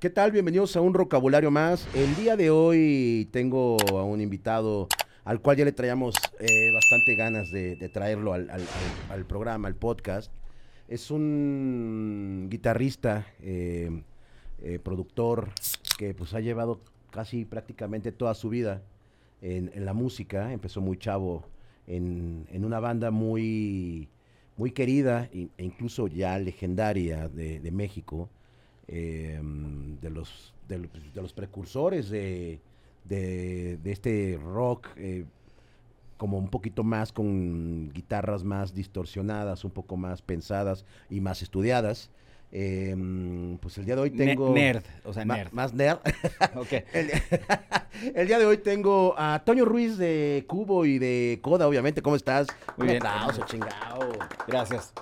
[0.00, 0.32] ¿Qué tal?
[0.32, 1.86] Bienvenidos a un vocabulario más.
[1.94, 4.88] El día de hoy tengo a un invitado
[5.24, 10.32] al cual ya le traíamos eh, bastante ganas de, traerlo al, programa, al podcast.
[10.88, 14.02] Es un guitarrista, eh,
[14.62, 15.50] eh, productor,
[15.98, 16.80] que pues ha llevado
[17.10, 18.80] casi prácticamente toda su vida
[19.42, 20.50] en, la música.
[20.50, 21.44] Empezó muy chavo
[21.86, 24.08] en, una banda muy,
[24.56, 28.30] muy querida e incluso ya legendaria de México,
[28.92, 29.40] eh,
[30.00, 32.60] de, los, de, los, de los precursores de,
[33.04, 35.24] de- de este rock, eh,
[36.16, 42.10] como un poquito más con guitarras más distorsionadas, un poco más pensadas y más estudiadas.
[42.52, 42.96] Eh,
[43.60, 44.52] pues el día de hoy Ne- tengo...
[44.52, 45.52] nerd, o sea, nerd.
[45.52, 45.98] Más nerd.
[46.56, 46.72] Ok.
[46.92, 47.10] El,
[48.14, 52.02] el día de hoy tengo a Toño Ruiz de Cubo y de Coda, obviamente.
[52.02, 52.48] ¿Cómo estás?
[52.76, 53.06] Muy bien.
[53.06, 54.10] aplauso, chingao.
[54.48, 54.92] Gracias.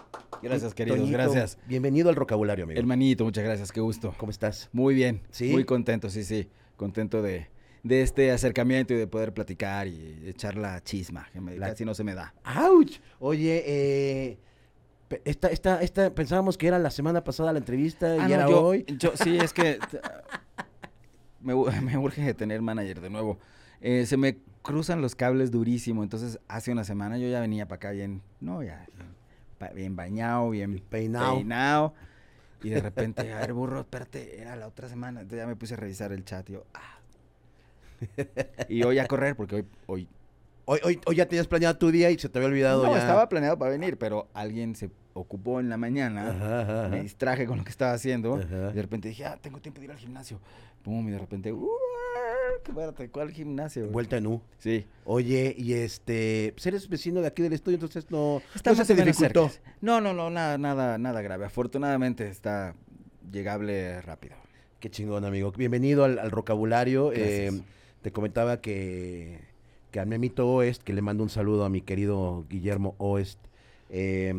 [0.43, 0.99] Gracias, queridos.
[1.01, 1.59] Toñito, Gracias.
[1.67, 2.79] Bienvenido al vocabulario, amigo.
[2.79, 3.73] Hermanito, muchas gracias.
[3.73, 4.15] Qué gusto.
[4.19, 4.69] ¿Cómo estás?
[4.73, 5.23] Muy bien.
[5.31, 5.51] ¿Sí?
[5.51, 6.49] Muy contento, sí, sí.
[6.77, 7.49] Contento de,
[7.83, 11.85] de este acercamiento y de poder platicar y echar la chisma, que me, La- casi
[11.85, 12.35] no se me da.
[12.45, 12.91] ¡Auch!
[13.19, 14.39] Oye, eh,
[15.25, 18.49] esta, esta, esta, pensábamos que era la semana pasada la entrevista y Ah, no, era
[18.49, 18.85] yo, hoy.
[18.99, 19.79] yo- sí, es que
[21.41, 23.39] me, me urge tener manager de nuevo.
[23.81, 27.77] Eh, se me cruzan los cables durísimo, entonces hace una semana yo ya venía para
[27.77, 28.85] acá bien, no, ya,
[29.75, 31.37] bien, bañado, bien Peinado.
[31.37, 31.95] peinado.
[32.63, 35.21] Y de repente, a ver, burro, espérate, era la otra semana.
[35.21, 36.99] Entonces ya me puse a revisar el chat y yo, ah.
[38.69, 40.09] Y hoy a correr, porque hoy, hoy
[40.71, 42.99] Hoy, hoy, hoy ya tenías planeado tu día y se te había olvidado no, ya.
[42.99, 46.29] estaba planeado para venir, pero alguien se ocupó en la mañana.
[46.29, 46.89] Ajá, ajá, ajá.
[46.91, 48.35] Me distraje con lo que estaba haciendo.
[48.35, 48.69] Ajá.
[48.71, 50.39] Y de repente dije, ah, tengo tiempo de ir al gimnasio.
[50.83, 51.55] Pum, y de repente,
[52.49, 53.89] "Uah, espérate, ¿cuál gimnasio?
[53.89, 54.41] Vuelta en U.
[54.59, 54.85] Sí.
[55.05, 58.95] Oye, y este, pues eres vecino de aquí del estudio, entonces no, Está no se
[58.95, 59.49] te dificultó.
[59.49, 59.73] cerca.
[59.81, 61.45] No, no, no, nada, nada, nada grave.
[61.47, 62.75] Afortunadamente está
[63.31, 64.37] llegable rápido.
[64.81, 65.53] Qué chingón, amigo.
[65.53, 67.13] Bienvenido al, al vocabulario.
[67.13, 67.51] Eh,
[68.03, 69.41] te comentaba que,
[69.91, 73.39] que al memito Oest, que le mando un saludo a mi querido Guillermo Oest,
[73.91, 74.33] eh,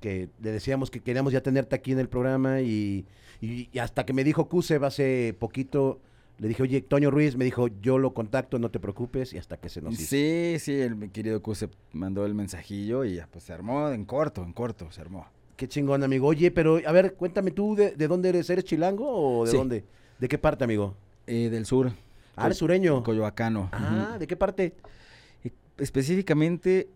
[0.00, 3.06] que le decíamos que queríamos ya tenerte aquí en el programa y,
[3.40, 6.00] y- y hasta que me dijo Cuseb hace poquito,
[6.38, 9.56] le dije, oye, Toño Ruiz, me dijo, yo lo contacto, no te preocupes, y hasta
[9.56, 10.06] que se nos hizo.
[10.06, 14.42] Sí, sí, el querido Cuse mandó el mensajillo y ya, pues se armó en corto,
[14.42, 15.26] en corto, se armó.
[15.56, 16.28] Qué chingón, amigo.
[16.28, 18.48] Oye, pero a ver, cuéntame tú, ¿de, de dónde eres?
[18.50, 19.08] ¿Eres chilango
[19.40, 19.56] o de Sí.
[19.56, 19.84] dónde?
[20.20, 20.94] ¿De qué parte, amigo?
[21.26, 21.90] Eh, del sur.
[22.36, 23.02] Ah, eres sureño.
[23.02, 23.68] Coyoacano.
[23.72, 24.16] Ah.
[24.20, 24.74] ¿de qué parte?
[25.42, 26.88] Y Específicamente,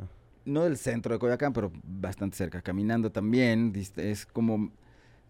[0.44, 2.62] no del centro de Coyoacán, pero bastante cerca.
[2.62, 4.70] Caminando también, es como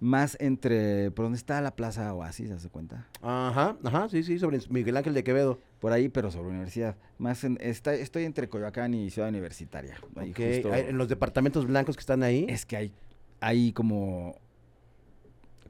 [0.02, 3.06] más entre, por donde está la Plaza Oasis, ¿se cuenta?
[3.22, 5.60] Ajá, ajá, sí, sí, sobre Miguel Ángel de Quevedo.
[5.78, 6.96] Por ahí, pero sobre universidad.
[7.18, 9.94] Más en- está, estoy entre Coyoacán y Ciudad Universitaria.
[10.16, 12.46] Ahí justo- en los departamentos blancos que están ahí.
[12.48, 12.92] Es que hay,
[13.40, 14.34] hay como,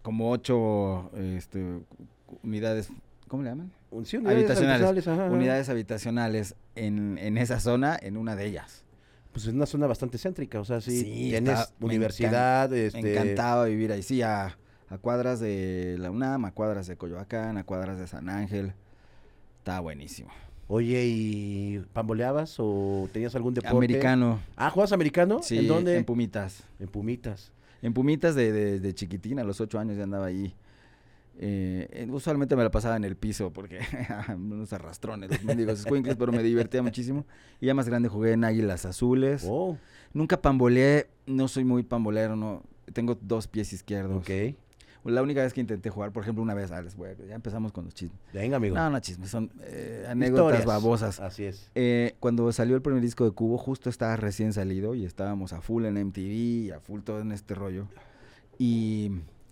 [0.03, 1.81] como ocho este,
[2.43, 2.88] unidades,
[3.28, 3.70] ¿cómo le llaman?
[4.04, 4.82] Sí, unidades habitacionales.
[4.88, 5.34] habitacionales, ajá, ajá.
[5.34, 8.84] Unidades habitacionales en, en esa zona, en una de ellas.
[9.32, 12.87] Pues es una zona bastante céntrica, o sea, sí, Sí, tienes está- me universidad, Me
[12.87, 13.12] este...
[13.12, 14.59] encantaba vivir ahí, sí, a,
[14.91, 18.75] a cuadras de la UNAM, a cuadras de Coyoacán, a cuadras de San Ángel.
[19.59, 20.31] Estaba buenísimo.
[20.69, 23.76] Oye, ¿y pamboleabas o tenías algún deporte?
[23.76, 24.41] Americano.
[24.56, 25.41] Ah, ¿juegas americano?
[25.43, 25.97] Sí, ¿En dónde?
[25.97, 26.64] En Pumitas.
[26.78, 27.53] En Pumitas.
[27.81, 30.54] En Pumitas de, de, de chiquitín, a los ocho años ya andaba ahí.
[31.38, 33.81] Eh, eh, usualmente me la pasaba en el piso porque
[34.37, 35.84] unos arrastrones, los mendigos
[36.19, 37.26] pero me divertía muchísimo.
[37.60, 39.44] Y ya más grande jugué en Águilas Azules.
[39.48, 39.76] Oh,
[40.12, 42.62] Nunca pamboleé, no soy muy pambolero, no.
[42.93, 44.19] Tengo dos pies izquierdos.
[44.19, 44.54] ok.
[45.04, 47.34] La única vez que intenté jugar, por ejemplo, una vez, ah, les voy a- ya
[47.34, 48.20] empezamos con los chismes.
[48.32, 48.76] Venga, amigo.
[48.76, 50.66] No, no chismes, son eh, anécdotas Historias.
[50.66, 51.19] babosas.
[51.19, 51.70] Así es.
[51.75, 55.60] Eh, cuando salió el primer disco de Cubo, justo estaba recién salido y estábamos a
[55.60, 57.88] full en MTV, a full todo en este rollo.
[58.58, 59.11] Y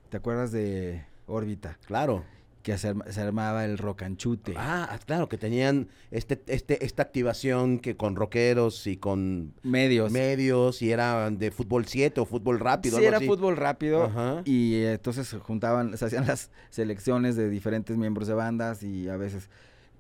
[0.08, 1.78] ¿te acuerdas de Órbita?
[1.86, 2.24] Claro.
[2.62, 4.52] Que se, arma- se armaba el rocanchute.
[4.54, 10.12] Ah, claro, que tenían este, este, esta activación que con rockeros y con medios.
[10.12, 12.98] medios y era de fútbol 7 o fútbol rápido.
[12.98, 13.26] sí, algo era así.
[13.26, 14.04] fútbol rápido.
[14.04, 14.42] Ajá.
[14.44, 19.08] Y eh, entonces se juntaban, se hacían las selecciones de diferentes miembros de bandas y
[19.08, 19.48] a veces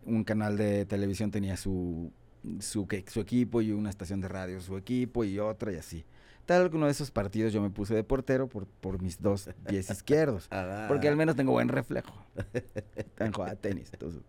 [0.04, 2.12] un canal de televisión tenía su,
[2.58, 6.04] su, su equipo y una estación de radio su equipo y otra y así.
[6.50, 10.48] Tal de esos partidos yo me puse de portero por, por mis dos pies izquierdos.
[10.50, 10.86] Ah.
[10.88, 12.12] Porque al menos tengo buen reflejo.
[13.14, 13.88] Tan jugada tenis.
[13.92, 14.20] entonces.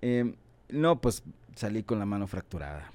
[0.00, 0.36] Em,
[0.70, 1.22] no, pues
[1.54, 2.90] salí con la mano fracturada.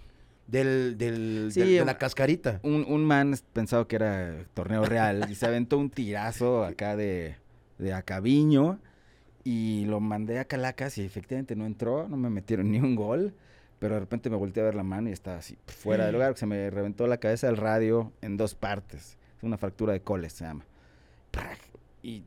[0.48, 2.60] Del, del, Sí, del- de la cascarita.
[2.64, 7.36] Un, un man pensaba que era torneo real y se aventó un tirazo acá de,
[7.78, 8.80] de Acabiño
[9.44, 13.36] y lo mandé a Calacas y efectivamente no entró, no me metieron ni un gol,
[13.80, 16.38] pero de repente me volteé a ver la mano y estaba así fuera de lugar,
[16.38, 19.18] se me reventó la cabeza del radio en dos partes.
[19.38, 20.66] Es una fractura de coles, se llama.
[22.02, 22.24] Y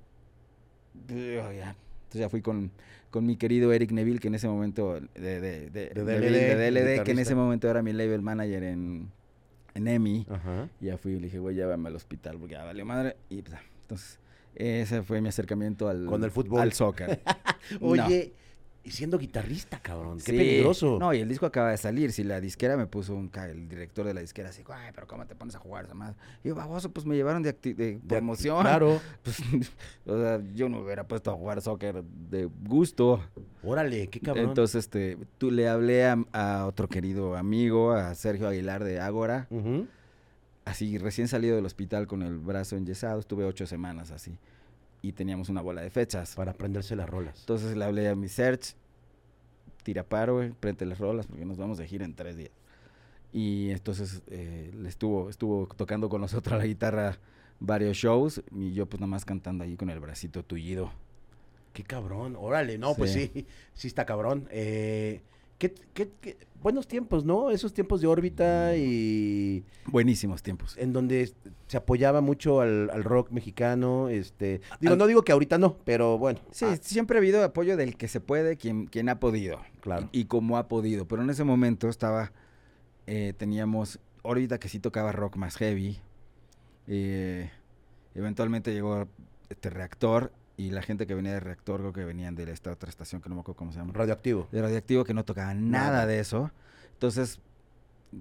[1.06, 1.14] ya,
[1.48, 2.70] Entonces ya fui con,
[3.10, 7.04] con mi querido Eric Neville, que en ese momento, de, de, de, DLD, de DLD,
[7.04, 9.10] que en ese momento era mi label manager en,
[9.74, 10.26] en EMI.
[10.80, 13.16] Ya fui y le dije, güey, llévame al hospital porque ya valió madre.
[13.30, 14.18] Y pues, entonces,
[14.54, 16.60] ese fue mi acercamiento al, Con el fútbol.
[16.60, 17.20] al soccer.
[17.80, 18.32] Oye,
[18.88, 20.18] y siendo guitarrista, cabrón.
[20.18, 20.38] Qué Sí.
[20.38, 20.98] peligroso.
[20.98, 22.10] No, y el disco acaba de salir.
[22.12, 23.30] Si la disquera me puso un.
[23.34, 26.16] El director de la disquera así, ay, pero ¿cómo te pones a jugar esa madre?
[26.42, 28.62] Y yo, baboso, pues me llevaron de, acti- de promoción.
[28.62, 29.00] Claro.
[29.22, 29.38] Pues,
[30.06, 33.22] o sea, yo no me hubiera puesto a jugar soccer de gusto.
[33.62, 34.46] Órale, qué cabrón.
[34.48, 39.48] Entonces, este, tú le hablé a, a otro querido amigo, a Sergio Aguilar de Ágora.
[40.64, 43.20] Así, recién salido del hospital con el brazo enyesado.
[43.20, 44.38] Estuve ocho semanas así.
[45.00, 46.34] Y teníamos una bola de fechas.
[46.34, 47.38] Para aprenderse las rolas.
[47.40, 48.74] Entonces le hablé a mi search,
[49.82, 52.50] tira paro, güey, prende las rolas porque nos vamos de gira en tres días.
[53.32, 57.18] Y entonces eh, le estuvo, estuvo tocando con nosotros la guitarra
[57.60, 60.90] varios shows y yo pues nada más cantando ahí con el bracito tullido.
[61.72, 62.36] Qué cabrón.
[62.38, 63.30] Órale, no, pues Sí.
[63.34, 64.48] sí, sí está cabrón.
[64.50, 65.20] Eh,
[65.58, 67.50] ¿qué, qué- qué- buenos tiempos, ¿no?
[67.50, 70.76] Esos tiempos de órbita y Buenísimos tiempos.
[70.76, 71.32] en donde
[71.68, 74.08] se apoyaba mucho al, al rock mexicano.
[74.08, 76.40] Este, digo, Al- no digo que ahorita no, pero bueno.
[76.50, 79.60] Sí, ah, siempre ha habido apoyo del que se puede, quien, quien ha podido.
[79.80, 80.08] claro.
[80.12, 81.06] Y, y como ha podido.
[81.06, 82.32] Pero en ese momento estaba,
[83.06, 85.98] eh, teníamos órbita que sí tocaba rock más heavy.
[86.86, 87.50] eh,
[88.14, 89.06] eventualmente llegó
[89.48, 92.90] este reactor y la gente que venía de reactor, creo que venían de esta otra
[92.90, 93.92] estación que no me acuerdo cómo se llama.
[93.94, 94.48] Radioactivo.
[94.52, 96.50] De radioactivo que no tocaba nada, de eso.
[96.92, 97.40] Entonces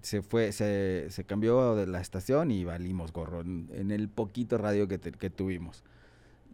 [0.02, 4.58] se fue, se, se cambió de la estación y valimos gorro en, en el poquito
[4.58, 5.84] radio que, te- que tuvimos.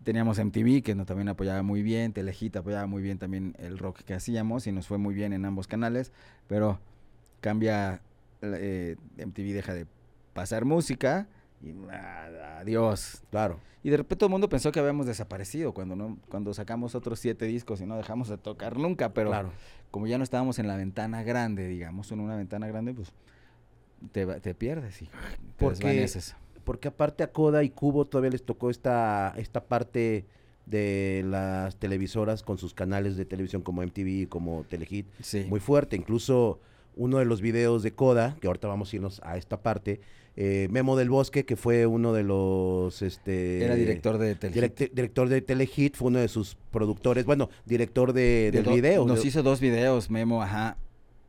[0.04, 4.02] Teníamos MTV que nos también apoyaba muy bien, Telehit apoyaba muy bien también el rock
[4.04, 6.12] que hacíamos y nos fue muy bien en ambos canales,
[6.48, 6.80] pero
[7.42, 8.02] cambia,
[8.42, 9.86] eh, MTV deja de
[10.34, 11.28] pasar música
[11.64, 11.74] y
[12.60, 13.24] adiós.
[13.32, 13.60] Claro.
[13.84, 17.20] Y de repente todo el mundo pensó que habíamos desaparecido cuando no cuando sacamos otros
[17.20, 19.52] siete discos y no dejamos de tocar nunca, pero claro.
[19.92, 23.12] como ya no estábamos en la ventana grande, digamos, en una ventana grande, pues
[24.12, 25.12] te, te pierdes y te
[25.58, 26.36] Porque- desvaneces.
[26.64, 30.26] Porque aparte a Coda y Cubo todavía les tocó esta, esta parte
[30.66, 35.46] de las televisoras con sus canales de televisión como MTV, como Telehit, Sí.
[35.50, 35.98] muy fuerte.
[35.98, 36.62] Incluso
[36.96, 40.00] uno de los videos de Coda, que ahorita vamos a irnos a esta parte,
[40.36, 43.02] eh, Memo del Bosque, que fue uno de los...
[43.02, 44.58] Este, Era director de Telehit.
[44.80, 48.74] direct- director de Telehit, fue uno de sus productores, bueno, director de, De del do-
[48.74, 49.06] video.
[49.06, 50.78] Nos de- hizo dos videos, Memo, ajá.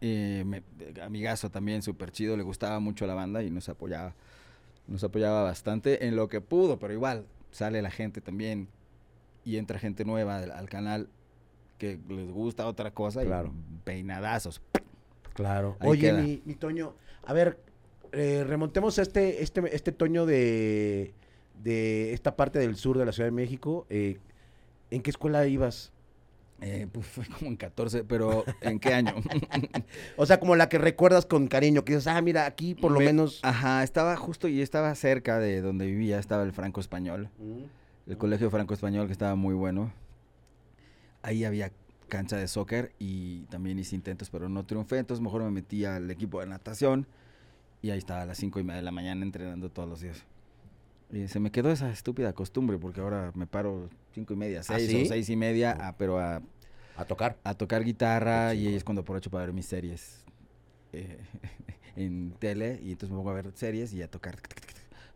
[0.00, 0.62] eh, me-
[1.02, 4.14] amigazo también, súper chido, le gustaba mucho la banda y nos apoyaba.
[4.86, 8.68] Nos apoyaba bastante en lo que pudo, pero igual sale la gente también
[9.44, 11.08] y entra gente nueva al, al canal
[11.78, 13.52] que les gusta otra cosa Claro.
[13.74, 14.60] y peinadazos.
[15.34, 15.76] Claro.
[15.80, 17.58] Ahí Oye, mi, mi Toño, a ver,
[18.14, 21.12] eh, remontemos este, este, este Toño de,
[21.62, 23.86] de esta parte del sur de la Ciudad de México.
[23.90, 24.18] eh,
[24.90, 25.92] ¿En qué escuela ibas?
[26.60, 29.14] Eh, pues fue como en 14, pero ¿en qué año?
[30.16, 33.00] O sea, como la que recuerdas con cariño, que dices, ah, mira, aquí por lo
[33.00, 33.40] Me- menos...
[33.42, 38.16] Ajá, estaba justo y estaba cerca de donde vivía, estaba el Franco Español, Mm, el
[38.18, 39.92] colegio Franco Español que estaba muy bueno.
[41.22, 41.72] Ahí había
[42.08, 46.10] cancha de soccer y también hice intentos, pero no triunfé, entonces mejor me metí al
[46.10, 47.06] equipo de natación
[47.84, 50.24] y ahí estaba a las cinco y media de la mañana entrenando todos los días.
[51.12, 54.90] Y se me quedó esa estúpida costumbre porque ahora me paro cinco y media, seis
[54.90, 55.02] sí?
[55.02, 56.40] o seis y media, a- pero a,
[56.96, 57.36] A tocar.
[57.44, 60.24] a tocar guitarra y es cuando aprovecho para ver mis series
[60.94, 61.18] eh,
[61.96, 64.38] en tele y entonces me pongo a ver series y a tocar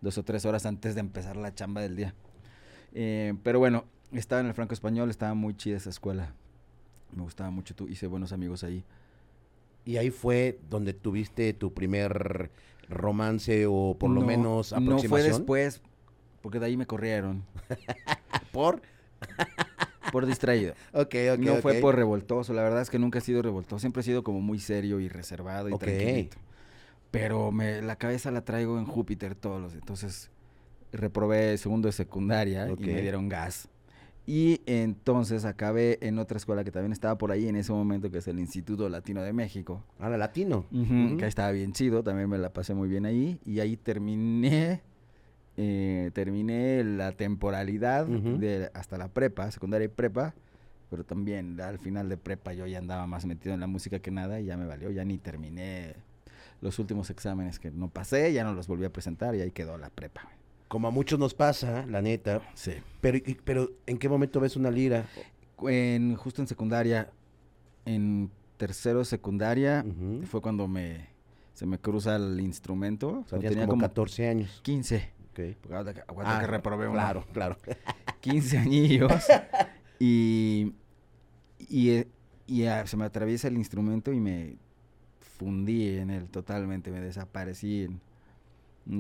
[0.02, 2.14] dos o tres horas antes de empezar la chamba del día.
[2.92, 6.34] Eh, pero bueno, estaba en el Franco Español, estaba muy chida esa escuela.
[7.16, 8.84] Me gustaba mucho, tu- hice buenos amigos ahí.
[9.88, 12.50] Y ahí fue donde tuviste tu primer
[12.90, 15.09] romance o por lo No, menos No aproximación.
[15.09, 15.80] fue después,
[16.42, 17.42] porque de ahí me corrieron
[18.52, 18.83] ¿Por?
[20.12, 20.75] por distraído.
[20.92, 24.00] Ok, ok, no fue por revoltoso, la verdad es que nunca he sido revoltoso, siempre
[24.00, 25.80] he sido como muy serio y reservado y Ok.
[25.85, 26.37] tranquilito.
[27.11, 30.30] Pero me, la cabeza la traigo en Júpiter todos los, entonces
[30.92, 33.71] reprobé segundo de secundaria y me dieron gas.
[34.30, 38.18] Y entonces acabé en otra escuela que también estaba por ahí en ese momento, que
[38.18, 39.82] es el Instituto Latino de México.
[39.99, 40.66] Ah, la latino.
[40.70, 41.16] Ujú, Ujú.
[41.16, 43.40] Que estaba bien chido, también me la pasé muy bien ahí.
[43.47, 44.82] Y ahí terminé,
[45.56, 50.35] eh, terminé la temporalidad de hasta la prepa, secundaria y prepa.
[50.90, 54.11] Pero también al final de prepa yo ya andaba más metido en la música que
[54.11, 55.94] nada y ya me valió, ya ni terminé
[56.61, 59.78] los últimos exámenes que no pasé, ya no los volví a presentar y ahí quedó
[59.78, 60.28] la prepa.
[60.68, 62.42] Como a muchos nos pasa, la neta.
[62.54, 62.72] Sí.
[63.00, 65.06] Pero, y- pero ¿en qué momento ves una lira?
[65.66, 67.10] En, justo en secundaria,
[67.84, 69.84] en tercero de secundaria,
[70.25, 71.08] fue cuando me
[71.54, 73.25] se me cruza el instrumento.
[73.25, 74.60] O sea, tenía como como 14 años.
[74.62, 75.10] 15.
[75.30, 75.40] Ok.
[75.60, 75.75] Porque
[76.06, 76.88] aguanta Ah, que reprobé.
[76.90, 77.56] Claro, claro.
[78.20, 79.10] 15 añillos.
[80.00, 80.75] Y,
[81.68, 82.08] y, eh,
[82.46, 84.54] y, ah, se me atraviesa el instrumento y me
[85.18, 88.00] fundí en él totalmente, me desaparecí en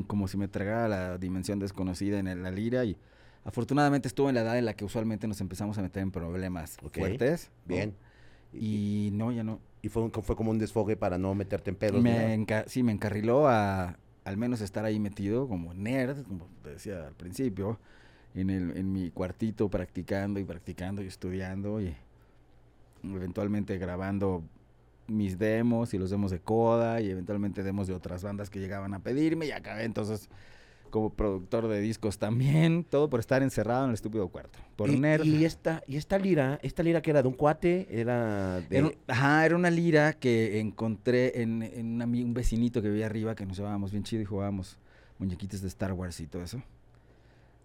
[0.06, 2.96] como si me tragara la dimensión desconocida en la lira y
[3.44, 6.76] afortunadamente estuve en la edad en la que usualmente nos empezamos a meter en problemas
[6.92, 7.50] fuertes.
[7.66, 7.74] ¿no?
[7.74, 7.94] Bien.
[8.52, 9.60] Y, Y no, ya no.
[9.82, 12.02] y fue, un- fue como un desfogue para no meterte en pedos.
[12.02, 16.70] Me enca- sí, me encarriló a al menos estar ahí metido como nerd, como te
[16.70, 17.78] decía al principio,
[18.34, 21.94] en, el, en mi cuartito practicando y practicando y estudiando y
[23.04, 24.42] eventualmente grabando
[25.08, 28.94] mis demos y los demos de Coda y eventualmente demos de otras bandas que llegaban
[28.94, 30.28] a pedirme y acabé entonces
[30.90, 34.98] como productor de discos también, todo por estar encerrado en el estúpido cuarto, por y,
[34.98, 35.22] nerd.
[35.24, 38.78] y esta, y esta lira, esta lira que era de un cuate, era de...
[38.78, 43.34] Era un- ajá, era una lira que encontré en, en un, vecinito que vivía arriba
[43.34, 44.78] que nos llevábamos bien chido y jugábamos
[45.18, 46.62] muñequitos de Star Wars y todo eso.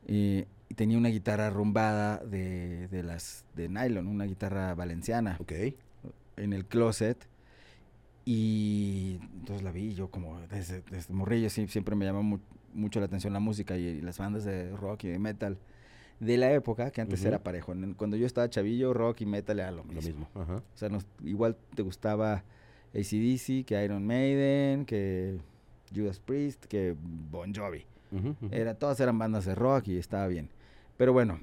[0.05, 5.53] Y, y tenía una guitarra rumbada de, de las de nylon, una guitarra valenciana Ok.
[6.35, 7.25] en el closet.
[8.25, 12.39] Y entonces la vi y yo como desde, desde morrillo sí, siempre me llamó mu-
[12.73, 15.57] mucho la atención la música y, las bandas de rock y de metal
[16.19, 17.73] de la época, que antes era parejo.
[17.97, 20.01] Cuando yo estaba chavillo, rock y metal era lo mismo.
[20.01, 20.29] Lo mismo.
[20.35, 20.55] Ajá.
[20.55, 22.43] O sea, nos- igual te gustaba
[22.93, 25.37] ACDC, que Iron Maiden, que
[25.93, 26.95] Judas Priest, que
[27.29, 27.85] Bon Jovi.
[28.51, 30.49] Era, todas eran bandas de rock y estaba bien.
[30.97, 31.39] Pero bueno,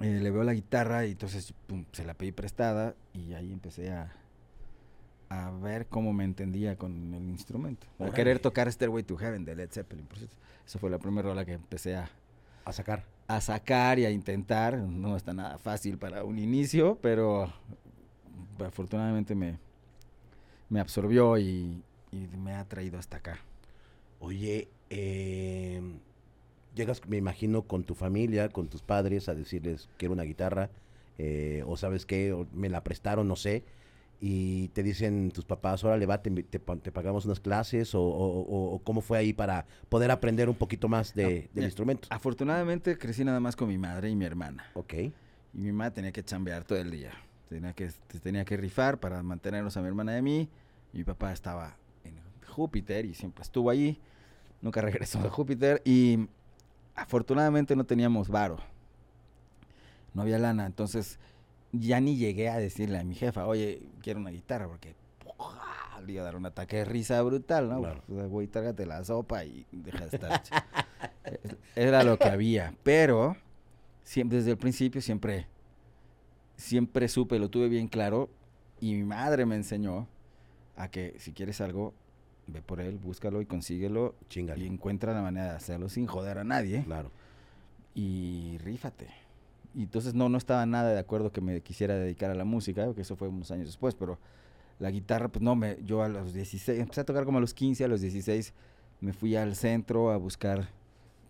[0.00, 3.90] eh, le veo la guitarra y entonces pum, se la pedí prestada y ahí empecé
[3.90, 4.12] a,
[5.30, 7.86] a ver cómo me entendía con el instrumento.
[7.98, 10.36] A querer tocar Stairway to Heaven de Led Zeppelin, por cierto.
[10.66, 12.10] Esa fue la primera rola que empecé a,
[12.64, 13.04] A sacar.
[13.26, 14.76] a sacar y a intentar.
[14.78, 17.52] No está nada fácil para un inicio, pero
[18.64, 19.58] afortunadamente me,
[20.68, 21.82] me absorbió y,
[22.12, 23.38] y me ha traído hasta acá.
[24.20, 25.80] Oye, eh,
[26.74, 30.70] llegas, me imagino, con tu familia, con tus padres, a decirles, quiero una guitarra,
[31.18, 33.64] eh, o sabes qué, o me la prestaron, no sé,
[34.20, 38.40] y te dicen tus papás, órale, va, te, te, te pagamos unas clases, o, o-
[38.42, 41.66] o- o cómo fue ahí para poder aprender un poquito más de, Ah, del mira,
[41.66, 42.08] instrumento.
[42.10, 44.64] Afortunadamente crecí nada más con mi madre y mi hermana.
[44.74, 45.12] Ok, Y
[45.54, 47.12] mi mamá tenía que chambear todo el día.
[47.48, 50.48] Tenía que, te- tenía que rifar para mantenernos a mi hermana y a mí.
[50.92, 52.14] Mi papá estaba en
[52.46, 53.98] Júpiter y siempre estuvo allí.
[54.60, 55.80] Nunca regresó de Júpiter.
[55.84, 56.26] Y
[56.94, 58.58] afortunadamente no teníamos varo.
[60.12, 60.66] No había lana.
[60.66, 61.18] Entonces
[61.72, 66.00] ya ni llegué a decirle a mi jefa, oye, quiero una guitarra porque ¡pua!
[66.04, 67.80] le iba a dar un ataque de risa brutal, ¿no?
[67.80, 68.02] Claro.
[68.08, 70.42] O sea, güey, trágate la sopa y deja de estar.
[71.76, 72.74] Era lo que había.
[72.82, 73.36] Pero
[74.02, 75.46] siempre, desde el principio siempre,
[76.56, 78.30] siempre supe, lo tuve bien claro.
[78.80, 80.06] Y mi madre me enseñó
[80.76, 81.94] a que si quieres algo,
[82.46, 84.14] ve por él, búscalo y consíguelo.
[84.28, 84.64] chingale.
[84.64, 86.84] Y encuentra la manera de hacerlo sin joder a nadie.
[86.84, 87.10] Claro.
[87.94, 89.27] Y rífate.
[89.78, 92.92] Y entonces no, no estaba nada de acuerdo que me quisiera dedicar a la música,
[92.94, 94.18] que eso fue unos años después, pero
[94.80, 97.54] la guitarra, pues no, me, yo a los 16, empecé a tocar como a los
[97.54, 98.52] 15, a los 16
[99.00, 100.68] me fui al centro a buscar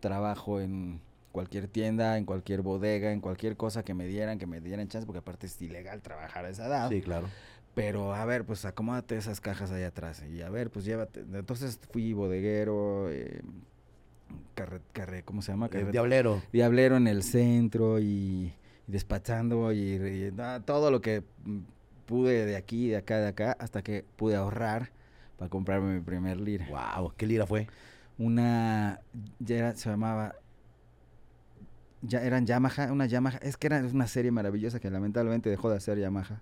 [0.01, 4.63] trabajo en cualquier tienda, en cualquier bodega, en cualquier cosa que me dieran, que me
[4.63, 6.89] dieran chance, porque aparte es ilegal trabajar a esa edad.
[6.89, 7.29] Sí, claro.
[7.75, 10.25] Pero a ver, pues acomódate esas cajas ahí atrás.
[10.27, 11.21] Y a ver, pues llévate.
[11.21, 13.43] Entonces fui bodeguero, eh,
[14.55, 15.69] carre, carre- ¿cómo se llama?
[15.69, 16.43] Carre- diablero.
[16.53, 18.53] diablero en el centro y,
[18.87, 20.33] y despachando y,
[20.65, 21.23] todo lo que
[22.07, 24.91] pude de aquí, de acá, de acá, hasta que pude ahorrar
[25.37, 26.67] para comprarme mi primer lira.
[26.69, 27.67] Wow, ¿qué lira fue?
[28.19, 29.01] Una,
[29.39, 30.35] ya era- se llamaba,
[32.03, 35.77] ya eran Yamaha, una Yamaha, es que era una serie maravillosa que lamentablemente dejó de
[35.77, 36.41] hacer Yamaha,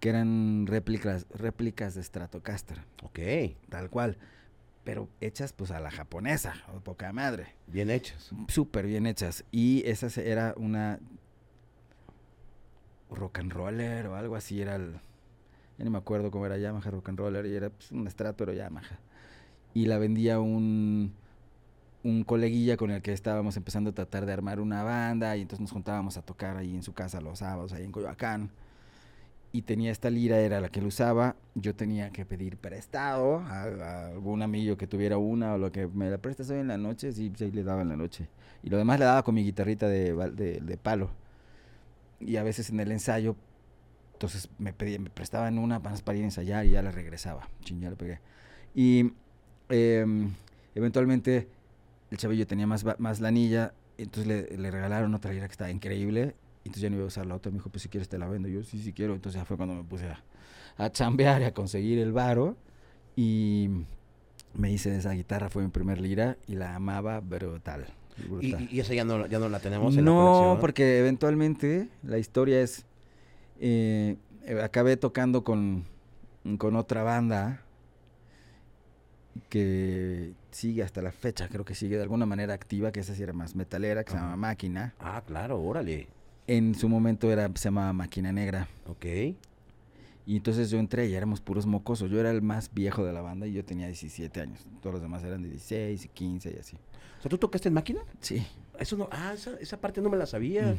[0.00, 3.18] que eran réplicas, réplicas de Stratocaster, Ok,
[3.68, 4.16] tal cual,
[4.84, 8.30] pero hechas pues a la japonesa, o poca madre bien hechas.
[8.48, 9.44] súper bien hechas.
[9.50, 10.98] Y esa era una
[13.10, 14.94] rock and roller o algo así, era el...
[15.78, 18.36] Ya ni me acuerdo cómo era Yamaha rock and roller y era pues, un Strat
[18.36, 18.98] pero Yamaha.
[19.74, 21.14] Y la vendía un,
[22.02, 25.60] un coleguilla con el que estábamos empezando a tratar de armar una banda y entonces
[25.60, 28.50] nos juntábamos a tocar ahí en su casa los sábados, ahí en Coyoacán.
[29.52, 31.34] Y tenía esta lira, era la que él usaba.
[31.54, 35.88] Yo tenía que pedir prestado a, a algún amigo que tuviera una o lo que
[35.88, 38.28] me la prestas hoy en la noche, sí, pues ahí le daba en la noche.
[38.62, 41.10] Y lo demás le daba con mi guitarrita de, de, de palo.
[42.20, 43.34] Y a veces en el ensayo,
[44.12, 47.48] entonces me, pedía, me prestaban una para ir a ensayar y ya la regresaba.
[47.62, 47.90] Chin, ya.
[48.74, 49.12] Y
[49.70, 50.34] em,
[50.74, 51.48] eventualmente
[52.10, 56.34] el chavillo tenía más, más lanilla, entonces le, le regalaron otra lira que estaba increíble.
[56.64, 57.50] Entonces ya no iba a usar la otra.
[57.50, 58.48] Me dijo, pues si quieres te la vendo.
[58.48, 59.14] Yo, sí, sí quiero.
[59.14, 60.22] Entonces ya fue cuando me puse a,
[60.76, 62.56] a chambear y a conseguir el varo.
[63.16, 63.70] Y
[64.54, 67.86] me hice de esa guitarra, fue mi primer lira y la amaba brutal.
[68.18, 68.68] Y, brutal.
[68.70, 70.60] y esa ya no, ya no la tenemos en la No, colección.
[70.60, 72.84] porque eventualmente la historia es.
[73.60, 75.84] eh, eh, acabé tocando con,
[76.58, 77.62] con otra banda
[79.48, 83.22] que sigue hasta la fecha, creo que sigue de alguna manera activa, que esa sí
[83.22, 84.94] era más metalera, que se llama Máquina.
[84.98, 86.08] Ah, claro, órale.
[86.50, 88.66] En su momento era, se llamaba Máquina Negra.
[88.88, 89.06] Ok.
[90.26, 92.10] Y entonces yo entré y éramos puros mocosos.
[92.10, 94.66] Yo era el más viejo de la banda y yo tenía 17 años.
[94.82, 96.76] Todos los demás eran de 16 y 15 y así.
[97.20, 98.00] O sea, ¿tú tocaste en máquina?
[98.18, 98.44] Sí.
[98.80, 100.74] Eso no, ah, esa, esa parte no me la sabía.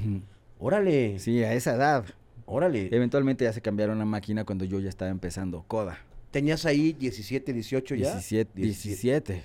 [0.59, 2.03] Órale, Sí, a esa edad.
[2.45, 2.89] órale.
[2.93, 5.99] Eventualmente ya se cambiaron a máquina cuando yo ya estaba empezando Coda.
[6.31, 8.11] ¿Tenías ahí 17, 18 ya?
[8.11, 9.43] 17, 17.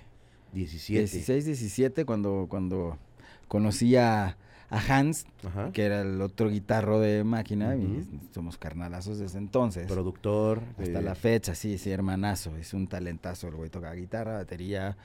[0.52, 1.00] 17.
[1.02, 2.98] 16, 17 cuando, cuando
[3.46, 4.36] conocí a,
[4.70, 5.70] a Hans, Ajá.
[5.72, 8.04] que era el otro guitarro de máquina, y
[8.34, 9.86] somos carnalazos desde entonces.
[9.86, 10.60] Productor.
[10.78, 12.56] Hasta eh, la fecha, sí, sí, hermanazo.
[12.56, 13.48] Es un talentazo.
[13.48, 14.96] El güey toca guitarra, batería,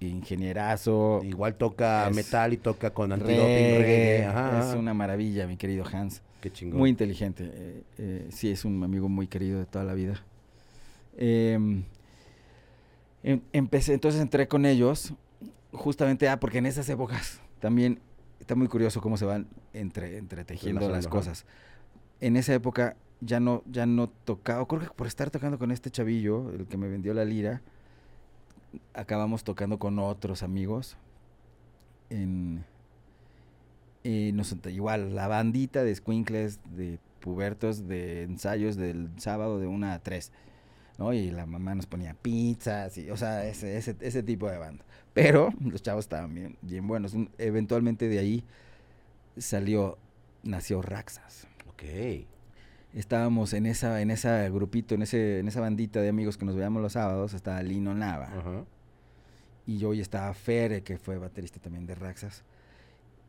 [0.00, 1.20] ingenierazo.
[1.24, 3.78] Igual toca Es metal y toca con antidoping, reggae.
[3.78, 4.24] reggae.
[4.26, 6.22] Ajá, Es una maravilla, mi querido Hans.
[6.40, 6.78] Qué chingón.
[6.78, 7.50] Muy inteligente.
[7.52, 10.14] eh, eh, sí, es un amigo muy querido de toda la vida.
[11.16, 11.84] Em,
[13.22, 15.12] em- empecé, entonces entré con ellos,
[15.72, 18.00] justamente, ah, porque en esas épocas también
[18.52, 21.46] está muy curioso cómo se van entre, entretejiendo las cosas.
[22.20, 25.90] En esa época ya no, ya no tocaba, creo que por estar tocando con este
[25.90, 27.62] chavillo, el que me vendió la lira,
[28.92, 30.96] acabamos tocando con otros amigos
[32.10, 32.62] en,
[34.04, 39.94] eh, nos- igual, la bandita de squinkles, de pubertos, de ensayos del sábado de una
[39.94, 40.30] a tres,
[41.02, 41.12] ¿no?
[41.12, 44.84] Y la mamá nos ponía pizzas, y, o sea, ese, ese, ese tipo de banda.
[45.12, 47.14] Pero los chavos estaban bien, bien buenos.
[47.38, 48.44] Eventualmente de ahí
[49.36, 49.98] salió,
[50.42, 51.46] nació Raxas.
[51.68, 51.82] Ok.
[52.94, 56.54] Estábamos en esa, en ese grupito, en, ese, en esa bandita de amigos que nos
[56.54, 58.26] veíamos los sábados, estaba Lino Nava.
[58.26, 58.64] Ajá.
[59.66, 62.44] Y yo y estaba Fere, que fue baterista también de Raxas.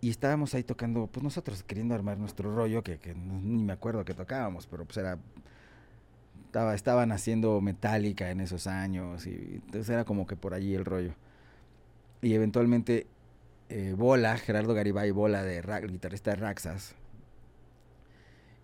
[0.01, 3.71] Y estábamos ahí tocando, pues nosotros queriendo armar nuestro rollo, que, que no- ni me
[3.73, 5.17] acuerdo que tocábamos, pero pues era...
[6.53, 10.85] Estaba, estaban haciendo Metallica en esos años, y entonces era como que por allí el
[10.85, 11.15] rollo.
[12.21, 13.07] Y eventualmente
[13.69, 16.93] eh, Bola, Gerardo Garibay Bola, de Ra- guitarrista de Raxas,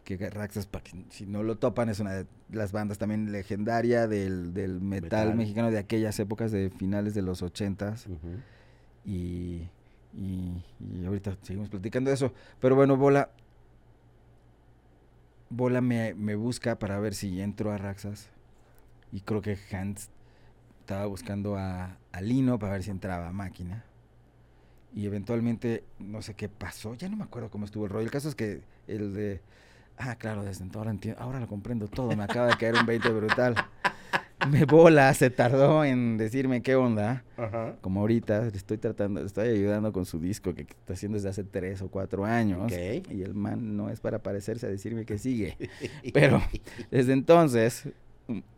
[0.04, 0.70] que Raxas,
[1.10, 5.36] si no lo topan, es una de las bandas también legendaria del, del metal, Metal.
[5.36, 8.06] mexicano de aquellas épocas de finales de los ochentas.
[8.06, 8.38] Ujú.
[9.04, 9.68] Y,
[10.14, 12.34] y, y ahorita seguimos platicando de eso.
[12.60, 13.32] Pero bueno, Bola.
[15.50, 18.30] Bola me, me busca para ver si entro a Raxas.
[19.12, 20.10] Y creo que Hans
[20.82, 23.84] estaba buscando a, a Lino para ver si entraba a máquina.
[24.94, 28.06] Y eventualmente, no sé qué pasó, ya no me acuerdo cómo estuvo el rollo.
[28.06, 29.42] El caso es que el de.
[29.98, 32.16] Ah, claro, desde entonces ahora, entiendo, ahora lo comprendo todo.
[32.16, 33.56] Me acaba de caer un 20 brutal.
[34.50, 37.76] Me bola, se tardó en decirme qué onda Ajá.
[37.82, 41.30] como ahorita le estoy tratando, le estoy ayudando con su disco que está haciendo desde
[41.30, 42.72] hace tres o cuatro años.
[42.72, 45.58] Y el man no es para parecerse a decirme que sigue.
[46.14, 46.42] Pero
[46.90, 47.90] desde entonces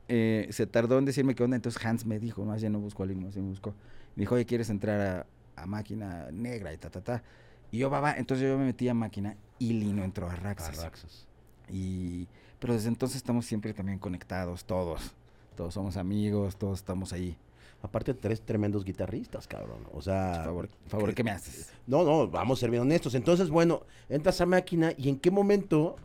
[0.08, 1.56] eh, se tardó en decirme qué onda.
[1.56, 3.74] Entonces Hans me dijo, más ya no buscó a alguien más, me buscó.
[4.16, 7.24] Me dijo, oye, ¿quieres entrar a, a máquina negra y ta, ta, ta?
[7.72, 8.14] Y yo, va.
[8.18, 10.80] Entonces yo me metí a máquina y Lino entró a Raxas.
[10.80, 11.28] Arraxas.
[11.70, 12.28] Y,
[12.60, 15.16] pero desde entonces estamos siempre también conectados, todos.
[15.56, 17.38] Todos somos amigos, todos estamos ahí.
[17.84, 19.80] Aparte, tres tremendos guitarristas, cabrón.
[19.94, 20.44] O sea.
[20.46, 21.72] Favor, favor, que- ¿qué me haces?
[21.88, 23.16] No, no, vamos a ser bien honestos.
[23.16, 25.96] Entonces, bueno, entras a máquina y en qué momento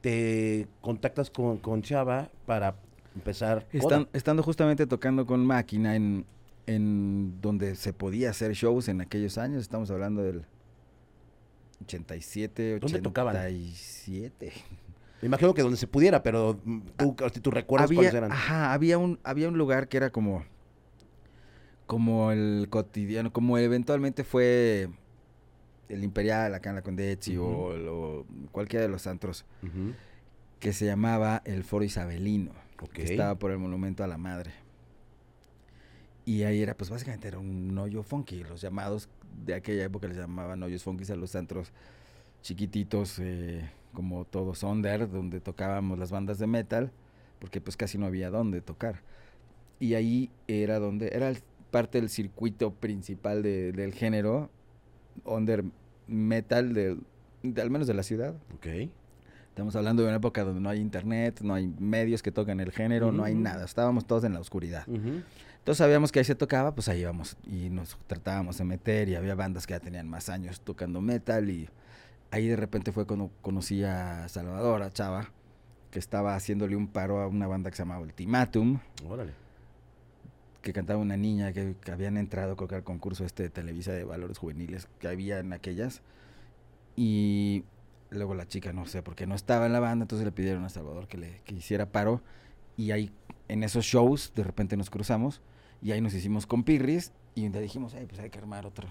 [0.00, 2.74] te contactas con, con Chava para
[3.14, 3.66] empezar.
[3.80, 4.06] Coda?
[4.12, 6.26] estando justamente tocando con máquina en,
[6.66, 10.44] en donde se podía hacer shows en aquellos años, estamos hablando del
[11.84, 13.34] 87, ¿Dónde tocaban?
[15.22, 15.26] 87.
[15.26, 18.32] Me imagino que donde se pudiera, pero mm, tú, tú recuerdas había, cuáles eran.
[18.32, 20.44] Ajá, había un, había un lugar que era como,
[21.86, 24.88] como el cotidiano, como eventualmente fue
[25.88, 29.44] el Imperial acá en la Condechi o, lo- cualquiera de los antros,
[30.60, 32.52] que se llamaba el Foro Isabelino.
[32.80, 32.90] Ok.
[32.94, 34.50] que estaba por el monumento a la madre.
[36.24, 38.42] Y ahí era, pues básicamente era un hoyo funky.
[38.42, 39.08] Los llamados
[39.44, 41.72] de aquella época les llamaban hoyos funky a los antros
[42.42, 46.90] chiquititos, eh, como todos under, donde tocábamos las bandas de metal,
[47.38, 49.00] porque pues casi no había dónde tocar.
[49.80, 51.32] Y ahí era donde, era
[51.70, 54.50] parte del circuito principal de- del género,
[55.24, 55.64] under
[56.06, 57.00] metal, del,
[57.42, 58.34] de- al menos de la ciudad.
[58.54, 58.66] Ok.
[59.48, 62.72] Estamos hablando de una época donde no hay internet, no hay medios que tocan el
[62.72, 63.64] género, no hay nada.
[63.66, 64.84] Estábamos todos en la oscuridad.
[65.58, 69.14] Entonces sabíamos que ahí se tocaba, pues ahí íbamos y nos tratábamos de meter y
[69.14, 71.68] había bandas que ya tenían más años tocando metal y
[72.32, 75.30] ahí de repente fue cuando conocí a Salvador, a Chava,
[75.92, 79.32] que estaba haciéndole un paro a una banda que se llamaba Ultimatum, Órale.
[80.62, 83.92] que cantaba una niña que, que habían entrado creo que al concurso este de Televisa
[83.92, 86.02] de valores juveniles que había en aquellas.
[86.96, 87.64] Y
[88.10, 90.64] luego la chica no sé por qué no estaba en la banda entonces le pidieron
[90.64, 92.22] a Salvador que le que hiciera paro.
[92.76, 93.10] Y ahí
[93.48, 95.40] en esos shows de repente nos cruzamos
[95.82, 98.66] y ahí nos hicimos con Pirris y un día dijimos "Ay, pues hay que armar
[98.66, 98.88] otra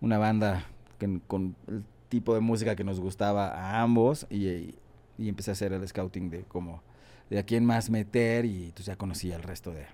[0.00, 0.64] una banda
[0.98, 4.74] que- con el tipo de música que nos gustaba a ambos y,
[5.18, 6.82] y empecé a hacer el scouting de cómo
[7.30, 9.86] de a quién más meter y entonces ya conocí al resto de,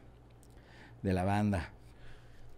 [1.02, 1.70] de la banda.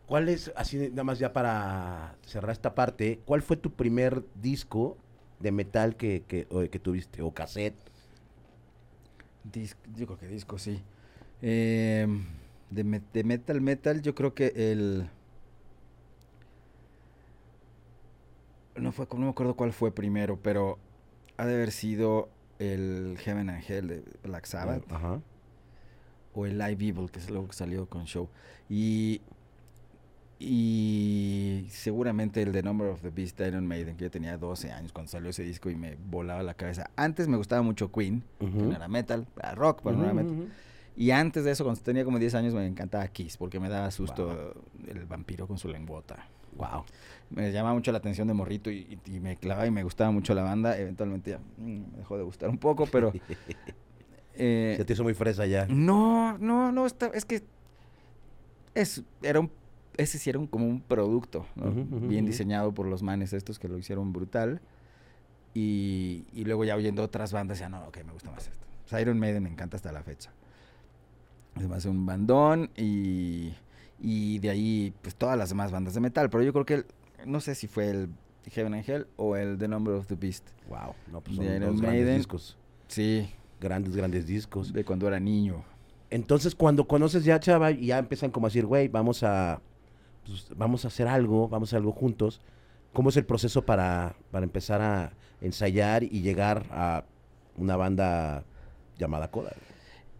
[0.06, 4.96] ¿Cuál es, así nada más ya para cerrar esta parte, cuál fue tu primer disco
[5.40, 7.22] de metal que, que, o que tuviste?
[7.22, 7.74] O cassette.
[9.44, 10.82] Dis- yo creo que disco, sí.
[11.42, 12.06] Eh,
[12.70, 15.08] de, me- de metal, metal, yo creo que el...
[18.78, 20.78] No, fue, no me acuerdo cuál fue primero, pero
[21.36, 24.84] ha de haber sido el Heaven and Hell de Black Sabbath.
[26.34, 28.28] O el Live Evil, que es luego que salió con show.
[28.68, 29.22] Y,
[30.38, 34.70] y seguramente el The Number of the Beast de Iron Maiden, que yo tenía 12
[34.70, 36.90] años cuando salió ese disco y me volaba la cabeza.
[36.96, 40.48] Antes me gustaba mucho Queen, que no era metal, era rock, pero no era metal.
[40.94, 43.90] Y antes de eso, cuando tenía como 10 años, me encantaba Kiss, porque me daba
[43.90, 44.88] susto Wow.
[44.88, 46.26] el vampiro con su lengüota.
[46.56, 46.84] Wow.
[47.30, 50.10] Me llamaba mucho la atención de morrito y, y- y me clavaba y me gustaba
[50.10, 50.78] mucho la banda.
[50.78, 53.12] Eventualmente ya mm, me dejó de gustar un poco, pero...
[54.34, 55.66] eh, Se te hizo muy fresa ya.
[55.66, 57.42] no, no, no, está, es que
[58.74, 59.50] es, era un,
[59.96, 61.46] ese sí era un, como un producto,
[62.08, 64.60] bien diseñado por los manes estos que lo hicieron brutal.
[65.54, 68.66] Y, y luego ya oyendo otras bandas, ya no, ok, me gusta más esto.
[68.84, 70.30] O sea, Iron Maiden me encanta hasta la fecha.
[71.58, 73.54] Se me hace un bandón y,
[73.98, 76.28] y de ahí, pues todas las demás bandas de metal.
[76.28, 76.86] Pero yo creo que, el-
[77.24, 78.08] no sé si fue el
[78.50, 80.48] Heaven and Hell o el The Number of the Beast.
[80.68, 80.94] Wow.
[81.10, 82.56] No, pues De son Iron dos grandes discos.
[82.88, 83.28] Sí,
[83.60, 84.72] Grandes, grandes discos.
[84.72, 85.64] de cuando era niño.
[86.10, 89.60] Entonces, cuando conoces ya Chava y ya empiezan como a decir, güey, vamos a,
[90.24, 92.40] pues, vamos a hacer algo, vamos a hacer algo juntos.
[92.92, 97.04] ¿Cómo es el proceso para, para empezar a ensayar y llegar a
[97.56, 98.44] una banda
[98.98, 99.52] llamada Coda?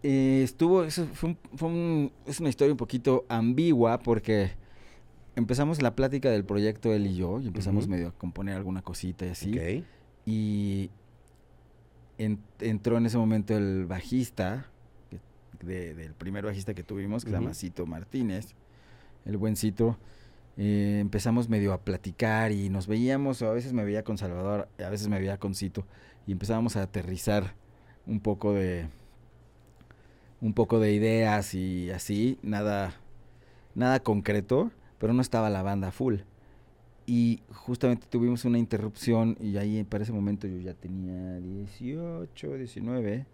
[0.03, 4.51] Eh, estuvo, eso fue, un- fue un- es una historia un poquito ambigua porque
[5.37, 9.25] empezamos la plática del proyecto él y yo y empezamos medio a componer alguna cosita
[9.25, 9.51] y así.
[9.57, 9.85] Ok.
[10.25, 10.89] Y
[12.17, 14.65] en- entró en ese momento el bajista,
[15.09, 15.19] que-
[15.65, 17.53] de- del primer bajista que tuvimos, que se llama.
[17.53, 18.55] Cito Martínez,
[19.25, 19.97] el buen Cito.
[20.59, 24.67] eh, empezamos medio a platicar y nos veíamos, o a veces me veía con Salvador,
[24.83, 25.85] a veces me veía con Cito,
[26.25, 27.53] y empezábamos a aterrizar
[28.07, 28.89] un poco de
[30.41, 32.95] un poco de ideas y así, nada
[33.75, 36.15] nada concreto, pero no estaba la banda full.
[37.05, 43.25] Y justamente tuvimos una interrupción y ahí para ese momento yo ya tenía 18, 19,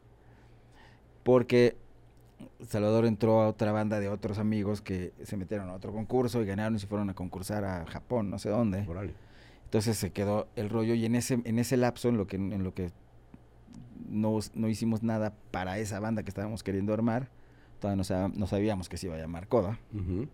[1.23, 1.76] porque
[2.67, 6.45] Salvador entró a otra banda de otros amigos que se metieron a otro concurso y
[6.45, 8.84] ganaron y se fueron a concursar a Japón, no sé dónde.
[9.65, 12.63] Entonces se quedó el rollo y en ese en ese lapso en lo que en
[12.63, 12.91] lo que
[14.10, 17.30] no, no hicimos nada para esa banda que estábamos queriendo armar,
[17.80, 19.80] todavía no, sab- no sabíamos que se iba a llamar Coda.
[19.93, 20.28] Ujú.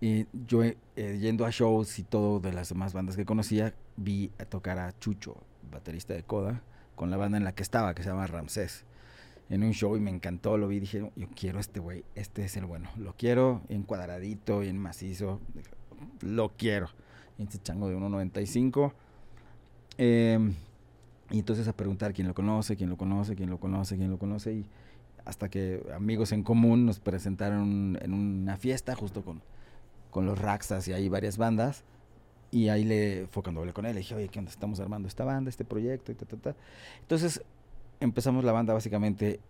[0.00, 0.74] Y yo eh,
[1.20, 5.36] yendo a shows y todo de las demás bandas que conocía, vi tocar a Chucho,
[5.70, 6.62] baterista de Coda,
[6.94, 8.84] con la banda en la que estaba, que se llama Ramsés.
[9.48, 12.44] En un show y me encantó, lo vi y dije, yo quiero este güey, este
[12.44, 12.90] es el bueno.
[12.96, 15.40] Lo quiero en cuadradito en macizo,
[16.20, 16.88] lo quiero.
[17.38, 18.92] Este chango de 1.95.
[19.98, 20.38] Eh,
[21.30, 24.18] y entonces a preguntar quién lo conoce, quién lo conoce, quién lo conoce, quién lo
[24.18, 24.52] conoce.
[24.52, 24.66] Y
[25.24, 29.42] hasta que amigos en común nos presentaron en una fiesta justo con,
[30.16, 31.84] con los Raxas y hay varias bandas.
[32.50, 34.50] Y ahí le fue cuando hablé con él, le dije, oye, ¿qué onda?
[34.50, 36.56] Estamos armando esta banda, este proyecto y ta, ta, ta.
[37.02, 37.42] Entonces
[38.00, 39.40] empezamos la banda básicamente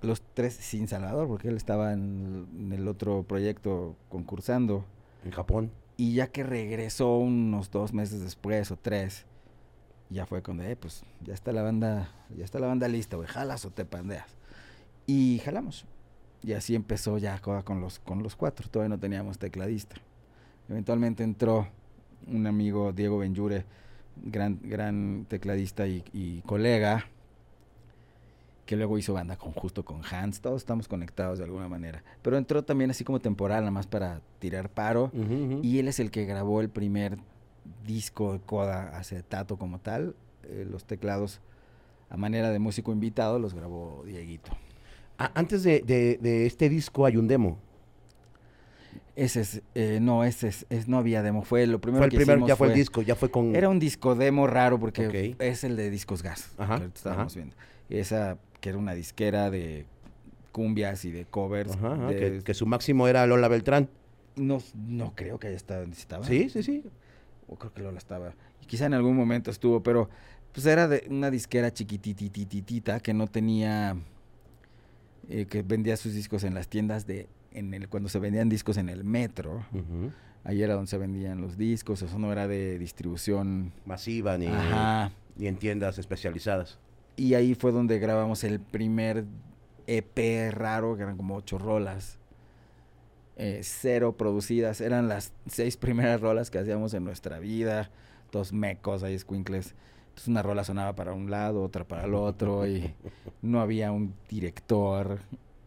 [0.00, 4.86] los tres sin Salvador, porque él estaba en, en el otro proyecto concursando.
[5.26, 5.70] En Japón.
[5.98, 9.26] Y ya que regresó unos dos meses después o tres,
[10.08, 13.28] ya fue cuando, eh, pues ya está la banda, ya está la banda lista, güey,
[13.28, 14.38] jalas o te pandeas.
[15.06, 15.84] Y jalamos.
[16.42, 19.96] Y así empezó ya Coda con los, con los cuatro, todavía no teníamos tecladista.
[20.68, 21.68] Eventualmente entró
[22.26, 23.64] un amigo, Diego Benjure,
[24.16, 27.06] gran, gran tecladista y, y colega,
[28.66, 32.04] que luego hizo banda con justo con Hans, todos estamos conectados de alguna manera.
[32.20, 35.10] Pero entró también así como temporal, nada más para tirar paro.
[35.62, 37.18] Y él es el que grabó el primer
[37.86, 40.14] disco de Coda acetato como tal.
[40.42, 41.40] Eh, los teclados
[42.10, 44.50] a manera de músico invitado los grabó Dieguito.
[45.18, 47.58] Antes de, de- de este disco hay un demo.
[49.16, 52.10] Ese es, eh, no, ese es, es- no había demo, fue lo primero Fue el
[52.12, 53.56] que primer, hicimos ya fue, el disco, ya fue con...
[53.56, 57.34] Era un disco demo raro porque es el de Discos Gas, Ajá, que estábamos ajá.
[57.34, 57.56] viendo.
[57.90, 59.86] Esa que era una disquera de
[60.52, 61.72] cumbias y de covers.
[61.74, 63.88] Ajá, ajá, de- que, que su máximo era Lola Beltrán.
[64.36, 66.24] no, no creo que haya estado estaba.
[66.24, 66.84] Sí, sí, sí.
[67.48, 68.34] O creo que Lola estaba.
[68.62, 70.08] Y quizá en algún momento estuvo, pero
[70.52, 73.96] pues era de una disquera chiquititititita que no tenía.
[75.28, 77.28] Eh, que vendía sus discos en las tiendas de.
[77.52, 79.64] En el, cuando se vendían discos en el metro.
[79.72, 80.12] Ujú.
[80.44, 82.02] Ahí era donde se vendían los discos.
[82.02, 83.72] Eso no era de distribución.
[83.86, 85.10] Masiva ni, Ajá.
[85.36, 86.78] ni en tiendas especializadas.
[87.16, 89.24] Y ahí fue donde grabamos el primer
[89.86, 92.18] EP raro, que eran como ocho rolas.
[93.36, 94.80] eh, cero producidas.
[94.80, 97.90] Eran las seis primeras rolas que hacíamos en nuestra vida.
[98.30, 99.74] Dos mecos ahí, squinkles.
[100.26, 102.66] Una rola sonaba para un lado, otra para el otro.
[102.66, 102.92] Y
[103.42, 105.20] no había un director.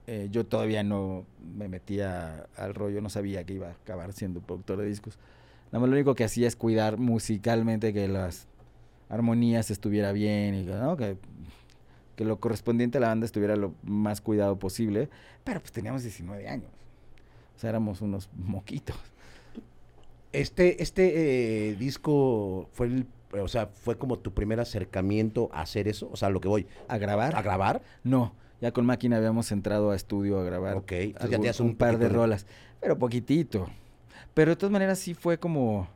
[0.08, 4.42] Eh, yo todavía no me metía al rollo, no sabía que iba a acabar siendo
[4.42, 5.18] productor de discos.
[5.68, 8.48] Nada más lo único que hacía es cuidar musicalmente que las
[9.10, 10.66] armonías estuviera bien y
[12.16, 15.10] que lo correspondiente a la banda estuviera lo más cuidado posible.
[15.44, 16.70] Pero pues teníamos 19 años.
[17.56, 18.98] O sea, éramos unos moquitos.
[20.34, 25.88] Este, este eh, disco fue el, o sea, fue como tu primer acercamiento a hacer
[25.88, 26.10] eso.
[26.12, 27.36] O sea, lo que voy, ¿A grabar?
[27.36, 27.82] ¿a grabar?
[28.04, 31.67] No, ya con máquina habíamos entrado a estudio a grabar Ok, entonces ya tenías un,
[31.67, 32.46] un par de rolas,
[32.80, 33.67] pero poquitito.
[34.34, 35.88] Pero de todas maneras sí fue como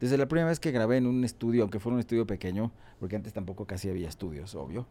[0.00, 3.16] desde la primera vez que grabé en un estudio, aunque fuera un estudio pequeño, porque
[3.16, 4.86] antes tampoco casi había estudios, obvio.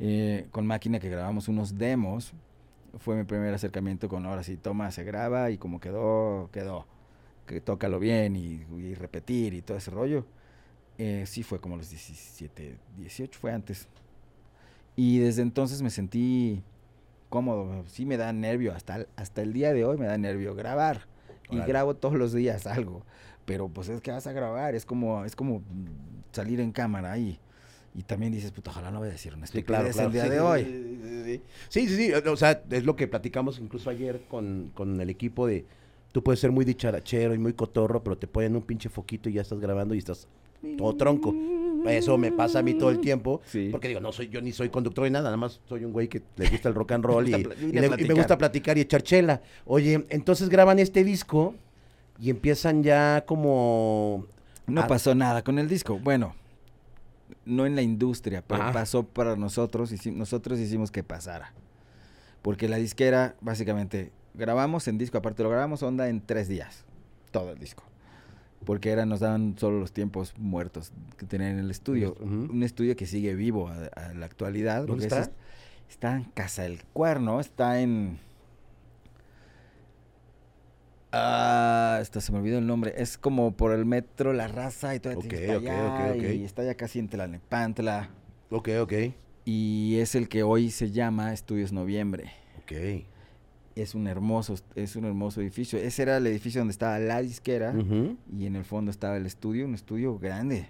[0.00, 2.32] eh, con máquina que grabamos unos demos,
[2.98, 6.86] fue mi primer acercamiento con ahora sí toma, se graba y como quedó, quedó.
[7.46, 10.24] Que tócalo bien y, y repetir y todo ese rollo.
[10.98, 13.88] Eh, sí fue como los 17, 18, fue antes.
[14.96, 16.62] Y desde entonces me sentí
[17.28, 20.54] cómodo, sí me da nervio, hasta, el- hasta el día de hoy me da nervio
[20.54, 21.06] grabar.
[21.50, 21.66] Y Órale.
[21.66, 23.02] grabo todos los días algo,
[23.44, 25.62] pero pues es que vas a grabar, es como, es como
[26.32, 27.38] salir en cámara y,
[27.94, 30.06] y también dices, puta, ojalá no voy a decir una Sí, claro, claro.
[30.08, 30.64] el día sí, de sí, hoy.
[30.64, 31.42] sí, sí, sí.
[31.68, 35.46] Sí, sí, sí, O sea, es lo que platicamos incluso ayer con, con el equipo
[35.46, 35.66] de.
[36.12, 39.32] Tú puedes ser muy dicharachero y muy cotorro, pero te ponen un pinche foquito y
[39.32, 40.28] ya estás grabando y estás
[40.76, 41.34] todo tronco.
[41.86, 43.42] Eso me pasa a mí todo el tiempo.
[43.44, 43.68] Sí.
[43.70, 46.08] Porque digo, no soy, yo ni soy conductor ni nada, nada más soy un güey
[46.08, 47.86] que le gusta el rock and roll y, Me gusta pla- y vine a le-
[47.86, 48.16] y me platicar.
[48.16, 49.42] gusta platicar y echar chela.
[49.66, 51.54] Oye, entonces graban este disco
[52.18, 54.26] y empiezan ya como.
[54.66, 55.98] No a- pasó nada con el disco.
[56.02, 56.34] Bueno,
[57.44, 58.72] no en la industria, pero Ajá.
[58.72, 59.92] pasó para nosotros.
[59.92, 61.52] y nosotros hicimos que pasara.
[62.40, 66.84] Porque la disquera, básicamente, grabamos en disco, aparte lo grabamos onda en tres días.
[67.30, 67.84] Todo el disco.
[68.64, 72.14] Porque era, nos daban solo los tiempos muertos que tenían en el estudio.
[72.20, 74.86] Un estudio que sigue vivo a, a la actualidad.
[74.86, 75.20] ¿Dónde está?
[75.22, 75.30] es-
[75.90, 78.18] está en Casa del Cuerno, está en...
[81.12, 82.92] Ah, esta se me olvidó el nombre.
[82.96, 86.24] Es como por el metro La Raza y todo Ok, está ok, allá, ok, ok.
[86.34, 88.08] Y está ya casi en Tlalnepantla.
[88.50, 88.92] Ok, ok.
[89.44, 92.32] Y es el que hoy se llama Estudios Noviembre.
[92.58, 93.04] Ok.
[93.74, 95.78] Es un hermoso, es un hermoso edificio.
[95.78, 97.74] Ese era el edificio donde estaba la disquera
[98.36, 100.68] y en el fondo estaba el estudio, un estudio grande.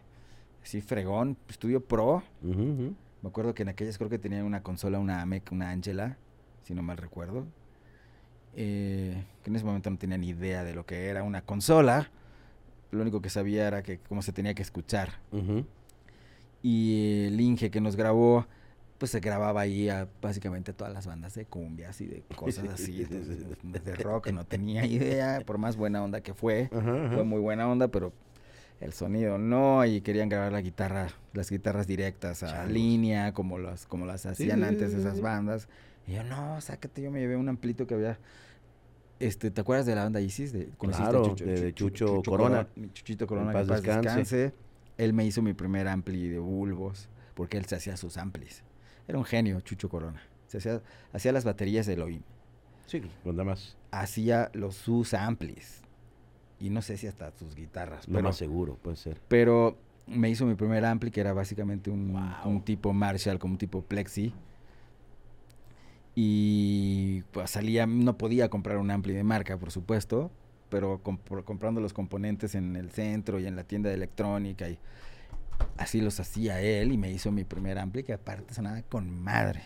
[0.63, 2.23] Así fregón, estudio pro.
[2.43, 6.17] Me acuerdo que en aquellas creo que tenían una consola, una AMEC, una Angela,
[6.63, 7.47] si no mal recuerdo.
[8.57, 12.11] Eh, que en ese momento no tenía ni idea de lo que era una consola.
[12.91, 15.19] Lo único que sabía era que cómo se tenía que escuchar.
[16.63, 18.47] Y el Inge que nos grabó,
[18.99, 23.05] pues se grababa ahí a básicamente todas las bandas de cumbias y de cosas así,
[23.05, 26.71] de, de- de rock, no tenía idea, por más buena onda que fue.
[26.73, 27.15] Ajá, ajá.
[27.15, 28.13] Fue muy buena onda, pero
[28.81, 33.87] el sonido no, y querían grabar la guitarra, las guitarras directas a línea, como las,
[33.87, 35.69] como las hacían sí, antes esas bandas.
[36.07, 38.19] Y yo, no, sácate, yo me llevé un amplito que había.
[39.21, 40.53] Este, ¿te acuerdas de la banda Isis?
[40.53, 42.67] De, Claro, de Chucho Corona.
[42.77, 44.37] Mi Chuchito Corona, paz que paz descanse.
[44.37, 44.53] descanse.
[44.99, 48.63] Él me hizo mi primer ampli de bulbos, porque él se hacía sus amplis.
[49.09, 50.23] Era un genio, Chucho Corona.
[50.47, 50.81] Se hacía,
[51.13, 52.23] hacía las baterías de Elohim.
[52.87, 53.77] Sí, nada más.
[53.91, 55.83] Hacía los sus amplis.
[56.61, 58.09] Y no sé si hasta sus guitarras.
[58.09, 59.21] No pero, más seguro, puede ser.
[59.29, 62.53] pero me hizo mi primer ampli, que era básicamente un, Wow.
[62.53, 64.33] un tipo Marshall, como un tipo Plexi.
[66.15, 70.31] Y pues salía, no podía comprar un ampli de marca, por supuesto,
[70.69, 74.79] pero comp- comprando los componentes en el centro y en la tienda de electrónica y
[75.77, 79.63] así los hacía él y me hizo mi primer ampli que aparte sonaba con madre.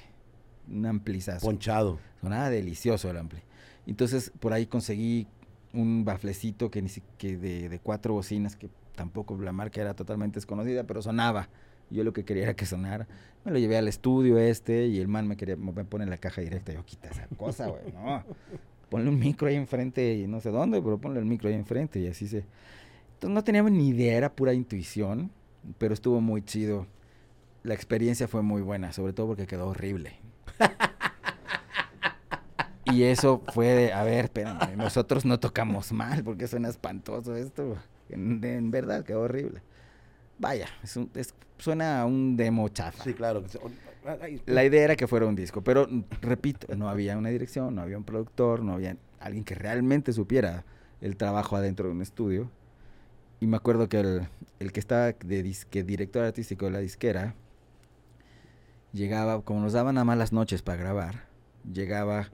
[0.70, 1.46] Un amplizazo.
[1.46, 1.98] Ponchado.
[2.20, 3.40] Sonaba delicioso el ampli.
[3.86, 5.26] Entonces por ahí conseguí
[5.72, 9.94] un baflecito que ni si- que de, de cuatro bocinas que tampoco la marca era
[9.94, 11.48] totalmente desconocida, pero sonaba.
[11.90, 13.06] Yo lo que quería era que sonara.
[13.44, 16.42] Me lo llevé al estudio este y el man me quería me pone la caja
[16.42, 16.72] directa.
[16.72, 18.22] Yo quita esa cosa, güey, no.
[18.90, 21.98] Ponle un micro ahí enfrente y no sé dónde, pero ponle el micro ahí enfrente
[22.00, 22.44] y así se.
[23.14, 25.30] Entonces no teníamos ni idea, era pura intuición,
[25.78, 26.86] pero estuvo muy chido.
[27.64, 30.14] La experiencia fue muy buena, sobre todo porque quedó horrible.
[32.84, 37.76] Y eso fue de, a ver, espérame, nosotros no tocamos mal, porque suena espantoso esto.
[38.08, 39.60] En, en verdad, quedó horrible.
[40.38, 43.04] Vaya, es un- es- suena a un demo chafa.
[43.04, 43.44] Sí, claro.
[44.46, 45.86] La idea era que fuera un disco, pero
[46.22, 50.64] repito, no había una dirección, no había un productor, no había alguien que realmente supiera
[51.02, 52.50] el trabajo adentro de un estudio.
[53.40, 57.34] Y me acuerdo que el, el que estaba de disque, director artístico de la disquera
[58.92, 61.26] llegaba, como nos daban a malas noches para grabar,
[61.70, 62.30] llegaba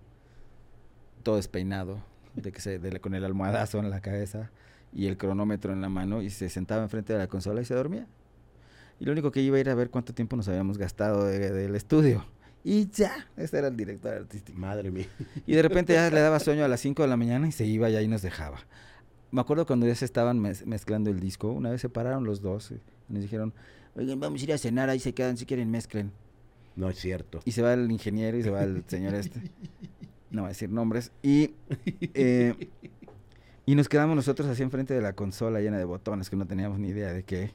[1.23, 2.03] todo despeinado,
[2.35, 4.51] de que se, de con el almohadazo en la cabeza
[4.93, 7.75] y el cronómetro en la mano y se sentaba enfrente de la consola y se
[7.75, 8.07] dormía.
[9.01, 11.51] Y lo único que iba a ir a ver cuánto tiempo nos habíamos gastado de-
[11.51, 12.25] del estudio.
[12.63, 14.59] Y ya, ese era el director artístico.
[14.59, 15.07] Madre mía.
[15.47, 17.67] Y de repente ya le daba sueño a las 5 de la mañana y se
[17.67, 18.59] iba y ahí nos dejaba.
[19.35, 22.41] Me acuerdo cuando ya se estaban mez- mezclando el disco, una vez se pararon los
[22.41, 22.79] dos y
[23.13, 23.53] nos dijeron,
[23.97, 26.13] oigan, vamos a ir a cenar, ahí se quedan, si quieren mezclen.
[26.77, 27.41] No es cierto.
[27.45, 29.41] Y se va el ingeniero y se va el señor este.
[30.31, 31.11] No voy a decir nombres.
[31.21, 31.51] Y,
[32.15, 32.69] eh,
[33.67, 36.79] y nos quedamos nosotros así enfrente de la consola llena de botones que no teníamos
[36.79, 37.51] ni idea de qué.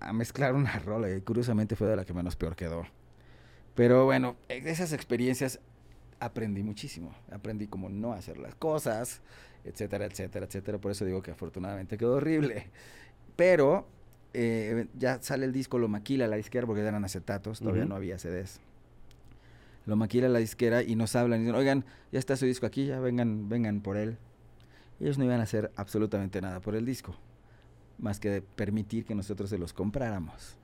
[0.00, 2.84] A mezclar una rola y curiosamente fue de la que menos peor quedó.
[3.76, 5.60] Pero bueno, eh, de esas experiencias
[6.18, 7.14] aprendí muchísimo.
[7.30, 9.20] Aprendí cómo no hacer las cosas,
[9.64, 10.78] etcétera, etcétera, etcétera.
[10.78, 12.66] Por eso digo que afortunadamente quedó horrible.
[13.36, 13.86] Pero
[14.34, 18.18] eh, ya sale el disco, lo maquila la disquera porque eran acetatos, todavía no había
[18.18, 18.60] CDs.
[19.86, 22.86] Lo maquila la disquera y nos hablan y dicen, oigan, ya está su disco aquí,
[22.86, 24.18] ya vengan, vengan por él.
[25.00, 27.14] Ellos no iban a hacer absolutamente nada por el disco,
[27.98, 30.56] más que permitir que nosotros se los compráramos,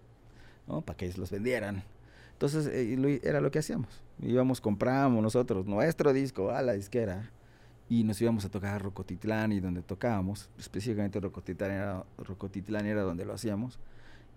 [0.66, 0.82] ¿no?
[0.82, 1.84] Para que ellos los vendieran.
[2.32, 4.02] Entonces, eh, era lo que hacíamos.
[4.20, 7.30] Íbamos, comprábamos nosotros nuestro disco a la disquera
[7.88, 13.02] y nos íbamos a tocar a Rocotitlán y donde tocábamos, específicamente Rocotitlán era, Rocotitlán era
[13.02, 13.78] donde lo hacíamos,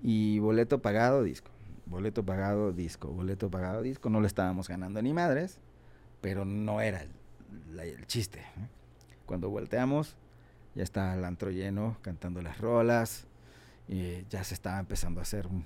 [0.02, 1.52] y boleto pagado, disco.
[1.86, 3.08] Boleto pagado, disco.
[3.08, 4.10] Boleto pagado, disco.
[4.10, 5.60] No le estábamos ganando ni madres,
[6.22, 8.42] pero no era el, el chiste.
[9.26, 10.18] Cuando volteamos,
[10.76, 13.26] ya estaba el antro lleno, cantando las rolas,
[13.88, 15.66] y ya se estaba empezando a hacer un,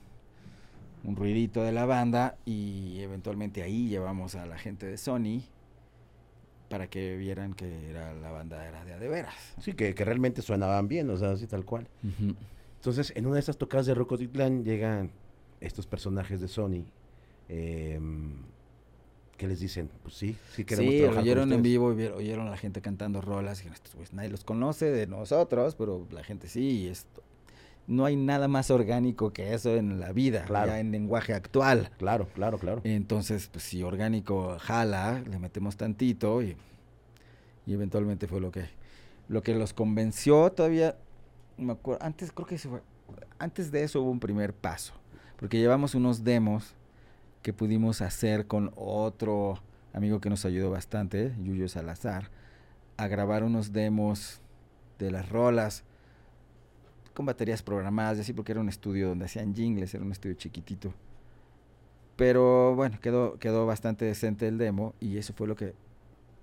[1.03, 5.41] un ruidito de la banda, y eventualmente ahí llevamos a la gente de Sony
[6.71, 9.35] para que vieran que era la banda era de de veras.
[9.59, 11.87] Sí, que, que realmente sonaban bien, o sea, así tal cual.
[12.77, 15.11] Entonces, en una de esas tocadas de Rocotitlán llegan
[15.59, 16.85] estos personajes de Sony
[17.49, 18.33] em,
[19.37, 21.63] que les dicen, pues sí, sí queremos Sí, trabajar con oyeron en ustedes.
[21.63, 26.07] vivo, oyeron a la gente cantando rolas, y güeyes nadie los conoce de nosotros, pero
[26.11, 27.21] la gente sí, y esto.
[27.91, 30.67] No hay nada más orgánico que eso en la vida, Claro.
[30.71, 31.89] ya en lenguaje actual.
[31.97, 32.81] Claro, claro, claro.
[32.85, 36.55] Entonces, pues si orgánico jala, le metemos tantito y,
[37.65, 38.65] y eventualmente fue lo que
[39.27, 40.95] lo que los convenció todavía
[41.57, 42.81] me acuerdo, antes creo que se fue,
[43.39, 44.93] antes de eso hubo un primer paso,
[45.37, 46.73] porque llevamos unos demos
[47.41, 49.59] que pudimos hacer con otro
[49.93, 52.29] amigo que nos ayudó bastante, Yuyo Salazar,
[52.97, 54.41] a grabar unos demos
[54.99, 55.83] de las rolas
[57.13, 60.35] con baterías programadas y así porque era un estudio donde hacían jingles, era un estudio
[60.35, 60.93] chiquitito.
[62.15, 65.73] Pero bueno, quedó, quedó bastante decente el demo y eso fue lo que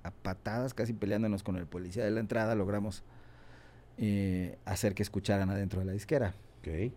[0.03, 3.03] a patadas, casi peleándonos con el policía de la entrada, logramos
[3.99, 6.35] eh, hacer que escucharan adentro de la disquera.
[6.61, 6.93] Ok.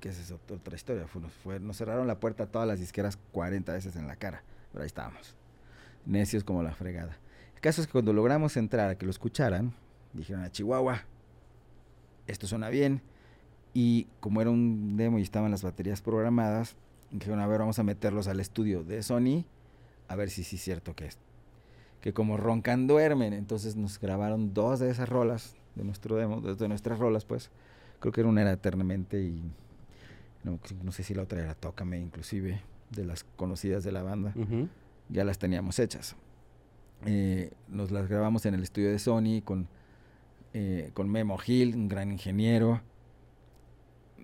[0.00, 1.06] Que esa es ot- otra historia.
[1.06, 4.16] Fue, nos, fue- nos cerraron la puerta a todas las disqueras 40 veces en la
[4.16, 4.42] cara.
[4.72, 5.36] Pero ahí estábamos.
[6.04, 7.16] Necios como la fregada.
[7.54, 9.72] El caso es que cuando logramos entrar a que lo escucharan,
[10.12, 11.02] dijeron a Chihuahua,
[12.26, 13.02] esto suena bien.
[13.74, 16.76] Y como era un demo y estaban las baterías programadas,
[17.10, 19.44] dijeron, a ver, vamos a meterlos al estudio de Sony,
[20.08, 21.18] a ver si sí es cierto que es.
[22.00, 26.68] Que como roncan duermen, entonces nos grabaron dos de esas rolas de nuestro demo, de,
[26.68, 27.50] nuestras rolas, pues.
[28.00, 29.40] Creo que una era eternamente y
[30.42, 34.34] no, no sé si la otra era Tócame, inclusive, de las conocidas de la banda
[35.12, 36.16] ya las teníamos hechas.
[37.04, 39.68] Eh, nos las grabamos en el estudio de Sony con,
[40.54, 42.80] eh, con Memo Gil, un gran ingeniero.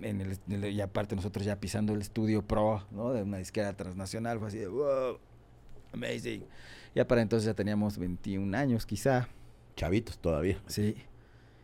[0.00, 3.12] En el, en el- y aparte nosotros ya pisando el estudio pro, ¿no?
[3.12, 5.18] De una disquera transnacional, fue así de, wow,
[5.92, 6.44] amazing.
[6.94, 9.28] Ya para entonces ya teníamos 21 años quizá,
[9.76, 10.58] Chavitos todavía.
[10.66, 10.94] sí.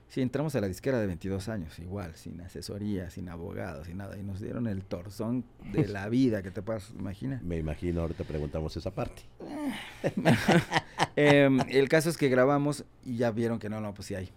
[0.06, 4.16] Sí, entramos a la disquera de 22 años, igual, sin asesoría, sin abogados, sin nada.
[4.16, 7.42] Y nos dieron el torzón de la vida que te puedas imaginar.
[7.42, 9.22] Me imagino, ahorita preguntamos esa parte.
[11.16, 14.30] Em, el caso es que grabamos y ya vieron que no, no, pues sí hay.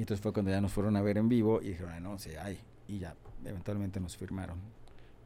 [0.00, 2.18] Y entonces fue cuando ya nos fueron a ver en vivo y dijeron, "Ah, no,
[2.18, 2.58] sí hay.
[2.88, 4.58] Y ya, eventualmente nos firmaron.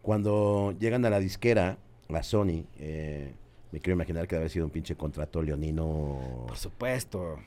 [0.02, 3.32] Cuando llegan a la disquera, la Sony, eh,
[3.70, 6.44] me quiero imaginar que debe haber sido un pinche contrato leonino.
[6.48, 7.38] Por supuesto.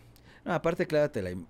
[0.46, 1.32] No, aparte, clávate la...
[1.32, 1.46] im-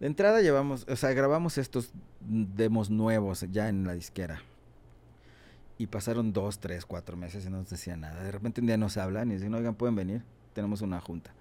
[0.00, 4.42] De entrada llevamos, o sea, grabamos estos demos nuevos ya en la disquera.
[5.78, 8.20] Y pasaron dos, tres, cuatro meses y no nos decían nada.
[8.20, 10.22] De repente un día nos hablan y dicen, oigan, ¿pueden venir?
[10.52, 11.32] tenemos una junta.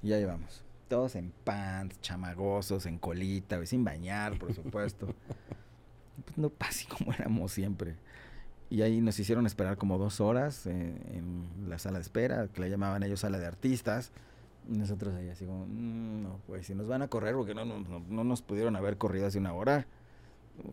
[0.00, 0.62] Y ya llevamos.
[0.88, 5.06] Todos en pants, chamagosos, en colita, sin bañar, por supuesto.
[6.24, 7.96] pues no, así como éramos siempre.
[8.70, 10.72] Y ahí nos hicieron esperar como dos horas eh,
[11.14, 14.12] en la sala de espera, que la llamaban ellos sala de artistas.
[14.68, 17.64] Y nosotros ahí así como, "Mm, no, pues si nos van a correr, porque no,
[17.64, 19.86] no, no, no nos pudieron haber corrido hace una hora,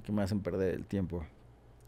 [0.03, 1.23] que me hacen perder el tiempo.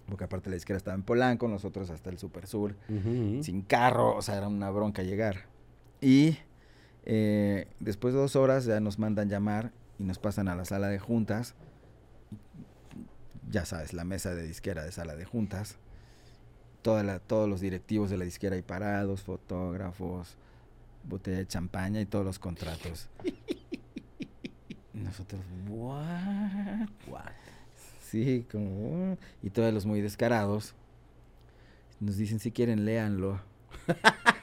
[0.07, 3.41] Porque aparte la izquierda estaba en Polanco, nosotros hasta el Super Sur, Ujú.
[3.43, 5.45] sin carro, o sea, era una bronca llegar.
[6.01, 6.37] Y
[7.05, 10.87] eh, después de dos horas ya nos mandan llamar y nos pasan a la sala
[10.87, 11.55] de juntas.
[13.49, 15.77] Ya sabes, la mesa de disquera de sala de juntas.
[16.81, 20.35] Toda la, todos los directivos de la disquera ahí parados, fotógrafos,
[21.03, 23.09] botella de champaña y todos los contratos.
[24.93, 26.89] Nosotros, ¿what?
[27.07, 27.31] What?
[28.01, 29.11] Sí, como...
[29.13, 30.73] "Uh", Y todos los muy descarados
[31.99, 33.39] nos dicen, si quieren, léanlo.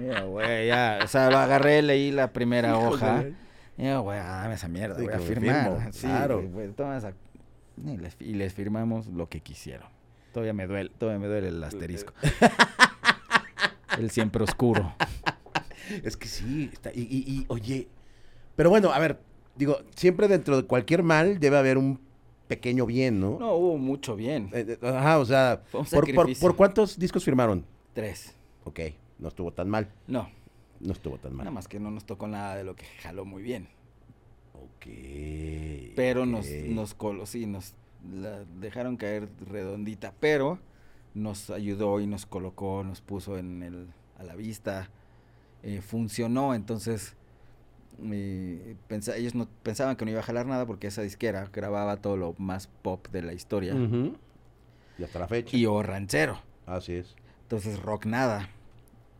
[0.00, 1.00] Ya, güey, ya.
[1.04, 3.24] O sea, lo agarré, leí la primera hoja.
[3.76, 5.64] Ya, güey, ah, dame esa mierda, Sí, voy a firmar.
[5.64, 6.36] firmo, Sí, claro.
[6.36, 7.12] güey, güey, toma esa-
[7.84, 9.88] Y les, y les firmamos lo que quisieron.
[10.32, 12.12] Todavía me duele, todavía me duele el asterisco.
[13.98, 14.94] el siempre oscuro.
[16.02, 17.88] Es que sí, está- y, y- y, oye,
[18.56, 19.20] pero bueno, a ver,
[19.54, 22.00] digo, siempre dentro de cualquier mal debe haber un
[22.48, 23.36] pequeño bien, ¿no?
[23.38, 24.48] No, hubo mucho bien.
[24.54, 27.66] Eh, eh, ajá, o sea, por, por cuántos discos firmaron?
[27.92, 28.34] Tres.
[28.64, 28.80] Ok,
[29.18, 30.28] no estuvo tan mal, No,
[30.80, 31.44] no estuvo tan mal.
[31.44, 33.68] nada más que no nos tocó nada de lo que jaló muy bien.
[34.54, 34.86] Ok.
[35.96, 37.74] Pero nos, nos colo, sí, nos
[38.12, 40.58] la dejaron caer redondita, pero
[41.14, 43.88] nos ayudó y nos colocó, nos puso en el,
[44.18, 44.90] a la vista,
[45.62, 47.16] eh, funcionó, entonces
[48.02, 48.76] eh,
[49.16, 52.34] ellos no pensaban que no iba a jalar nada porque esa disquera grababa todo lo
[52.38, 53.74] más pop de la historia.
[54.98, 55.56] Y hasta la fecha.
[55.56, 57.14] y o ranchero, Así es.
[57.42, 58.48] entonces rock nada.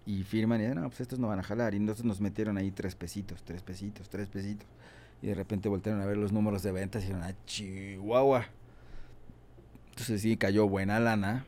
[0.07, 1.73] Y firman y dicen, no, pues estos no van a jalar.
[1.75, 4.67] Y entonces nos metieron ahí tres pesitos, tres pesitos, tres pesitos.
[5.23, 8.47] Y de repente voltearon a ver los números de ventas y dijeron, ah, Chihuahua.
[9.91, 11.47] Entonces sí, cayó buena lana.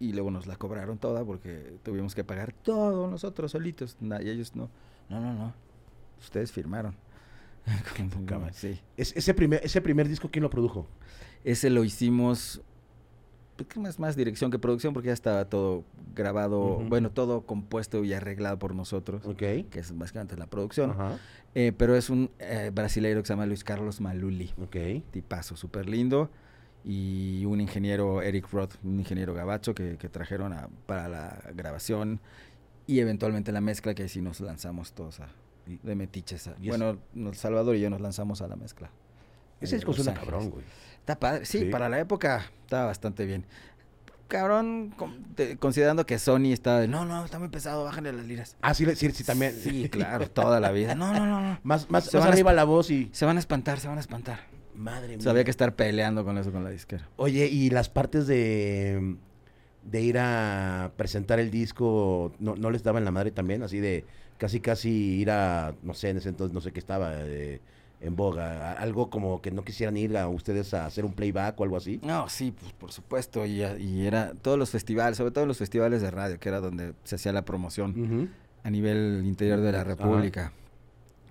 [0.00, 3.96] Y luego nos la cobraron toda porque tuvimos que pagar todo nosotros solitos.
[4.00, 4.68] Y ellos no.
[5.08, 5.54] No, no, no.
[6.20, 6.94] Ustedes firmaron.
[8.28, 8.78] Como, sí.
[8.96, 10.86] Es- ese, primer, ese primer disco, ¿quién lo produjo?
[11.44, 12.60] Ese lo hicimos,
[13.68, 15.84] ¿qué más, más dirección que producción, porque ya estaba todo
[16.14, 19.36] grabado, bueno, todo compuesto y arreglado por nosotros, Ok.
[19.38, 20.94] que es básicamente la producción.
[21.54, 24.76] Eh, pero es un eh, brasileiro que se llama Luis Carlos Maluli, Ok.
[25.12, 26.30] tipazo, súper lindo.
[26.86, 32.20] Y un ingeniero, Eric Roth, un ingeniero gabacho que, que trajeron a- para la grabación
[32.86, 35.28] y eventualmente la mezcla, que sí nos lanzamos todos a,
[35.66, 36.48] de metiches.
[36.48, 36.98] a- bueno,
[37.32, 38.90] Salvador y yo nos lanzamos a la mezcla.
[39.62, 40.64] Ese disco suena cabrón, güey.
[41.04, 41.64] Está padre, sí, Sí.
[41.66, 43.44] para la época estaba bastante bien.
[44.26, 48.24] Cabrón, con- te- considerando que Sony estaba de, no, no, está muy pesado, bájale las
[48.24, 48.56] liras.
[48.62, 49.52] Ah, sí, sí, sí, también.
[49.54, 50.94] Sí, claro, toda la vida.
[50.94, 51.60] No, no, no, no.
[51.62, 53.10] Más, más, Se más van a arriba la voz y...
[53.12, 54.40] Se van a espantar, se van a espantar.
[54.74, 55.20] Madre O mía.
[55.20, 57.06] sea, había que estar peleando con eso con la disquera.
[57.16, 59.16] Oye, y las partes de,
[59.84, 63.62] de ir a presentar el disco, ¿no, ¿no les daban la madre también?
[63.62, 64.04] Así de
[64.38, 64.88] casi, casi
[65.20, 67.60] ir a, no sé, en ese entonces no sé qué estaba eh,
[68.00, 68.72] en boga.
[68.72, 72.00] Algo como que no quisieran ir a ustedes a hacer un playback o algo así.
[72.02, 73.46] No, sí, pues por supuesto.
[73.46, 76.94] Y, y era todos los festivales, sobre todo los festivales de radio, que era donde
[77.04, 78.30] se hacía la promoción
[78.62, 79.88] a nivel interior de la Ajá.
[79.88, 80.52] República.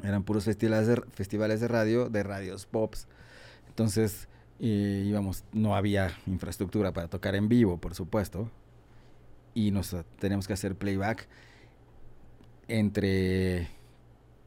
[0.04, 3.08] Eran puros festivales de, festivales de radio, de radios pops.
[3.70, 4.28] Entonces,
[4.60, 8.50] eh, íbamos, no había infraestructura para tocar en vivo, por supuesto.
[9.54, 11.28] Y nos teníamos que hacer playback
[12.68, 13.68] entre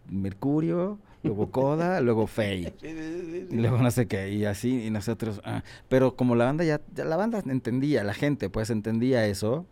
[0.09, 2.73] Mercurio, luego Coda, luego Fey.
[2.83, 6.81] Y luego no sé qué, y así, y nosotros, ah, pero como la banda ya,
[6.95, 9.67] ya la banda entendía, la gente pues entendía eso,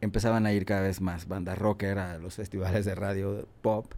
[0.00, 3.92] empezaban a ir cada vez más bandas rocker a los festivales de radio pop,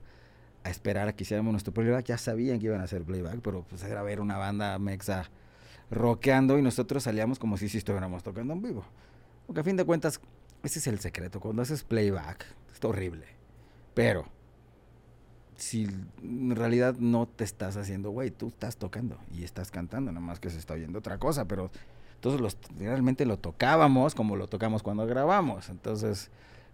[0.65, 3.65] a esperar a que hiciéramos nuestro playback, ya sabían que iban a hacer playback, pero
[3.69, 5.31] pues era ver una banda mexa
[5.91, 8.85] rockeando y nosotros salíamos como si sí estuviéramos tocando en vivo.
[9.47, 10.21] Porque a fin de cuentas,
[10.63, 13.27] ese es el secreto, cuando haces playback, está horrible,
[13.95, 14.27] pero
[15.61, 15.87] si
[16.23, 20.41] en realidad no te estás haciendo, güey, tú estás tocando y estás cantando, nada más
[20.41, 21.71] que se está oyendo otra cosa, pero
[22.21, 26.31] todos los, realmente lo tocábamos como lo tocamos cuando grabamos, entonces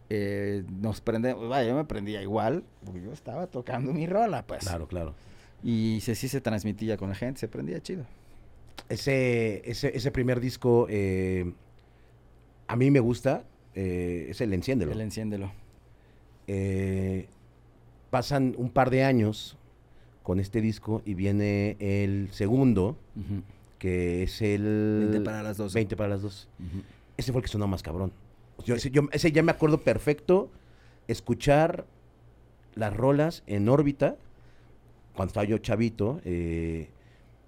[0.09, 4.61] eh, nos prendemos, vaya, yo me prendía igual, porque yo estaba tocando mi rola, pues,
[4.65, 5.15] Claro, claro.
[5.65, 8.07] y se, sí se transmitía con la gente, se prendía chido.
[8.89, 11.53] Ese, ese, ese primer disco eh,
[12.69, 14.93] a mí me gusta, eh, es el Enciéndelo.
[14.93, 15.51] El enciéndelo.
[16.47, 17.29] Eh,
[18.11, 19.57] pasan un par de años
[20.23, 22.97] con este disco y viene el segundo,
[23.79, 25.09] que es el...
[25.13, 25.75] 20 para las 12.
[25.75, 26.49] 20 para las 2.
[27.17, 28.13] Ese fue el que sonó más cabrón.
[28.65, 30.51] Yo, ese, yo- ese ya me acuerdo perfecto
[31.09, 31.87] escuchar
[32.75, 34.17] las rolas en órbita,
[35.15, 36.89] cuando estaba yo chavito, eh,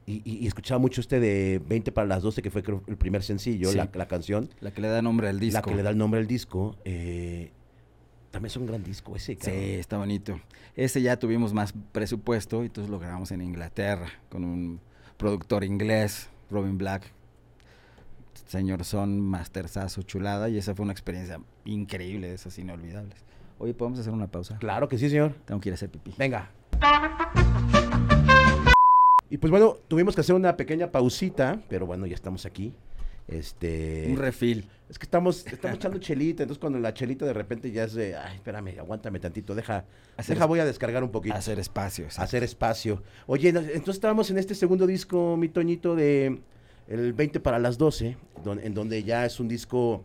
[0.07, 2.97] y, y- y escuchaba mucho este de 20 para las 12, que fue creo, el
[2.97, 3.77] primer sencillo, Sí.
[3.77, 5.55] la, la canción, La que le da nombre al disco.
[5.59, 6.77] la que le da el nombre al disco.
[6.85, 7.51] eh,
[8.31, 9.63] también es un gran disco ese, Sí, cabrón.
[9.63, 10.41] está bonito.
[10.77, 14.81] Ese ya tuvimos más presupuesto y entonces lo grabamos en Inglaterra con un
[15.17, 17.13] productor inglés, Robin Black.
[18.47, 20.49] Señor Son, masterzazo, chulada.
[20.49, 23.19] Y esa fue una experiencia increíble, de esas inolvidables.
[23.59, 24.57] Oye, ¿podemos hacer una pausa?
[24.59, 25.35] Claro que sí, señor.
[25.45, 26.15] Tengo que ir a hacer pipí.
[26.17, 26.51] Venga.
[29.31, 32.73] Y pues bueno, tuvimos que hacer una pequeña pausita, pero bueno, ya estamos aquí.
[33.29, 34.07] Este.
[34.09, 34.69] Un refil.
[34.89, 38.17] Es que estamos, estamos echando chelita, entonces cuando la chelita de repente ya es de,
[38.17, 39.85] ay, espérame, aguántame tantito, deja,
[40.17, 41.35] Hacer deja, voy a descargar un poquito.
[41.35, 42.05] Hacer espacio.
[42.07, 42.25] exacto.
[42.25, 43.03] hacer espacio.
[43.27, 46.41] Oye, entonces estábamos en este segundo disco, mi Toñito, de
[46.89, 50.03] el 20 para las 12, don- en donde ya es un disco,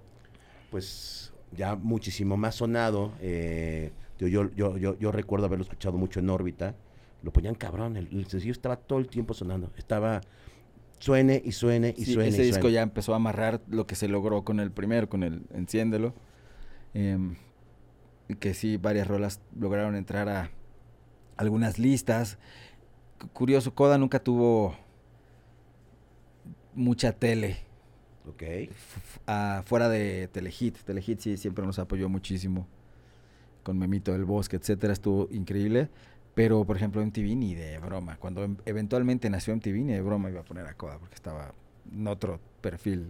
[0.69, 3.13] pues, ya muchísimo más sonado.
[3.21, 6.75] eh, yo, yo, yo, yo, yo recuerdo haberlo escuchado mucho en órbita.
[7.23, 9.71] Lo ponían cabrón, el, el sencillo estaba todo el tiempo sonando.
[9.77, 10.19] Estaba
[11.03, 12.29] suene y suene y Sí, suene.
[12.29, 12.75] ese y disco suene.
[12.75, 16.13] ya empezó a amarrar lo que se logró con el primero, con el Enciéndelo.
[16.93, 17.35] Em,
[18.39, 20.49] que sí, varias rolas lograron entrar a
[21.35, 22.37] algunas listas.
[23.19, 24.75] Cu- Curioso, Coda nunca tuvo
[26.73, 27.57] mucha tele
[28.27, 28.41] Ok.
[28.41, 30.77] f- ah, fuera de Telehit.
[30.83, 32.67] Telehit sí siempre nos apoyó muchísimo
[33.63, 35.89] con Memito del Bosque, etcétera, estuvo increíble.
[36.35, 38.17] Pero, por ejemplo, MTV ni de broma.
[38.17, 41.53] Cuando em- eventualmente nació MTV, ni de broma iba a poner a Coda porque estaba
[41.91, 43.07] en otro perfil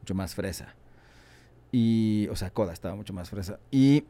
[0.00, 0.74] mucho más fresa.
[1.72, 3.58] Y, o sea, Coda estaba mucho más fresa.
[3.70, 4.04] Y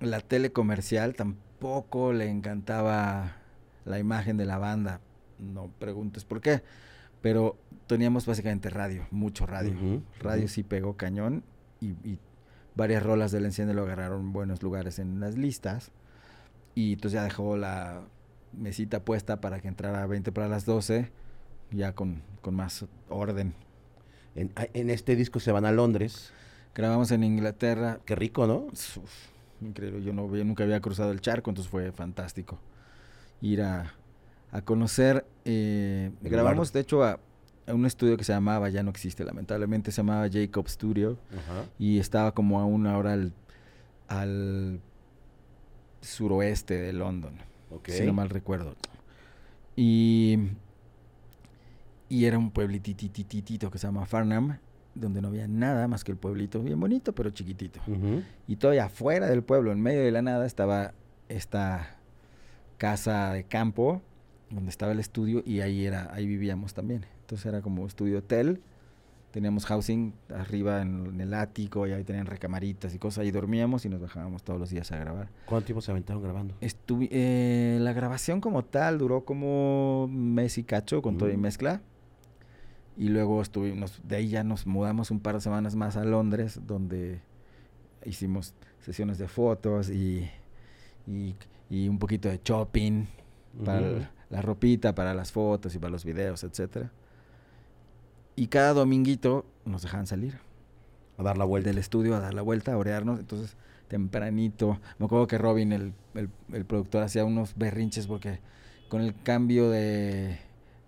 [0.00, 3.36] la tele comercial tampoco le encantaba
[3.84, 5.00] la imagen de la banda.
[5.38, 6.62] No preguntes por qué.
[7.20, 7.56] Pero
[7.86, 9.72] teníamos básicamente radio, mucho radio.
[10.20, 11.44] Radio sí pegó cañón
[11.80, 12.18] y, y
[12.74, 15.92] varias rolas del Enciende lo agarraron buenos lugares en las listas.
[16.74, 18.02] Y entonces ya dejó la
[18.52, 21.10] mesita puesta para que entrara a 20 para las 12,
[21.70, 23.54] ya con, con más orden.
[24.34, 26.32] En, a- en este disco se van a Londres.
[26.74, 28.00] Grabamos en Inglaterra.
[28.06, 28.56] Qué rico, ¿no?
[28.72, 28.96] Uf,
[29.60, 32.58] increíble, yo no nunca había cruzado el charco, entonces fue fantástico
[33.42, 33.92] ir a,
[34.50, 35.26] a conocer.
[35.44, 36.72] eh, grabamos, lugar.
[36.72, 37.18] de hecho, a,
[37.66, 41.18] a un estudio que se llamaba, ya no existe lamentablemente, se llamaba Jacob Studio.
[41.30, 41.64] Ajá.
[41.78, 43.32] y estaba como a una hora al,
[44.08, 44.80] al
[46.02, 47.34] suroeste de London,
[47.86, 48.76] si no mal recuerdo.
[49.76, 50.38] Y,
[52.08, 54.58] y era un pueblititititito que se llama Farnham,
[54.94, 57.80] donde no había nada más que el pueblito, bien bonito, pero chiquitito.
[58.46, 60.92] Y todavía afuera del pueblo, en medio de la nada, estaba
[61.28, 61.96] esta
[62.76, 64.02] casa de campo
[64.50, 67.06] donde estaba el estudio y ahí era ahí vivíamos también.
[67.20, 68.60] Entonces era como estudio hotel.
[69.32, 73.22] Teníamos housing arriba en, en el ático y ahí tenían recamaritas y cosas.
[73.22, 75.28] Ahí dormíamos y nos bajábamos todos los días a grabar.
[75.46, 76.54] ¿Cuánto tiempo se aventaron grabando?
[76.60, 81.40] Estuvi- eh, la grabación como tal duró como mes y cacho con todo y Mm.
[81.40, 81.80] mezcla.
[82.96, 86.60] Y luego estuvimos, de ahí ya nos mudamos un par de semanas más a Londres,
[86.66, 87.20] donde
[88.04, 90.28] hicimos sesiones de fotos y,
[91.06, 91.34] y,
[91.70, 93.06] y un poquito de shopping
[93.64, 96.90] para el- la ropita, para las fotos y para los videos, etcétera.
[98.36, 100.38] Y cada dominguito nos dejaban salir
[101.18, 101.68] A dar la vuelta.
[101.68, 103.20] del estudio a dar la vuelta, a orearnos.
[103.20, 103.56] Entonces,
[103.88, 104.78] tempranito.
[104.98, 108.40] Me acuerdo que Robin, el, el- el productor, hacía unos berrinches porque
[108.88, 110.38] con el cambio de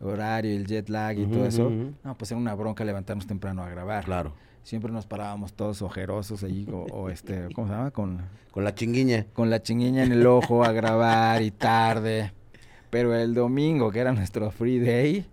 [0.01, 1.70] horario el jet lag y todo eso,
[2.03, 4.05] no, pues era una bronca levantarnos temprano a grabar.
[4.05, 4.32] Claro.
[4.62, 7.90] Siempre nos parábamos todos ojerosos allí, o, o este, ¿cómo se llama?
[7.90, 8.20] Con,
[8.51, 9.26] Con la chinguiña.
[9.34, 12.32] con la chingueña en el ojo a grabar y tarde.
[12.90, 15.26] Pero el domingo, que era nuestro free day,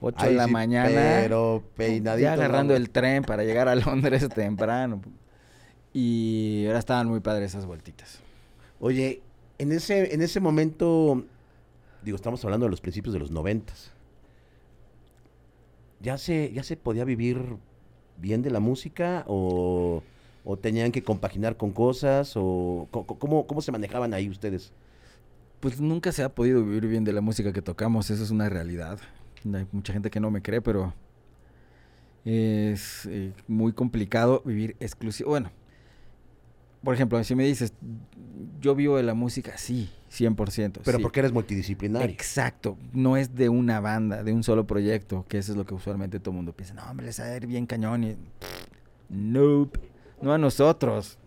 [0.00, 1.18] 8 de la sí, mañana.
[1.20, 2.22] Pero peinadito.
[2.22, 2.76] Ya agarrando ¿no?
[2.76, 5.00] el tren para llegar a Londres temprano.
[5.92, 8.20] Y ahora estaban muy padres esas vueltitas.
[8.80, 9.22] Oye,
[9.58, 11.24] en ese, en ese momento,
[12.02, 13.92] digo, estamos hablando de los principios de los noventas.
[16.00, 17.56] ¿Ya se, ya se podía vivir
[18.18, 20.02] bien de la música o,
[20.44, 24.72] o tenían que compaginar con cosas o cómo, cómo se manejaban ahí ustedes?
[25.58, 28.48] Pues nunca se ha podido vivir bien de la música que tocamos, eso es una
[28.48, 29.00] realidad.
[29.44, 30.94] Hay mucha gente que no me cree, pero
[32.24, 35.30] es eh, muy complicado vivir exclusivo.
[35.30, 35.50] Bueno,
[36.82, 37.72] por ejemplo, si me dices,
[38.60, 40.80] yo vivo de la música, sí, 100%.
[40.84, 41.02] Pero sí.
[41.02, 42.08] porque eres multidisciplinario.
[42.08, 45.74] Exacto, no es de una banda, de un solo proyecto, que eso es lo que
[45.74, 46.74] usualmente todo el mundo piensa.
[46.74, 48.04] No, hombre, les va a ir bien cañón.
[48.04, 48.16] Y...
[49.08, 49.80] Nope,
[50.22, 51.18] no a nosotros.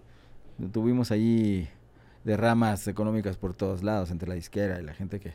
[0.72, 1.68] Tuvimos ahí
[2.24, 5.34] derramas económicas por todos lados, entre la disquera y la gente que...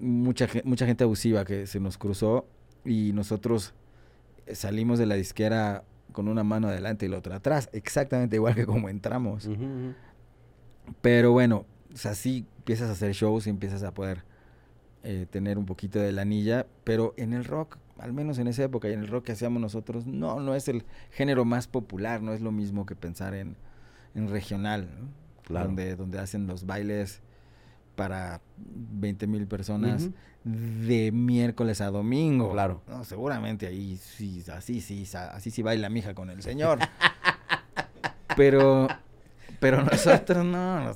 [0.00, 2.46] Mucha, mucha gente abusiva que se nos cruzó
[2.84, 3.74] y nosotros
[4.52, 8.66] salimos de la disquera con una mano adelante y la otra atrás, exactamente igual que
[8.66, 9.48] como entramos.
[11.02, 14.24] Pero bueno, o sea, sí empiezas a hacer shows y empiezas a poder
[15.02, 18.64] eh, tener un poquito de la anilla, pero en el rock, al menos en esa
[18.64, 22.22] época y en el rock que hacíamos nosotros, no, no es el género más popular,
[22.22, 23.56] no es lo mismo que pensar en,
[24.14, 25.08] en regional, ¿no?
[25.44, 25.66] Claro.
[25.66, 27.22] donde, donde hacen los bailes
[27.96, 30.08] para 20 mil personas
[30.44, 32.52] de miércoles a domingo.
[32.52, 32.82] Claro.
[32.86, 36.78] No, seguramente ahí sí, así sí, así sí baila mi hija con el señor.
[38.36, 38.88] pero,
[39.60, 40.92] pero nosotros no.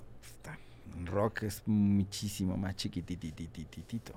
[1.07, 4.12] Rock es muchísimo más chiquititititito.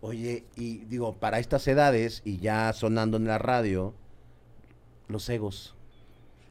[0.00, 3.94] Oye, y digo, para estas edades y ya sonando en la radio,
[5.08, 5.74] los egos.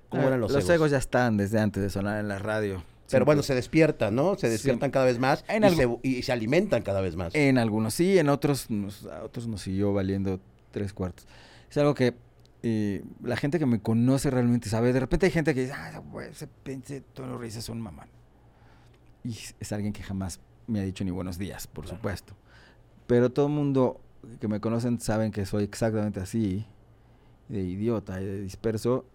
[0.09, 0.75] ¿Cómo Ah, eran los, los egos?
[0.75, 2.81] egos ya están desde antes de sonar en la radio.
[3.10, 4.36] Pero bueno, se despiertan, ¿no?
[4.36, 4.91] Se despiertan Siempre.
[4.91, 7.36] cada vez más En y, se, y se alimentan cada vez más.
[7.36, 10.39] En algunos sí, en otros nos, a otros nos siguió valiendo
[10.72, 11.28] tres cuartos.
[11.70, 12.16] Es algo que
[12.64, 14.93] eh, la gente que me conoce realmente sabe.
[14.93, 18.08] De repente hay gente que dice, ah, güey, ese pinche Tono Reyes es un mamán.
[19.24, 21.97] Y es- es alguien que jamás me ha dicho ni buenos días, por Claro.
[21.97, 22.34] supuesto.
[23.06, 23.99] Pero todo el mundo
[24.39, 26.66] que me conocen saben que soy exactamente así,
[27.49, 29.06] de idiota y de disperso,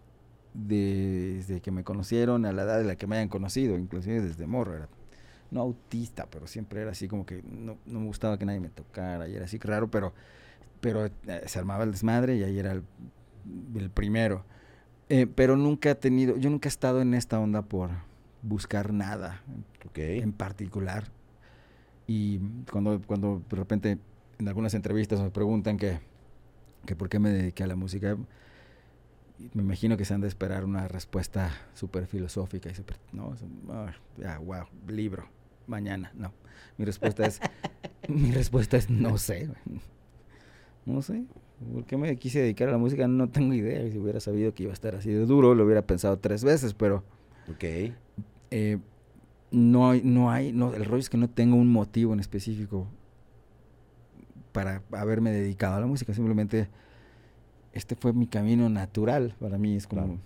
[0.67, 4.47] desde que me conocieron a la edad de la que me hayan conocido, inclusive desde
[4.47, 4.75] morro.
[4.75, 4.89] Era
[5.51, 8.69] no autista, pero siempre era así como que no, no me gustaba que nadie me
[8.69, 10.13] tocara y era así raro, pero,
[10.81, 11.11] pero eh,
[11.47, 12.83] se armaba el desmadre y ahí era el,
[13.75, 14.45] el primero.
[15.09, 17.91] Eh, pero nunca he tenido, yo nunca he estado en esta onda por
[18.43, 19.43] buscar nada
[19.95, 21.05] en particular.
[22.07, 22.39] Y
[22.71, 23.99] cuando, cuando de repente
[24.39, 25.99] en algunas entrevistas me preguntan que,
[26.87, 28.17] que por qué me dediqué a la música,
[29.55, 33.71] me imagino que se han de esperar una respuesta súper filosófica y súper, no, un-
[34.25, 35.29] ah, wow, libro,
[35.67, 36.33] mañana, no.
[36.77, 37.41] Mi respuesta es,
[38.09, 39.49] mi respuesta es no sé,
[40.87, 41.25] no sé.
[41.73, 43.09] ¿Por qué me quise dedicar a la música?
[43.09, 43.91] No tengo idea.
[43.91, 46.73] Si hubiera sabido que iba a estar así de duro, lo hubiera pensado tres veces,
[46.73, 47.03] pero
[47.51, 47.65] Ok.
[48.51, 48.79] eh,
[49.51, 52.87] no hay, no hay, no, el rollo es que no tengo un motivo en específico
[54.53, 56.69] para haberme dedicado a la música, simplemente
[57.73, 60.19] este fue mi camino natural, para mí es como Claro.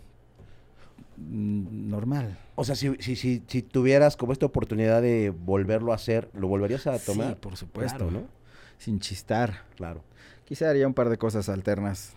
[1.19, 2.39] mm, normal.
[2.55, 6.49] O sea, si, si, si, si tuvieras como esta oportunidad de volverlo a hacer, ¿lo
[6.49, 7.29] volverías a tomar?
[7.31, 8.23] Sí, por supuesto, Claro, ¿no?
[8.79, 9.63] Sin chistar.
[9.77, 10.03] Claro.
[10.45, 12.13] Quizá haría un par de cosas alternas.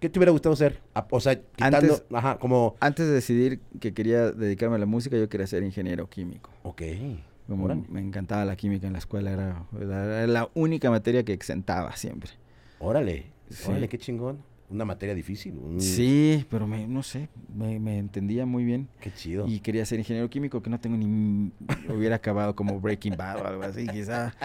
[0.00, 0.80] ¿Qué te hubiera gustado hacer?
[0.94, 1.76] A- O sea, quitando...
[1.94, 2.76] Antes- Ajá, como...
[2.80, 6.50] Antes de decidir que quería dedicarme a la música, yo quería ser ingeniero químico.
[6.64, 6.82] Ok.
[7.48, 7.82] Como Órale.
[7.88, 12.30] me encantaba la química en la escuela, era, era la única materia que exentaba siempre.
[12.78, 13.26] Órale.
[13.52, 13.70] Sí.
[13.70, 14.38] Órale, qué chingón.
[14.70, 15.54] Una materia difícil.
[15.58, 18.88] un- Sí, pero me, no sé, me, me entendía muy bien.
[19.00, 19.46] Qué chido.
[19.46, 21.52] Y quería ser ingeniero químico, que no tengo ni...
[21.94, 24.32] Hubiera acabado como Breaking Bad o algo así, quizá.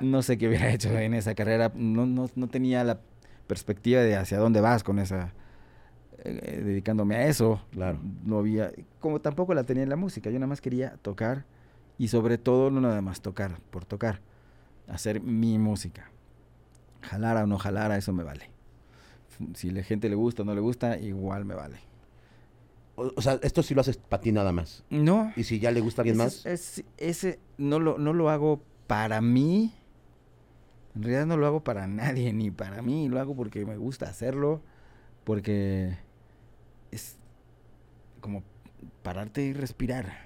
[0.00, 1.72] No sé qué hubiera hecho en esa carrera.
[1.74, 3.00] No, no, no tenía la
[3.46, 5.32] perspectiva de hacia dónde vas con esa...
[6.18, 7.62] eh, dedicándome a eso.
[7.70, 7.98] Claro.
[8.24, 8.72] No había...
[9.00, 10.28] Como tampoco la tenía en la música.
[10.28, 11.44] Yo nada más quería tocar
[11.96, 14.20] y sobre todo no nada más tocar por tocar.
[14.86, 16.10] Hacer mi música.
[17.02, 18.50] Jalara o no jalara, eso me vale.
[19.54, 21.78] Si la gente le gusta o no le gusta, igual me vale.
[22.96, 24.82] O, o sea, esto sí lo haces para ti nada más.
[24.88, 25.32] No.
[25.36, 28.30] Y si ya le gusta a alguien más, Ese, es- ese no lo, no lo
[28.30, 29.74] hago para mí.
[30.94, 33.08] En realidad no lo hago para nadie, ni para mí.
[33.08, 34.62] Lo hago porque me gusta hacerlo.
[35.24, 35.98] Porque
[36.90, 37.16] es
[38.22, 38.42] como
[39.02, 40.24] pararte y respirar.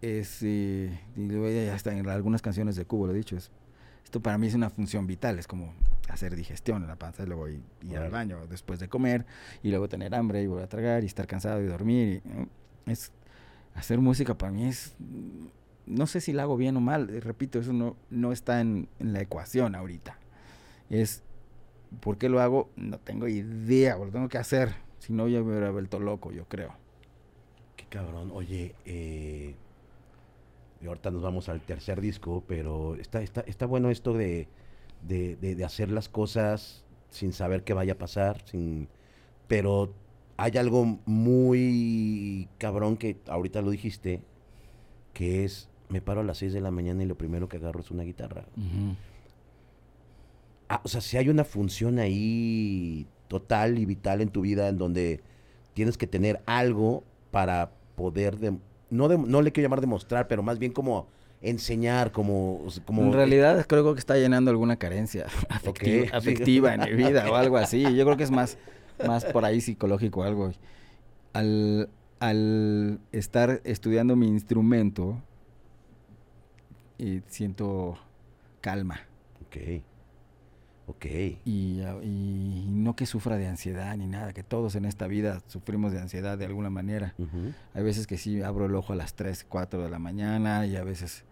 [0.00, 3.36] Es, eh, y luego ya hasta en algunas canciones de Cubo lo he dicho.
[3.36, 3.50] Es,
[4.08, 5.38] esto para mí es una función vital.
[5.38, 5.74] Es como
[6.08, 9.26] hacer digestión en la panza y luego ir, ir al baño después de comer.
[9.62, 12.22] Y luego tener hambre y volver a tragar y estar cansado y dormir.
[12.86, 13.12] es
[13.74, 14.96] hacer música para mí es
[15.84, 18.88] no sé si la hago bien o mal eh, repito eso no no está en,
[18.98, 20.18] en la ecuación ahorita
[20.90, 21.22] es
[22.00, 25.50] por qué lo hago no tengo idea lo tengo que hacer si no ya me
[25.50, 26.74] hubiera vuelto loco yo creo
[27.76, 28.30] qué cabrón.
[28.34, 29.54] Oye, eh,
[30.82, 34.48] y ahorita nos vamos al tercer disco, pero está, está, está bueno esto de,
[35.06, 38.88] de, de- de hacer las cosas sin saber qué vaya a pasar, sin,
[39.48, 39.92] pero
[40.36, 44.20] hay algo muy cabrón que ahorita lo dijiste,
[45.14, 47.80] que es, me paro a las 6 de la mañana y lo primero que agarro
[47.80, 48.44] es una guitarra.
[50.68, 54.76] Ah, o sea, si hay una función ahí total y vital en tu vida en
[54.78, 55.22] donde
[55.74, 58.60] tienes que tener algo para poder, dem-
[58.90, 61.06] no, dem- no le quiero llamar demostrar, pero más bien como
[61.40, 62.66] enseñar, como...
[62.84, 67.56] como en realidad creo que está llenando alguna carencia afectiva, en mi vida o algo
[67.56, 67.82] así.
[67.94, 68.58] Yo creo que es más
[69.06, 70.52] más por ahí psicológico algo.
[71.32, 71.88] Al
[72.20, 75.22] al estar estudiando mi instrumento
[76.98, 77.96] y siento
[78.60, 79.02] calma.
[79.46, 79.82] Ok.
[80.88, 81.06] Ok.
[81.44, 85.42] Y, ah, y no que sufra de ansiedad ni nada, que todos en esta vida
[85.46, 87.14] sufrimos de ansiedad de alguna manera.
[87.74, 90.76] Hay veces que sí abro el ojo a las 3, 4 de la mañana y
[90.76, 91.24] a veces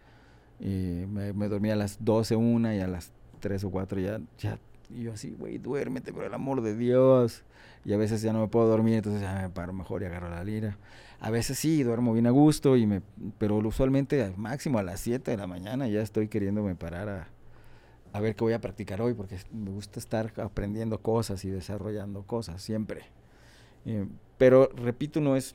[0.61, 4.21] eh, me, me dormía a las 12, 1 y a las 3 o 4 ya,
[4.39, 4.59] ya
[4.91, 7.43] y yo así, güey, duérmete por el amor de Dios.
[7.85, 10.29] Y a veces ya no me puedo dormir, entonces ya me paro mejor y agarro
[10.29, 10.77] la lira.
[11.21, 13.01] A veces sí, duermo bien a gusto, y me,
[13.39, 17.29] pero usualmente al máximo a las 7 de la mañana ya estoy queriéndome parar a,
[18.17, 22.23] a ver qué voy a practicar hoy, porque me gusta estar aprendiendo cosas y desarrollando
[22.23, 23.03] cosas siempre.
[23.85, 24.07] Eh,
[24.39, 25.55] pero repito, no es...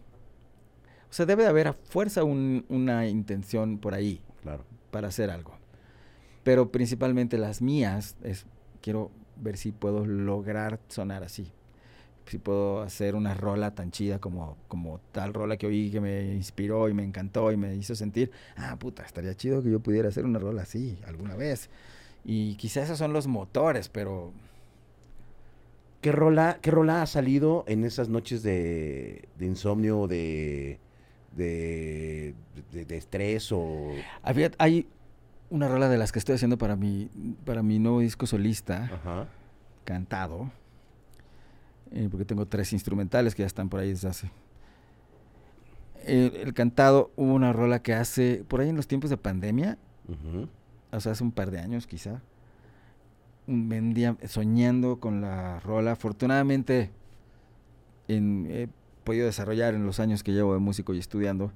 [1.09, 4.63] O sea, debe de haber a fuerza un- una intención por ahí Claro.
[4.91, 5.53] para hacer algo.
[6.43, 8.45] Pero principalmente las mías es,
[8.81, 11.51] quiero ver si puedo lograr sonar así.
[12.27, 16.33] Si puedo hacer una rola tan chida como, como tal rola que oí que me
[16.33, 20.07] inspiró y me encantó y me hizo sentir, ah, puta, estaría chido que yo pudiera
[20.07, 21.69] hacer una rola así alguna vez.
[22.23, 24.33] Y quizás esos son los motores, pero
[26.01, 30.79] ¿Qué rola, qué rola ha salido en esas noches de, de insomnio, de,
[31.35, 32.33] de,
[32.71, 33.91] de, de estrés o...
[34.23, 34.87] había, hay
[35.51, 37.07] una rola de las que estoy haciendo para mi,
[37.45, 38.85] para mi nuevo disco solista.
[38.85, 39.27] Ajá.
[39.83, 40.49] cantado,
[41.91, 44.31] eh, porque tengo tres instrumentales que ya están por ahí desde hace.
[46.03, 49.77] El, el cantado hubo una rola que hace, por ahí en los tiempos de pandemia.
[50.91, 52.21] O sea, hace un par de años quizá,
[53.47, 55.93] vendía soñando con la rola.
[55.93, 56.91] Afortunadamente,
[58.07, 58.67] en, he
[59.03, 61.51] podido desarrollar en los años que llevo de músico y estudiando.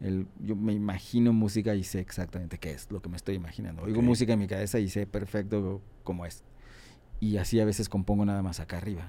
[0.00, 3.82] El, yo me imagino música y sé exactamente qué es lo que me estoy imaginando.
[3.82, 4.04] Oigo Ok.
[4.04, 6.42] música en mi cabeza y sé perfecto cómo es.
[7.20, 9.08] Y así a veces compongo nada más acá arriba.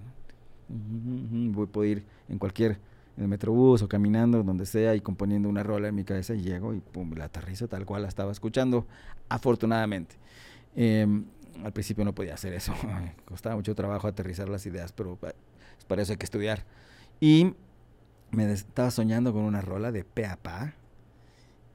[0.70, 2.80] Voy, puedo ir en cualquier,
[3.18, 6.42] en el metrobús o caminando, donde sea, y componiendo una rola en mi cabeza y
[6.42, 8.88] llego y pum, la aterrizo tal cual la estaba escuchando,
[9.30, 10.16] afortunadamente.
[10.76, 11.26] Em,
[11.64, 12.74] al principio no podía hacer eso,
[13.26, 15.34] costaba mucho trabajo aterrizar las ideas, pero pa-
[15.88, 16.66] para eso hay que estudiar.
[17.22, 17.54] Y
[18.32, 20.74] me estaba soñando con una rola de pe a pa,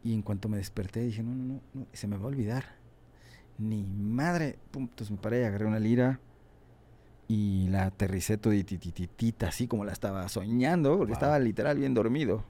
[0.02, 2.64] y en cuanto me desperté dije, no, no, no, se me va a olvidar.
[3.58, 4.58] Ni madre.
[4.70, 6.20] Pum, entonces me paré, agarré una lira
[7.32, 11.18] y la aterricé toditititita, así como la estaba soñando, porque Wow.
[11.18, 12.42] estaba literal bien dormido.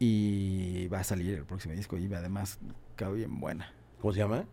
[0.00, 2.58] Y va a salir el próximo disco y además
[2.96, 3.72] quedó bien buena.
[4.00, 4.44] ¿Cómo se llama?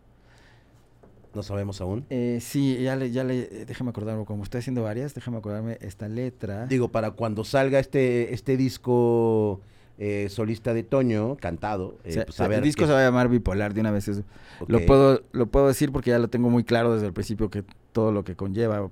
[1.33, 2.05] No sabemos aún.
[2.09, 5.77] Eh, sí, ya le, ya le, eh, déjame acordarme, como estoy haciendo varias, déjame acordarme
[5.81, 6.67] esta letra.
[6.67, 9.61] Digo, para cuando salga este, este disco
[9.97, 12.93] eh, solista de Toño, cantado, eh, O sea, pues a ver el disco qué- se
[12.93, 14.07] va a llamar bipolar de una vez.
[14.09, 14.23] eso.
[14.59, 14.69] ok.
[14.69, 17.63] Lo, puedo, lo puedo decir porque ya lo tengo muy claro desde el principio que
[17.91, 18.89] todo lo que conlleva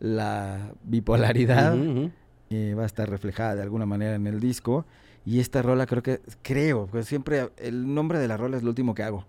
[0.00, 1.76] la bipolaridad
[2.50, 4.84] eh, va a estar reflejada de alguna manera en el disco.
[5.26, 8.68] Y esta rola creo que, creo, porque siempre el nombre de la rola es lo
[8.70, 9.24] último que hago.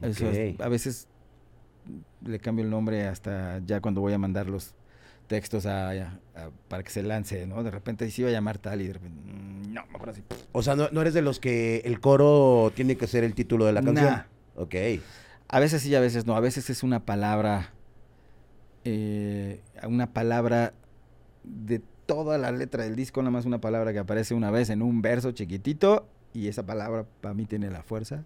[0.00, 0.60] Eso es- Ok.
[0.60, 1.08] a veces
[2.24, 4.74] le cambio el nombre hasta ya cuando voy a mandar los
[5.26, 6.10] textos a, a-
[6.68, 7.62] para que se lance, ¿no?
[7.64, 10.22] De repente sí iba a llamar tal y de repente, mm, no, mejor así.
[10.52, 13.64] O sea, no, no eres de los que el coro tiene que ser el título
[13.64, 14.06] de la canción.
[14.10, 14.22] Nah.
[14.56, 14.74] Ok.
[15.48, 16.36] A veces sí, a veces no.
[16.36, 17.70] A veces es una palabra,
[18.84, 20.74] eh, una palabra
[21.42, 24.82] de toda la letra del disco, nada más una palabra que aparece una vez en
[24.82, 28.24] un verso chiquitito y esa palabra para mí tiene la fuerza.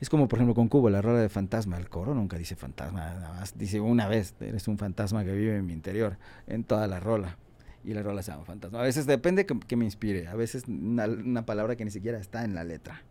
[0.00, 1.78] Es como, por ejemplo, con Cubo, la rola de fantasma.
[1.78, 5.56] El coro nunca dice fantasma, nada más dice una vez, eres un fantasma que vive
[5.56, 6.18] en mi interior,
[6.48, 7.38] en toda la rola.
[7.84, 8.80] Y la rola se llama fantasma.
[8.80, 12.18] A veces depende que, que me inspire, a veces una, una palabra que ni siquiera
[12.18, 13.02] está en la letra.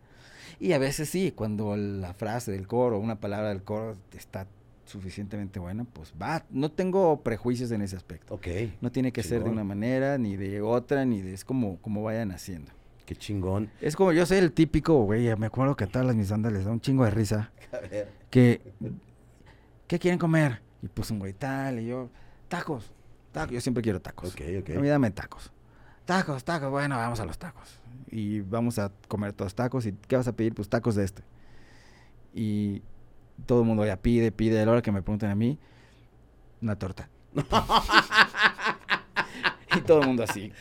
[0.60, 4.48] Y a veces sí, cuando la frase del coro, una palabra del coro está
[4.92, 6.46] suficientemente buena, pues va.
[6.50, 8.36] No tengo prejuicios en ese aspecto.
[8.36, 8.48] Ok.
[8.82, 11.34] No tiene que ser de una manera, ni de otra, ni de...
[11.34, 12.72] Es como, como vayan haciendo.
[13.06, 13.70] Qué chingón.
[13.82, 16.54] Es como yo soy el típico, güey, me acuerdo que a todas las mis bandas
[16.54, 17.52] les da un chingo de risa.
[17.74, 18.10] A ver.
[18.30, 18.62] Que,
[19.88, 20.62] ¿qué quieren comer?
[20.82, 22.10] Y pues un güey tal, y yo,
[22.48, 22.92] tacos,
[23.32, 24.34] tacos, yo siempre quiero tacos.
[24.34, 24.78] Ok, ok.
[24.78, 25.52] A mí dame tacos.
[26.06, 27.80] Tacos, tacos, bueno, vamos a los tacos.
[28.10, 29.86] Y vamos a comer todos tacos.
[29.86, 30.54] ¿Y qué vas a pedir?
[30.54, 31.24] Pues tacos de este.
[32.34, 32.82] Y
[33.46, 34.62] todo el mundo ya pide, pide.
[34.62, 35.58] A la hora que me pregunten a mí,
[36.62, 37.10] una torta.
[39.76, 40.52] y todo el mundo así.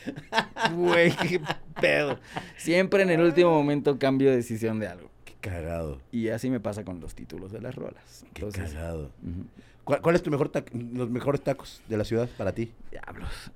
[0.75, 1.41] Güey, qué
[1.79, 2.19] pedo.
[2.57, 5.09] Siempre en el último momento cambio de decisión de algo.
[5.25, 5.99] Qué cagado.
[6.11, 8.25] Y así me pasa con los títulos de las rolas.
[8.33, 9.11] Qué cagado.
[9.23, 9.45] ujú.
[9.83, 12.71] ¿Cuál, cuál es tu mejor los mejores tacos de la ciudad para ti?
[12.91, 13.51] Diablos.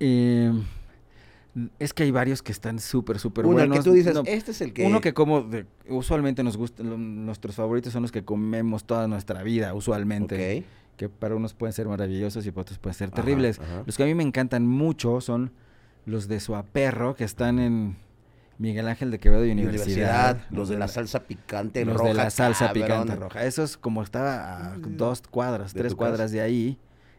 [0.00, 0.52] Eh,
[1.78, 3.76] es que hay varios que están súper, súper Uno buenos.
[3.78, 4.86] al que tú dices, No, este es el que...
[4.86, 9.08] Uno que como, de- usualmente nos gusta, lo- nuestros favoritos son los que comemos toda
[9.08, 10.64] nuestra vida, usualmente.
[10.96, 13.58] Que para unos pueden ser maravillosos y para otros pueden ser terribles.
[13.58, 13.82] ajá.
[13.86, 15.50] Los que a mí me encantan mucho son
[16.06, 17.96] los de Suaperro, que están en
[18.58, 20.42] Miguel Ángel de Quevedo y Universidad.
[20.50, 22.08] los de la salsa picante los roja.
[22.08, 22.84] de la salsa cabrón.
[22.86, 23.44] picante roja.
[23.46, 26.34] Eso es como estaba a dos cuadras, ¿De tres cuadras casa?
[26.34, 26.78] de ahí.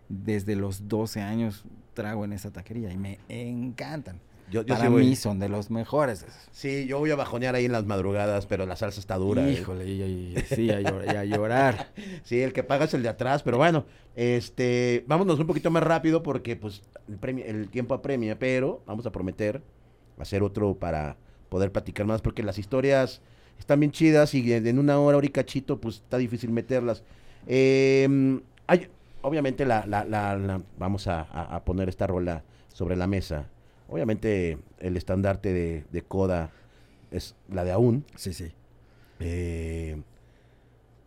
[0.09, 1.63] Desde los 12 años
[1.93, 4.19] trago en esa taquería y me encantan.
[4.49, 6.25] Yo, yo Para sí voy- mí son de los mejores.
[6.51, 9.47] Sí, yo voy a bajonear ahí en las madrugadas, pero la salsa está dura.
[9.47, 9.53] ¿eh?
[9.53, 11.93] Híjole, y, y- sí, a, llor- y a llorar.
[12.25, 13.85] Sí, el que paga es el de atrás, pero bueno,
[14.15, 19.05] este, vámonos un poquito más rápido porque pues el, premio- el tiempo apremia, pero vamos
[19.05, 19.61] a prometer
[20.19, 21.15] hacer otro para
[21.49, 23.21] poder platicar más porque las historias
[23.57, 27.03] están bien chidas y en en una hora, hora y cachito, pues está difícil meterlas.
[27.47, 28.87] Eh, hay,
[29.21, 33.45] obviamente la, la- la- la- vamos a, a- poner esta rola sobre la mesa.
[33.89, 36.51] Obviamente el estandarte de, de Coda
[37.11, 38.05] es la de aún.
[38.15, 38.51] Sí, sí.
[39.19, 40.01] Eh,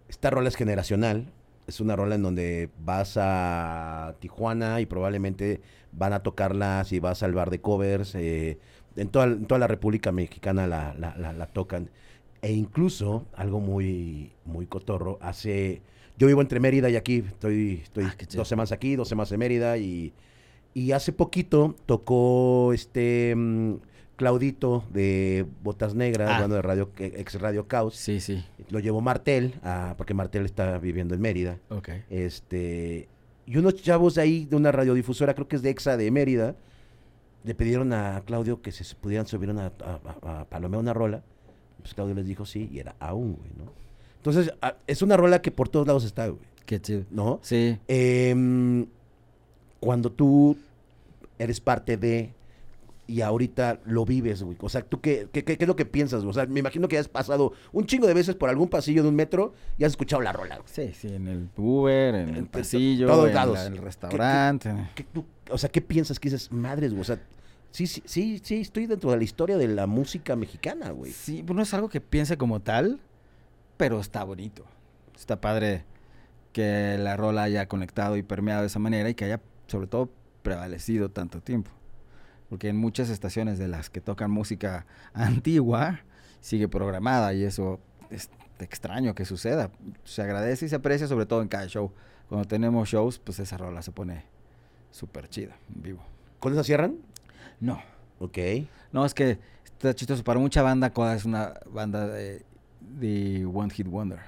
[0.09, 1.33] esta rola es generacional.
[1.67, 5.63] Es una rola en donde vas a Tijuana y probablemente
[5.93, 8.15] van a tocarla si vas al bar de covers.
[8.15, 8.59] eh,
[8.97, 11.89] en, toda, en toda la República Mexicana la- la tocan.
[12.43, 15.81] E incluso, algo muy, muy cotorro, hace...
[16.19, 17.25] Yo vivo entre Mérida y aquí.
[17.27, 19.77] Estoy, estoy Ah, dos semanas aquí, dos semanas en Mérida.
[19.79, 20.13] Y,
[20.75, 23.35] y hace poquito tocó este...
[23.37, 23.75] mm,
[24.17, 26.41] Claudito de Botas Negras, Ah.
[26.43, 27.97] banda de radio, ex Radio Caos.
[27.97, 28.45] Sí, sí.
[28.71, 31.59] Lo llevó Martel, ah, porque Martel está viviendo en Mérida.
[31.69, 31.89] Ok.
[32.11, 33.09] Este,
[33.45, 36.55] y unos chavos de ahí, de una radiodifusora, creo que es de EXA de Mérida,
[37.43, 41.25] le pidieron a Claudio que se pudieran subir una, a, a- a palomear una rola.
[41.83, 43.73] Pues Claudio les dijo sí, y era aún, güey, ¿no?
[44.25, 44.53] Entonces,
[44.87, 47.05] es una rola que por todos lados está, güey, Qué chido.
[47.11, 47.41] ¿no?
[47.43, 47.79] Sí.
[47.89, 48.87] Em,
[49.81, 50.57] cuando tú
[51.39, 52.33] eres parte de
[53.07, 54.57] y ahorita lo vives, güey.
[54.63, 56.23] O sea, ¿tú qué, qué, qué- qué es lo que piensas?
[56.23, 56.31] güey?
[56.31, 59.11] O sea, me imagino que has pasado un chingo de veces por algún pasillo de
[59.11, 60.69] un metro y has escuchado la rola, güey.
[60.73, 63.55] Sí, sí, en el Uber, en En el to- pasillo, todos en lados.
[63.59, 64.75] la- el ¿Qué- qué- restaurante.
[64.95, 67.03] ¿Qué tú- o sea, ¿qué piensas que dices, madres, güey?
[67.03, 67.21] O sea,
[67.73, 71.13] sí, sí, sí, sí, estoy dentro de la historia de la música mexicana, güey.
[71.13, 73.01] Sí, pues no es algo que piense como tal,
[73.77, 74.65] pero está bonito.
[75.17, 75.85] Está padre
[76.53, 80.11] que la rola haya conectado y permeado de esa manera y que haya, sobre todo,
[80.43, 81.71] prevalecido tanto tiempo.
[82.49, 86.01] Porque en muchas estaciones de las que tocan música antigua,
[86.41, 89.71] sigue programada y eso es extraño que suceda.
[90.05, 91.93] Se agradece y se aprecia, sobre todo en cada show.
[92.29, 94.25] Cuando tenemos shows, pues esa rola se pone
[94.91, 96.05] súper chida en vivo.
[96.39, 96.97] ¿Con esa cierran?
[97.61, 97.81] No,
[98.21, 98.39] Ok.
[98.93, 100.23] no, es que está chistoso.
[100.23, 102.45] Para mucha banda, Coda es una banda de,
[102.99, 104.21] de One Hit Wonder.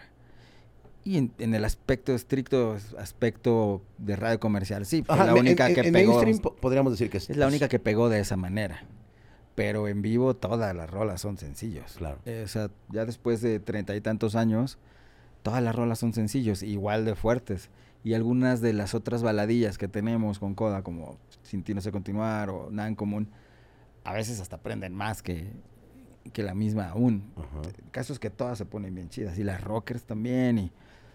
[1.05, 5.69] Y en, en el aspecto estricto, aspecto de radio comercial, sí, fue Ajá, la única
[5.69, 6.21] en, que en pegó.
[6.21, 8.83] mainstream podríamos decir que es, Es la única que pegó de esa manera.
[9.55, 11.95] Pero en vivo todas las rolas son sencillos.
[11.97, 12.19] Claro.
[12.27, 14.79] Eh, o sea, ya después de treinta y tantos años,
[15.43, 17.71] todas las rolas son sencillos, igual de fuertes.
[18.03, 21.93] Y algunas de las otras baladillas que tenemos con Coda, como Sin ti no sé
[21.93, 23.29] continuar o Nada en común,
[24.05, 25.51] a veces hasta aprenden más que,
[26.33, 27.25] que la misma aún.
[27.37, 27.69] Ajá.
[27.69, 29.39] El caso es que todas se ponen bien chidas.
[29.39, 30.59] Y las rockers también.
[30.59, 30.71] Y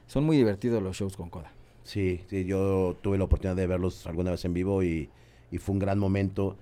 [0.07, 1.51] son muy divertidos los shows con Coda.
[1.83, 5.09] Sí, sí, yo tuve la oportunidad de verlos alguna vez en vivo y,
[5.51, 6.57] y fue un gran momento.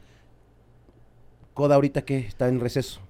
[1.53, 3.01] Coda ahorita que está en receso.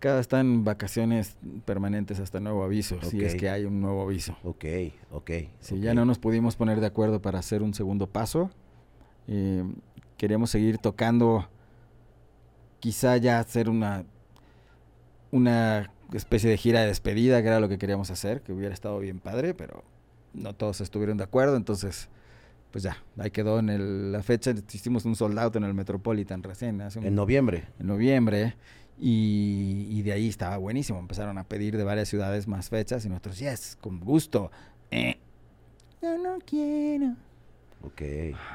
[0.00, 4.36] Cada está en vacaciones permanentes hasta nuevo aviso, si es que hay un nuevo aviso.
[4.42, 4.64] Ok,
[5.12, 5.30] ok.
[5.60, 8.50] Si ya no nos pudimos poner de acuerdo para hacer un segundo paso,
[9.28, 9.62] eh,
[10.16, 11.48] queríamos seguir tocando,
[12.80, 14.04] quizá ya hacer una,
[15.32, 18.98] una especie de gira de despedida, que era lo que queríamos hacer, que hubiera estado
[19.00, 19.82] bien padre, pero
[20.34, 22.08] no todos estuvieron de acuerdo, entonces
[22.70, 26.42] pues ya, ahí quedó en el- la fecha, hicimos un sold out en el Metropolitan
[26.42, 27.64] recién, hace un- En noviembre.
[27.80, 28.54] en noviembre.
[28.98, 30.98] Y, y de ahí estaba buenísimo.
[30.98, 34.50] Empezaron a pedir de varias ciudades más fechas y nosotros, yes, con gusto.
[34.90, 35.18] Eh,
[36.00, 37.08] yo no quiero.
[37.82, 38.00] Ok.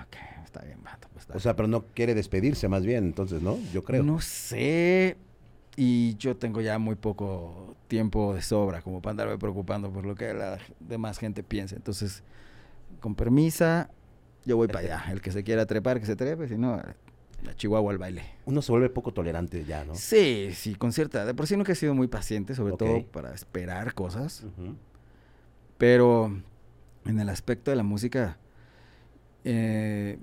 [0.03, 0.15] Ok,
[0.45, 3.57] está bien, vato, pues, O sea, pero no quiere despedirse más bien, entonces, ¿no?
[3.73, 4.03] Yo creo.
[4.03, 5.17] No sé.
[5.79, 10.15] Y yo tengo ya muy poco tiempo de sobra como para andarme preocupando por lo
[10.15, 11.75] que la demás gente piensa.
[11.75, 12.23] Entonces,
[12.99, 13.91] con permisa,
[14.43, 15.05] yo voy para allá.
[15.11, 16.47] El que se quiera trepar, que se trepe.
[16.47, 16.95] Si no, a
[17.55, 18.23] Chihuahua al baile.
[18.45, 19.93] Uno se vuelve poco tolerante ya, ¿no?
[19.93, 21.25] Sí, sí, con cierta.
[21.25, 24.45] De por sí nunca he sido muy paciente, sobre todo para esperar cosas.
[25.77, 26.35] Pero
[27.05, 28.39] en el aspecto de la música,
[29.43, 30.17] eh,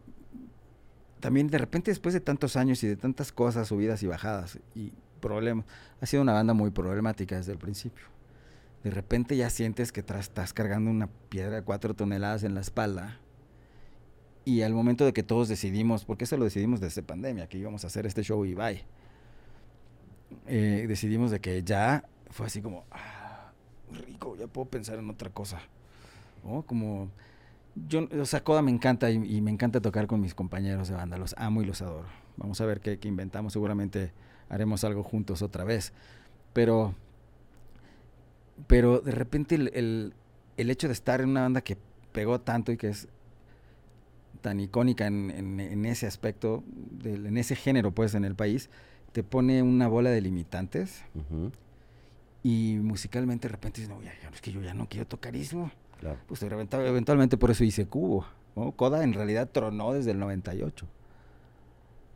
[1.20, 4.92] también de repente después de tantos años y de tantas cosas, subidas y bajadas y
[5.24, 5.64] problemas,
[6.00, 8.04] ha sido una banda muy problemática desde el principio.
[8.84, 12.60] De repente ya sientes que tras- estás cargando una piedra de cuatro toneladas en la
[12.60, 13.18] espalda.
[14.44, 17.84] Y al momento de que todos decidimos, porque eso lo decidimos desde pandemia, que íbamos
[17.84, 18.84] a hacer este show y bye.
[20.46, 23.52] eh, decidimos de que ya fue así como, ah,
[24.06, 25.60] rico, ya puedo pensar en otra cosa.
[26.44, 26.62] ¿no?
[26.62, 27.08] Como,
[27.88, 30.94] yo, o sea, Coda me encanta y, y me encanta tocar con mis compañeros de
[30.94, 32.06] banda, los amo y los adoro.
[32.36, 34.12] Vamos a ver qué, qué inventamos, seguramente
[34.48, 35.92] haremos algo juntos otra vez.
[36.52, 36.94] Pero,
[38.66, 40.14] pero de repente el,
[40.56, 41.76] el, hecho de estar en una banda que
[42.12, 43.08] pegó tanto y que es
[44.40, 46.62] tan icónica en, en, ese aspecto,
[47.02, 48.68] en ese género, pues, en el país,
[49.12, 51.02] te pone una bola de limitantes.
[52.42, 55.70] Y musicalmente de repente dices, no, ya, es que yo ya no quiero tocar eso.
[56.26, 58.26] Pues eventualmente por eso hice Cubo.
[58.54, 58.72] ¿no?
[58.72, 60.86] Coda en realidad tronó desde el 98.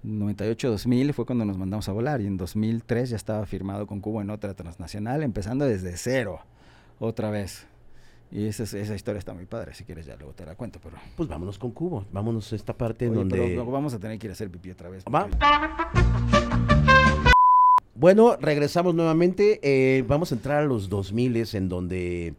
[0.05, 4.21] 98-2000 fue cuando nos mandamos a volar y en 2003 ya estaba firmado con Cubo
[4.21, 6.41] en otra transnacional, empezando desde cero,
[6.99, 7.67] otra vez.
[8.31, 10.97] Y esa, esa historia está muy padre, si quieres ya luego te la cuento, pero...
[11.17, 13.57] Pues vámonos con Cubo, vámonos a esta parte en donde...
[13.57, 15.05] vamos a tener que ir a hacer pipí otra vez.
[17.95, 22.35] Bueno, regresamos nuevamente, eh, vamos a entrar a los 2000 en donde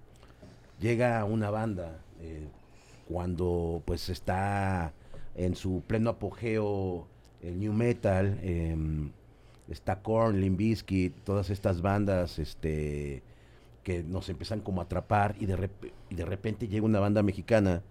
[0.80, 2.48] llega una banda, eh,
[3.10, 4.94] cuando pues está
[5.36, 7.08] en su pleno apogeo
[7.42, 9.12] el new metal, em,
[9.70, 13.22] está Korn, Limbisky, todas estas bandas este,
[13.84, 15.70] que nos empiezan como a atrapar y de,
[16.10, 17.82] de repente llega una banda mexicana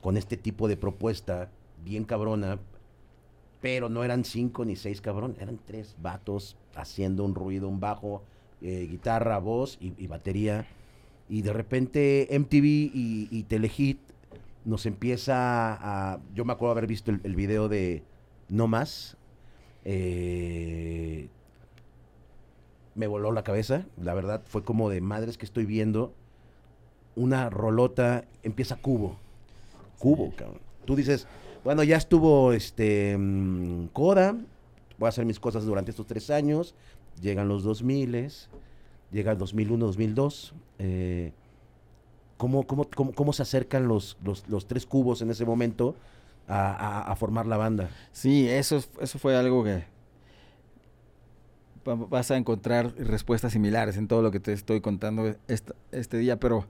[0.00, 1.50] con este tipo de propuesta
[1.84, 2.58] bien cabrona,
[3.60, 8.22] pero no eran cinco ni seis cabrón, eran tres vatos haciendo un ruido, un bajo,
[8.60, 10.66] eh, guitarra, voz y, batería.
[11.28, 13.98] Y de repente MTV y, Telehit
[14.64, 16.20] nos empieza a...
[16.34, 18.02] Yo me acuerdo haber visto el video de
[18.48, 19.16] no más.
[19.84, 21.28] Eh,
[22.94, 26.12] me voló la cabeza, la verdad, fue como de madres que estoy viendo.
[27.14, 29.16] Una rolota, empieza Cubo.
[29.98, 30.60] Cubo, cabrón.
[30.84, 31.26] Tú dices,
[31.64, 34.36] bueno, ya estuvo este mm, Coda,
[34.98, 36.74] voy a hacer mis cosas durante estos tres años,
[37.20, 38.32] llegan los 2000,
[39.12, 40.54] llega el 2001, 2002.
[40.78, 41.32] Eh,
[42.36, 45.94] ¿cómo, cómo, cómo, se acercan los, los, los tres cubos en ese momento?
[46.48, 47.90] A, formar la banda.
[48.12, 49.84] Sí, eso, eso fue algo que
[51.84, 56.66] vas a encontrar respuestas similares en todo lo que te estoy contando este, día, pero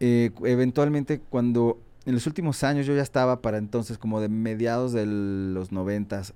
[0.00, 4.92] eh, eventualmente cuando en los últimos años yo ya estaba para entonces como de mediados
[4.92, 6.34] de los noventas,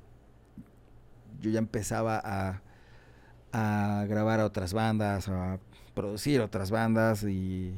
[1.40, 2.62] yo ya empezaba a,
[3.52, 5.58] a grabar a otras bandas, a
[5.94, 7.74] producir otras bandas y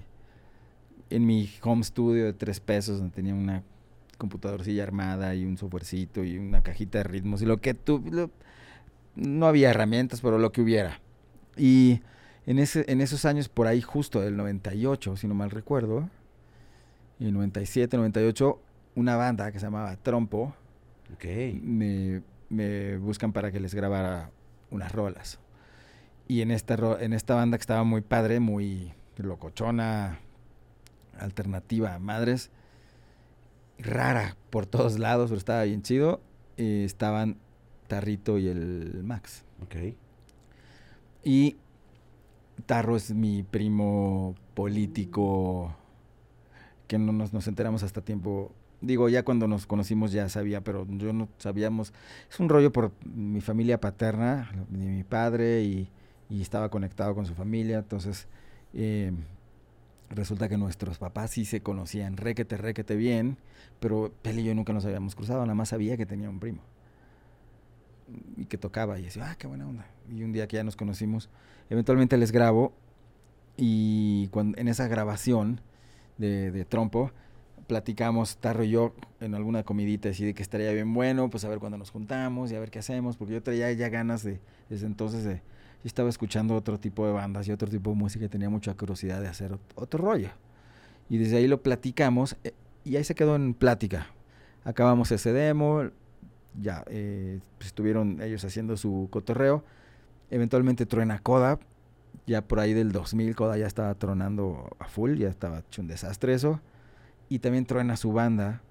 [1.10, 3.62] en mi home studio de tres pesos donde tenía una
[4.22, 8.30] computadorcilla armada y un softwarecito y una cajita de ritmos y lo que tú...
[9.16, 11.00] no había herramientas, pero lo que hubiera.
[11.56, 12.02] Y
[12.46, 16.08] en, ese, en esos años, por ahí justo del 98, si no mal recuerdo,
[17.18, 18.60] y 97, 98,
[18.94, 20.54] una banda que se llamaba Trompo,
[21.60, 24.30] me, me buscan para que les grabara
[24.70, 25.40] unas rolas.
[26.28, 30.20] Y en esta, en esta banda que estaba muy padre, muy locochona,
[31.18, 32.50] alternativa a madres,
[33.78, 36.20] rara por todos lados, pero estaba bien chido.
[36.56, 37.38] estaban
[37.88, 39.44] Tarrito y el Max.
[39.62, 39.94] Ok.
[41.24, 41.56] Y
[42.66, 45.76] Tarro es mi primo político
[46.86, 48.52] que no nos, nos enteramos hasta tiempo.
[48.80, 51.92] Digo, ya cuando nos conocimos ya sabía, pero yo no sabíamos.
[52.30, 55.88] Es un rollo por mi familia paterna, de mi padre, y,
[56.28, 57.78] y estaba conectado con su familia.
[57.78, 58.26] Entonces,
[58.74, 59.12] eh,
[60.12, 63.38] resulta que nuestros papás sí se conocían requete, requete bien,
[63.80, 66.62] pero Pele y yo nunca nos habíamos cruzado, nada más sabía que tenía un primo.
[68.36, 69.86] Y que tocaba, y decía, ah, qué buena onda.
[70.10, 71.30] Y un día que ya nos conocimos,
[71.70, 72.72] eventualmente les grabo,
[73.56, 75.60] y en esa grabación
[76.18, 77.10] de, Trompo,
[77.66, 81.58] platicamos, Tarro y yo, en alguna comidita, de que estaría bien bueno, pues a ver
[81.58, 84.86] cuándo nos juntamos y a ver qué hacemos, porque yo traía ya ganas de, desde
[84.86, 85.42] entonces de
[85.84, 88.74] y estaba escuchando otro tipo de bandas y otro tipo de música y tenía mucha
[88.74, 90.30] curiosidad de hacer otro rollo.
[91.08, 92.52] Y desde ahí lo platicamos eh,
[92.84, 94.06] y ahí se quedó en plática.
[94.64, 95.90] Acabamos ese demo,
[96.60, 99.64] ya eh, pues, estuvieron ellos haciendo su cotorreo.
[100.30, 101.58] Eventualmente truena Coda,
[102.26, 105.88] ya por ahí del 2000 Coda ya estaba tronando a full, ya estaba hecho un
[105.88, 106.60] desastre eso.
[107.28, 108.62] Y también truena su banda.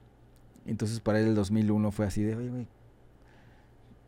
[0.66, 2.68] Entonces para él el 2001 fue así de, oye,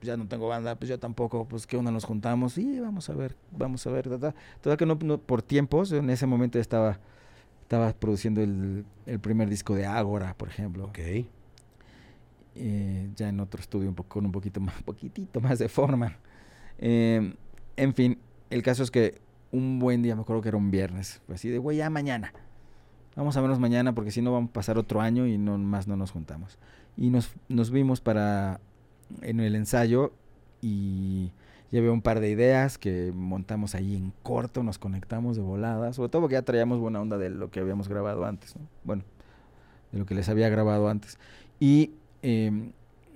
[0.05, 3.13] ya no tengo banda, pues yo tampoco, pues que uno nos juntamos y vamos a
[3.13, 4.09] ver, vamos a ver,
[4.61, 6.99] Toda que no, por tiempos, en ese momento estaba,
[7.61, 8.85] estaba produciendo el,
[9.21, 10.85] primer disco de Ágora, por ejemplo.
[10.85, 10.99] Ok.
[12.55, 16.17] Eh, ya en otro estudio un poco, con un poquito más, poquitito más de forma.
[16.77, 17.33] Eh,
[17.77, 21.21] en fin, el caso es que un buen día, me acuerdo que era un viernes,
[21.25, 22.33] fue así de, güey, ya mañana.
[23.15, 25.87] Vamos a vernos mañana porque si no vamos a pasar otro año y no más
[25.87, 26.57] no nos juntamos.
[26.97, 28.59] Y nos, nos vimos para
[29.21, 30.13] en el ensayo
[30.61, 31.31] y
[31.71, 36.09] llevé un par de ideas que montamos ahí en corto, nos conectamos de volada, sobre
[36.09, 39.03] todo porque ya traíamos buena onda de lo que habíamos grabado antes, Bueno,
[39.91, 41.17] de lo que les había grabado antes.
[41.59, 41.91] Y
[42.21, 42.73] em,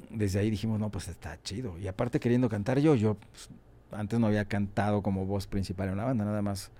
[0.09, 1.77] desde ahí dijimos, no, pues está chido.
[1.77, 3.49] Y aparte queriendo cantar yo, yo pues,
[3.91, 6.71] antes no había cantado como voz principal en una banda, nada más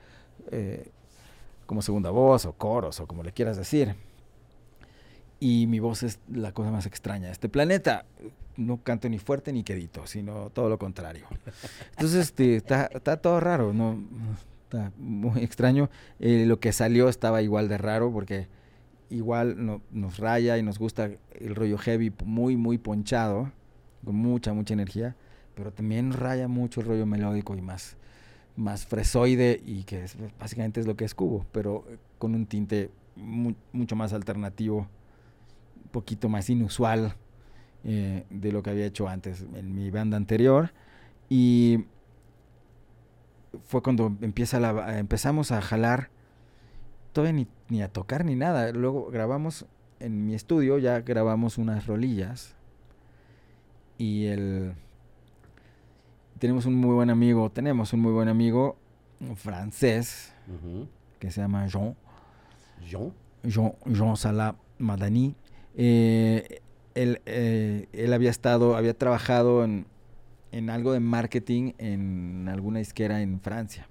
[0.51, 0.89] eh,
[1.65, 3.95] como segunda voz o coros o como le quieras decir.
[5.39, 8.05] Y mi voz es la cosa más extraña de este planeta.
[8.57, 11.25] No canto ni fuerte ni quedito, sino todo lo contrario.
[11.91, 12.89] Entonces, este, está,
[13.21, 13.99] todo raro, ¿no?
[14.63, 15.89] Está muy extraño.
[16.19, 18.47] Eh, lo que salió estaba igual de raro porque
[19.09, 23.51] igual no, nos raya y nos gusta el rollo heavy muy, muy ponchado,
[24.03, 25.15] con mucha, mucha energía,
[25.55, 27.95] pero también raya mucho el rollo melódico y más,
[28.55, 31.85] más fresoide y que es, básicamente es lo que es Cubo, pero
[32.17, 34.87] con un tinte mu- mucho más alternativo,
[35.83, 37.15] un poquito más inusual
[37.89, 40.73] eh, de lo que había hecho antes en mi banda anterior.
[41.29, 41.85] Y
[43.63, 46.09] fue cuando empieza la, empezamos a jalar,
[47.13, 48.73] todavía ni, ni a tocar ni nada.
[48.73, 49.65] Luego grabamos
[50.01, 52.55] en mi estudio, ya grabamos unas rolillas.
[53.97, 54.73] Y el
[56.39, 58.75] tenemos un muy buen amigo, tenemos un muy buen amigo
[59.35, 60.33] francés
[61.19, 61.95] que se llama Jean,
[62.85, 63.13] Jean.
[63.43, 65.33] Jean, Jean Salah Madani.
[65.75, 66.61] Eh,
[66.97, 69.85] él, eh, él había estado, había trabajado en,
[70.51, 73.87] en algo de marketing en alguna disquera en Francia.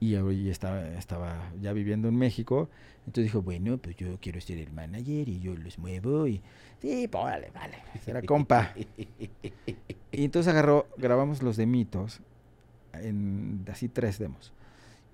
[0.00, 2.68] Y hoy estaba, estaba ya viviendo en México.
[3.06, 6.26] Entonces dijo, bueno, pues yo quiero ser el manager y yo los muevo.
[6.26, 6.42] Y
[6.80, 7.78] sí, pues vale, vale.
[8.06, 8.74] Era compa.
[10.12, 12.20] Y entonces agarró, grabamos los de mitos,
[12.94, 14.52] en así tres demos.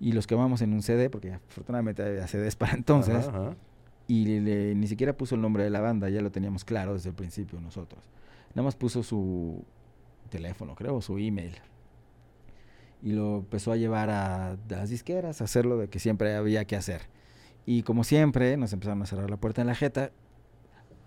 [0.00, 3.28] Y los quemamos en un CD, porque afortunadamente había CDs para entonces.
[3.28, 3.56] Ajá.
[4.12, 6.92] Y le- le- ni siquiera puso el nombre de la banda, ya lo teníamos claro
[6.92, 8.04] desde el principio nosotros.
[8.50, 9.64] Nada más puso su
[10.28, 11.54] teléfono, creo, su email.
[13.02, 16.66] Y lo empezó a llevar a las disqueras, a hacer lo de que siempre había
[16.66, 17.02] que hacer.
[17.64, 20.10] Y como siempre, nos empezaron a cerrar la puerta en la jeta.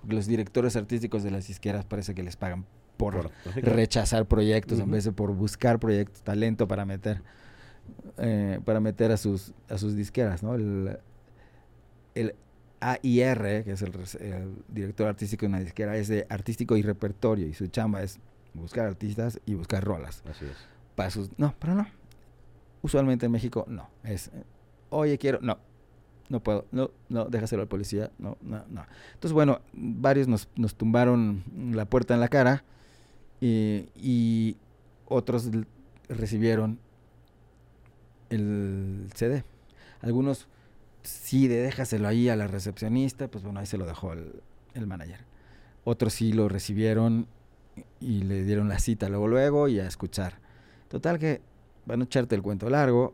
[0.08, 2.66] Los directores artísticos de las disqueras parece que les pagan
[2.98, 3.32] por, Por-
[3.64, 4.94] rechazar proyectos en Ujú.
[4.94, 7.22] vez de por buscar proyectos, talento para meter
[8.18, 10.56] eh, para meter a sus a sus disqueras, ¿no?
[10.56, 10.98] El,
[12.16, 12.36] el
[12.94, 17.54] AIR, que es el, director artístico de una disquera, es de artístico y repertorio y
[17.54, 18.20] su chamba es
[18.54, 20.56] buscar artistas y buscar rolas Así es.
[20.96, 21.88] para sus no, pero no.
[22.82, 24.32] Usualmente en México no, es
[24.90, 25.58] oye, quiero, no.
[26.28, 28.84] No puedo, no, no, déjaselo al policía, no, no, no.
[29.14, 32.64] Entonces, bueno, varios nos, nos tumbaron la puerta en la cara
[33.40, 34.58] y, y
[35.06, 35.52] otros
[36.10, 36.80] recibieron
[38.32, 39.44] el CD.
[40.02, 40.48] Algunos
[41.06, 44.42] sí, de déjaselo ahí a la recepcionista, pues bueno, ahí se lo dejó el,
[44.74, 45.20] el manager.
[45.84, 47.28] Otros sí lo recibieron
[48.00, 50.40] y le dieron la cita luego luego y a escuchar.
[50.88, 51.42] Total que,
[51.86, 53.14] van a echarte el cuento largo,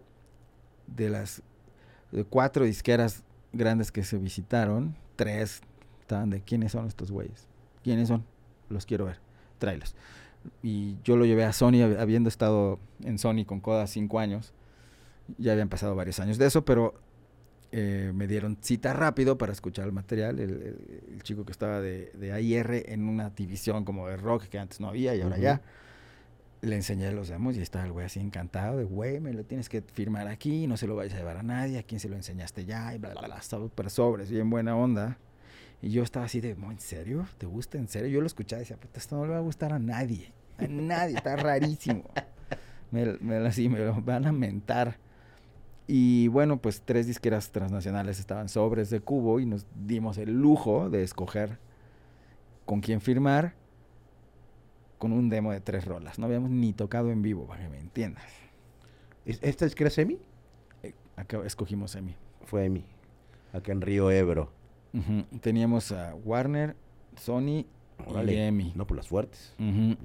[0.88, 1.42] de las
[2.12, 3.24] de cuatro disqueras
[3.54, 5.62] grandes que se visitaron, tres
[6.02, 7.48] estaban de quiénes son estos güeyes,
[7.84, 8.26] quiénes son,
[8.70, 9.20] los quiero ver,
[9.60, 9.96] tráelos.
[10.64, 14.54] Y yo lo llevé a Sony, hab- habiendo estado en Sony con Coda cinco años,
[15.38, 16.96] ya habían pasado varios años de eso, pero
[17.72, 20.40] eh, me dieron cita rápido para escuchar el material.
[20.40, 24.44] El, el- el chico que estaba de, de AIR en una división como de rock
[24.46, 25.62] que antes no había y ahora ya.
[26.62, 29.68] Le enseñé los demos y estaba el güey así encantado de, güey, me lo tienes
[29.68, 32.16] que firmar aquí, no se lo vayas a llevar a nadie, a quién se lo
[32.16, 35.18] enseñaste ya, y bla, bla, bla, estaba súper sobres, bien buena onda.
[35.82, 37.26] Y yo estaba así de, "Mo, ¿en serio?
[37.40, 37.80] ¿Te gusta?
[37.80, 38.10] ¿En serio?
[38.10, 40.68] Yo lo escuchaba y decía, puta, esto no le va a gustar a nadie, a
[40.68, 42.04] nadie, está rarísimo.
[42.92, 44.98] Me, me, así, me lo van a mentar.
[45.94, 50.90] Y bueno, pues tres disqueras transnacionales estaban sobres de cubo y nos dimos el lujo
[50.90, 51.58] de escoger
[52.66, 53.56] con quién firmar
[55.00, 56.18] con un demo de tres rolas.
[56.18, 58.24] No habíamos ni tocado en vivo, para que me entiendas.
[59.26, 60.18] ¿Es- ¿Esta es que era Semi?
[60.84, 62.16] Eh, Acá escogimos Emi.
[62.46, 62.86] Fue Emi.
[63.52, 64.50] Acá en Río Ebro.
[65.42, 66.76] Teníamos a Warner,
[67.18, 67.66] Sony
[68.34, 68.72] y Emi.
[68.76, 69.54] No, pues las fuertes.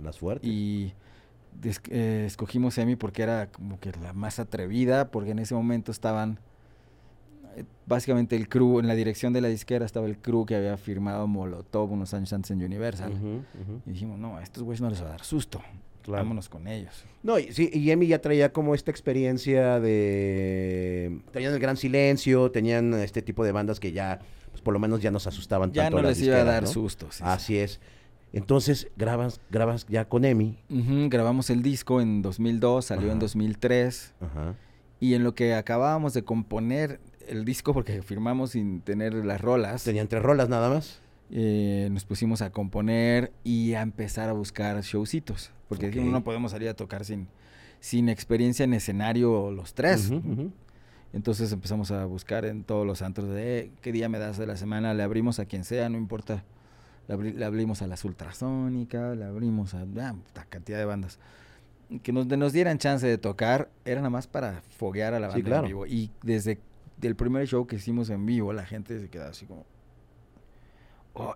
[0.03, 0.51] Las fuertes.
[0.51, 0.95] Y
[1.63, 6.39] eh, escogimos Emi porque era como que la más atrevida, porque en ese momento estaban
[7.57, 10.77] eh, básicamente el crew, en la dirección de la disquera estaba el crew que había
[10.77, 13.13] firmado Molotov unos años antes en Universal.
[13.87, 15.61] Y dijimos, no, a estos güeyes no les va a dar susto.
[16.03, 16.23] Claro.
[16.23, 17.05] Vámonos con ellos.
[17.25, 21.21] No, y, sí, y Emi ya traía como esta experiencia de...
[21.33, 24.21] Tenían el gran silencio, tenían este tipo de bandas que ya,
[24.51, 26.45] pues por lo menos ya nos asustaban Ya tanto no a las les iba a
[26.45, 26.69] dar ¿no?
[26.69, 27.07] susto.
[27.11, 27.25] sí, sí.
[27.27, 27.81] Así es.
[28.33, 30.59] Entonces, grabas, grabas ya con Emi.
[31.09, 33.21] Grabamos el disco en 2002, salió en Ajá.
[33.21, 34.15] 2003.
[34.21, 34.55] Ajá.
[35.01, 39.85] Y en lo que acabábamos de componer el disco, porque firmamos sin tener las rolas,
[39.85, 41.01] Tenían tres rolas nada más.
[41.31, 45.51] eh, nos pusimos a componer y a empezar a buscar showcitos.
[45.69, 46.13] Porque dijimos, Ok.
[46.13, 47.27] no podemos salir a tocar sin,
[47.81, 50.13] sin experiencia en escenario los tres.
[51.13, 54.47] Entonces empezamos a buscar en todos los antros de "Eh, qué día me das de
[54.47, 56.45] la semana, le abrimos a quien sea, no importa
[57.09, 60.15] Le, abri- le abrimos a las Ultrasónicas, le abrimos a ah,
[60.49, 61.19] cantidad de bandas.
[62.03, 65.29] Que nos, de- nos dieran chance de tocar, era nada más para foguear a la
[65.29, 65.63] Sí, banda claro.
[65.65, 65.87] en vivo.
[65.87, 66.59] Y desde
[67.03, 69.65] el primer show que hicimos en vivo, la gente se quedaba así como...
[71.15, 71.35] "Oh".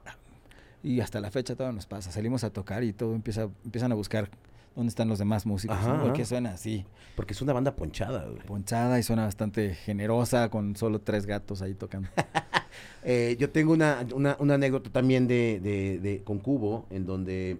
[0.83, 2.11] Y hasta la fecha todo nos pasa.
[2.11, 4.31] Salimos a tocar y todo empieza, empiezan a buscar
[4.75, 5.77] dónde están los demás músicos.
[5.77, 6.03] Ajá, ¿no?
[6.05, 6.29] Porque ajá.
[6.29, 6.85] suena así,
[7.17, 8.43] Porque es una banda ponchada, güey.
[8.47, 12.09] ponchada y suena bastante generosa con solo tres gatos ahí tocando.
[13.03, 17.59] Eh, yo tengo una, una, una anécdota también de, de- de- con Cubo, en donde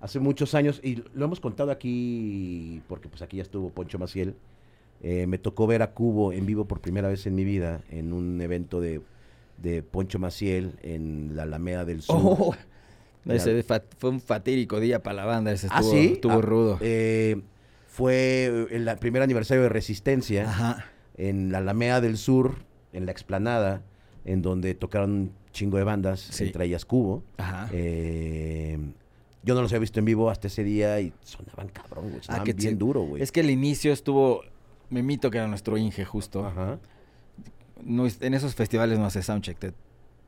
[0.00, 4.36] hace muchos años, y lo hemos contado aquí, porque pues aquí ya estuvo Poncho Maciel,
[5.02, 8.12] eh, me tocó ver a Cubo en vivo por primera vez en mi vida, en
[8.12, 9.00] un evento de,
[9.58, 12.16] de Poncho Maciel en la Alameda del Sur.
[12.22, 12.54] Oh,
[13.26, 13.62] Ese
[13.98, 16.06] fue un fatídico día para la banda, ese ¿Ah, estuvo, sí?
[16.14, 16.78] estuvo Ah, rudo.
[16.80, 17.40] Eh,
[17.88, 20.48] fue el primer aniversario de Resistencia.
[20.50, 20.86] Ajá.
[21.16, 22.56] en la Alameda del Sur,
[22.92, 23.82] en la explanada,
[24.24, 26.42] en donde tocaron un chingo de bandas, Sí.
[26.46, 27.22] entre ellas Cubo.
[27.36, 27.68] Ajá.
[27.72, 28.78] Eh,
[29.44, 32.20] yo no los había visto en vivo hasta ese día y sonaban cabrón, güey.
[32.22, 33.22] Sonaban Ah, bien duro, güey.
[33.22, 34.42] Es que el inicio estuvo,
[34.90, 36.78] Memito que era nuestro Inge justo, Ajá.
[37.84, 39.72] no en esos festivales no haces soundcheck, te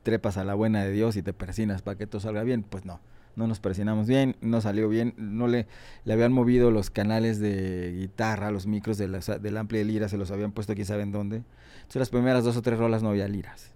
[0.07, 2.85] trepas a la buena de Dios y te persinas para que todo salga bien, pues
[2.85, 3.01] no,
[3.35, 5.67] no nos persinamos bien, no salió bien, no le,
[6.05, 10.07] le habían movido los canales de guitarra, los micros de las- del ampli de lira,
[10.07, 11.43] se los habían puesto quién sabe en dónde,
[11.79, 13.73] entonces las primeras dos o tres rolas no había liras,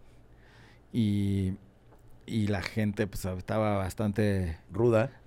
[0.94, 1.56] y,
[2.26, 4.58] y la gente pues estaba bastante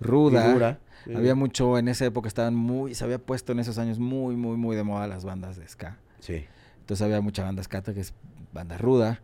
[0.01, 0.55] Ruda.
[0.55, 0.79] ruda,
[1.15, 4.57] había mucho, en esa época estaban muy, se había puesto en esos años muy, muy,
[4.57, 5.99] muy de moda las bandas de ska.
[6.21, 6.47] Sí.
[6.81, 8.15] Entonces había mucha banda ska, que es
[8.55, 9.21] banda ruda.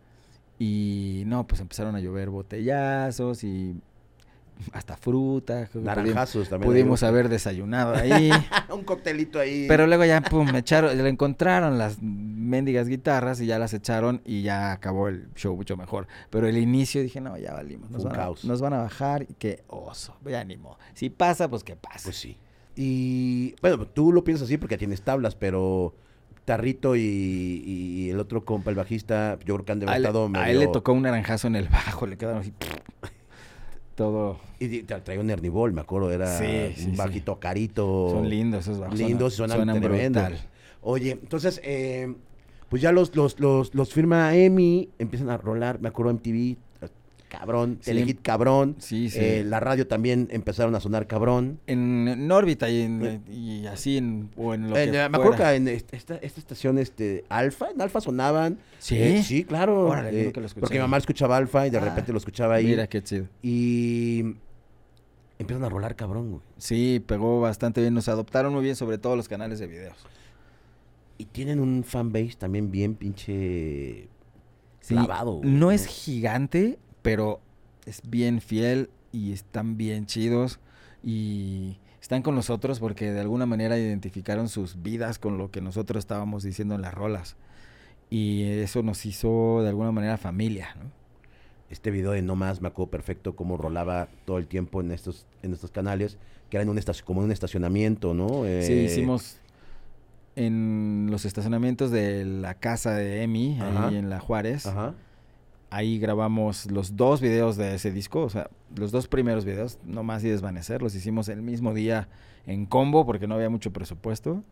[0.63, 3.81] Y no, pues empezaron a llover botellazos y
[4.73, 5.71] hasta fruta.
[5.73, 6.71] Naranjazos Pudimos, también.
[6.71, 8.31] pudimos haber desayunado ahí.
[8.71, 9.65] un coctelito ahí.
[9.67, 14.21] pero luego ya, pum, me echaron, le encontraron las mendigas guitarras y ya las echaron
[14.27, 16.07] y ya acabó el show mucho mejor.
[16.29, 17.91] Pero el inicio dije, no, ya valimos.
[17.91, 18.45] Nos, un van, caos.
[18.45, 20.79] A, nos van a bajar y qué oso, ya ni modo.
[20.93, 22.05] Si pasa, pues que pase.
[22.05, 22.37] Pues sí.
[22.77, 25.95] Y bueno, tú lo piensas así porque tienes tablas, pero
[26.45, 30.01] Tarrito y, y el otro compa, el bajista, yo creo que han de a, haber
[30.01, 32.53] él, estado a él le tocó un naranjazo en el bajo, le quedaron así.
[33.95, 34.39] Todo.
[34.59, 36.97] Y traía un Ernibol, me acuerdo, era Sí, un sí, sí.
[36.97, 38.09] bajito carito.
[38.13, 38.99] Son lindos esos bajos.
[38.99, 40.21] Lindos, suenan, suenan, suenan tremendo.
[40.21, 40.41] brutal.
[40.83, 42.15] Oye, entonces, eh,
[42.71, 46.57] pues ya los, los, los, los firma EMI, empiezan a rolar, me acuerdo MTV,
[47.31, 47.87] cabrón, Sí.
[47.93, 49.19] Telehit cabrón, Sí, sí.
[49.21, 51.59] eh, la radio también empezaron a sonar cabrón.
[51.67, 55.17] En, en órbita y, en- y así en, o en lo En, que eh, me
[55.17, 58.59] acuerdo que en est- esta, esta estación, este, Alfa, en Alfa sonaban.
[58.79, 58.99] ¿Sí?
[58.99, 59.87] Eh, sí, claro.
[59.89, 62.67] Órale, eh, lo porque mi mamá escuchaba Alfa y de Ah, repente lo escuchaba ahí.
[62.67, 63.27] Mira qué chido.
[63.43, 64.35] Y
[65.39, 66.43] empiezan a rolar cabrón, güey.
[66.59, 67.95] Sí, pegó bastante bien.
[67.95, 69.97] Nos adoptaron muy bien, sobre todo los canales de videos.
[71.17, 74.09] Y tienen un fanbase también bien pinche
[74.81, 75.33] Sí, clavado.
[75.35, 77.41] güey, no es gigante, pero
[77.87, 80.61] es bien fiel y están bien chidos.
[81.03, 86.01] Y están con nosotros porque de alguna manera identificaron sus vidas con lo que nosotros
[86.03, 87.37] estábamos diciendo en las rolas.
[88.11, 90.91] Y eso nos hizo de alguna manera familia, ¿no?
[91.71, 95.27] Este video de No Más me acuerdo perfecto cómo rolaba todo el tiempo en estos,
[95.43, 96.19] en estos canales,
[96.51, 98.29] que era en un como en un estacionamiento, ¿no?
[98.43, 99.39] Sí, Eh, hicimos
[100.35, 104.67] en los estacionamientos de la casa de Emi, ahí en La Juárez.
[104.67, 104.95] Ajá.
[105.71, 110.03] Ahí grabamos los dos videos de ese disco, o sea, los dos primeros videos, No
[110.03, 112.09] Más y Desvanecer, los hicimos el mismo día
[112.47, 114.43] en combo porque no había mucho presupuesto.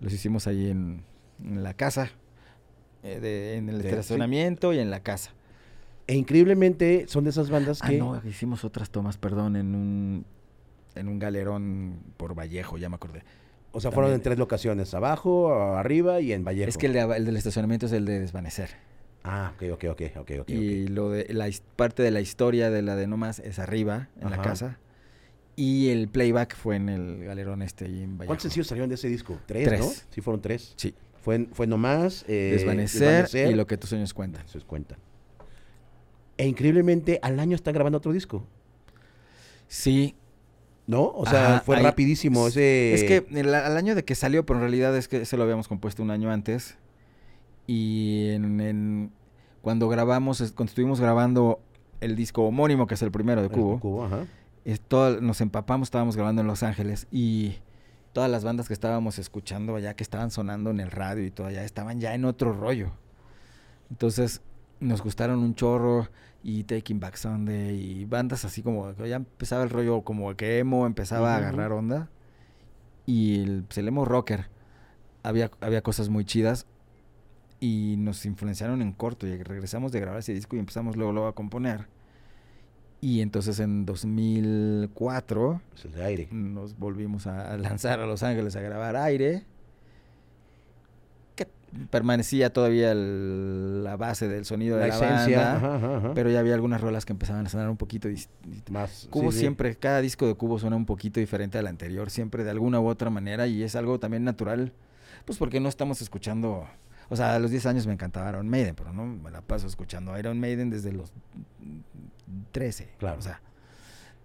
[0.00, 1.04] Los hicimos ahí en,
[1.42, 2.10] en la casa,
[3.04, 5.30] eh, de- en el De- estacionamiento y en la casa.
[6.08, 7.98] E increíblemente son de esas bandas Ah, que...
[7.98, 10.24] no, hicimos otras tomas, perdón, en un,
[10.96, 13.22] en un galerón por Vallejo, ya me acordé.
[13.72, 16.68] O sea, fueron en tres locaciones, abajo, arriba y en Vallejo.
[16.68, 18.70] Es que el, de- el del estacionamiento es el de Desvanecer.
[19.28, 20.48] Ah, ok, ok, ok, ok, ok.
[20.50, 24.08] y lo de la parte de la historia de la de No Más es arriba,
[24.20, 24.78] en la casa.
[25.56, 28.16] Y el playback fue en el galerón este ahí en.
[28.18, 29.40] ¿Cuántos sencillos salieron de ese disco?
[29.46, 29.80] ¿Tres, Tres.
[29.80, 29.86] no?
[30.10, 30.74] Sí, fueron tres.
[30.76, 30.94] Sí.
[31.22, 32.24] Fue, fue nomás...
[32.28, 34.44] eh, Desvanecer, y lo que tus sueños cuentan.
[34.44, 34.96] Eso es cuenta.
[36.36, 38.46] E increíblemente al año están grabando otro disco,
[39.66, 40.14] Sí,
[40.86, 41.02] ¿no?
[41.08, 42.94] O sea, Ajá, fue ahí- rapidísimo ese...
[42.94, 45.42] es que el- al año de que salió, pero en realidad es que se lo
[45.42, 46.76] habíamos compuesto un año antes.
[47.66, 49.12] Y en, en-
[49.62, 51.60] cuando grabamos, cuando estuvimos grabando
[52.00, 54.26] el disco homónimo, que es el primero de Cubo, Cubo, ajá.
[54.64, 57.56] es todo- nos empapamos, estábamos grabando en Los Ángeles y
[58.12, 61.48] todas las bandas que estábamos escuchando allá, que estaban sonando en el radio y todo
[61.48, 62.92] allá, estaban ya en otro rollo.
[63.90, 64.42] Entonces
[64.80, 66.08] nos gustaron un chorro
[66.42, 70.86] y Taking Back Sunday y bandas así como ya empezaba el rollo como que emo
[70.86, 72.08] empezaba a agarrar onda
[73.06, 74.48] y el, pues, el emo rocker
[75.22, 76.66] había, había cosas muy chidas
[77.60, 81.28] y nos influenciaron en corto y regresamos de grabar ese disco y empezamos luego, luego
[81.28, 81.86] a componer
[83.00, 86.28] Y entonces en 2004 Es el de aire.
[86.32, 89.44] nos volvimos a lanzar a Los Ángeles a grabar aire.
[91.34, 91.46] Que
[91.90, 95.38] permanecía todavía el- la base del sonido de La esencia.
[95.52, 95.56] banda.
[95.56, 96.14] Ajá, ajá, ajá.
[96.14, 98.08] Pero ya había algunas rolas que empezaban a sonar un poquito
[98.70, 99.06] Más.
[99.10, 99.40] Cubo sí, sí.
[99.40, 102.86] siempre, cada disco de Cubo suena un poquito diferente al anterior, siempre de alguna u
[102.88, 104.72] otra manera, y es algo también natural,
[105.26, 106.66] pues porque no estamos escuchando,
[107.08, 109.66] o sea, a los 10 años me encantaba Iron Maiden, pero no me la paso
[109.66, 111.12] escuchando Iron Maiden desde los
[112.52, 112.88] 13.
[112.98, 113.18] Claro.
[113.18, 113.40] O sea,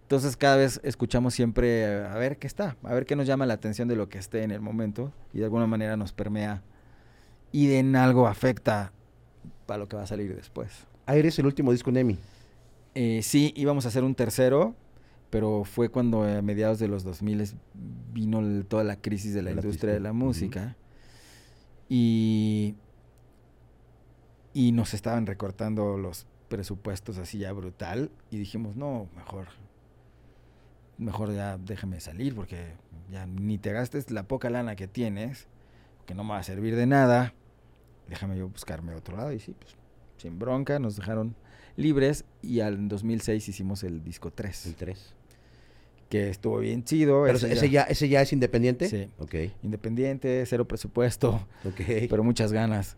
[0.03, 3.53] entonces cada vez escuchamos siempre a ver qué está, a ver qué nos llama la
[3.53, 6.61] atención de lo que esté en el momento, y de alguna manera nos permea
[7.51, 8.91] y en algo afecta
[9.65, 10.85] para lo que va a salir después.
[11.05, 12.17] Aire es el último disco Nemi.
[12.95, 14.75] Eh, sí, íbamos a hacer un tercero,
[15.29, 17.53] pero fue cuando eh, a mediados de los 2000
[18.13, 20.25] vino el- toda la crisis de la De la industria de la triste- ujú.
[20.27, 20.75] música
[21.93, 22.75] y,
[24.53, 29.47] y nos estaban recortando los presupuestos así ya brutal y dijimos, no, mejor,
[30.97, 32.75] mejor ya déjame salir porque
[33.11, 35.49] ya ni te gastes la poca lana que tienes,
[36.05, 37.33] que no me va a servir de nada,
[38.07, 39.75] déjame yo buscarme otro lado y sí, pues
[40.15, 41.35] sin bronca, nos dejaron
[41.75, 45.15] libres y al en 2006 hicimos el disco 3, El 3.
[46.11, 47.23] Que estuvo bien chido.
[47.23, 48.87] Pero ese ese ya, ese ya es independiente.
[48.89, 49.09] Sí.
[49.17, 49.33] Ok.
[49.63, 51.81] Independiente, cero presupuesto, Ok.
[52.09, 52.97] pero muchas ganas.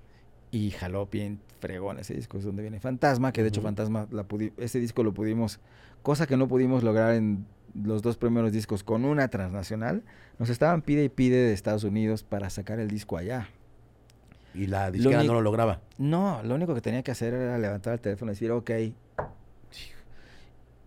[0.52, 3.61] Y jaló bien fregón ese disco, es donde viene Fantasma, que de hecho.
[3.61, 4.26] Fantasma, la
[4.57, 5.60] ese disco lo pudimos,
[6.02, 7.45] cosa que no pudimos lograr en
[7.76, 10.03] los dos primeros discos con una transnacional,
[10.40, 13.48] nos estaban pide y pide de Estados Unidos para sacar el disco allá.
[14.56, 15.81] y la disquera no lo lograba.
[15.98, 18.72] No, lo único que tenía que hacer era levantar el teléfono y decir, ok.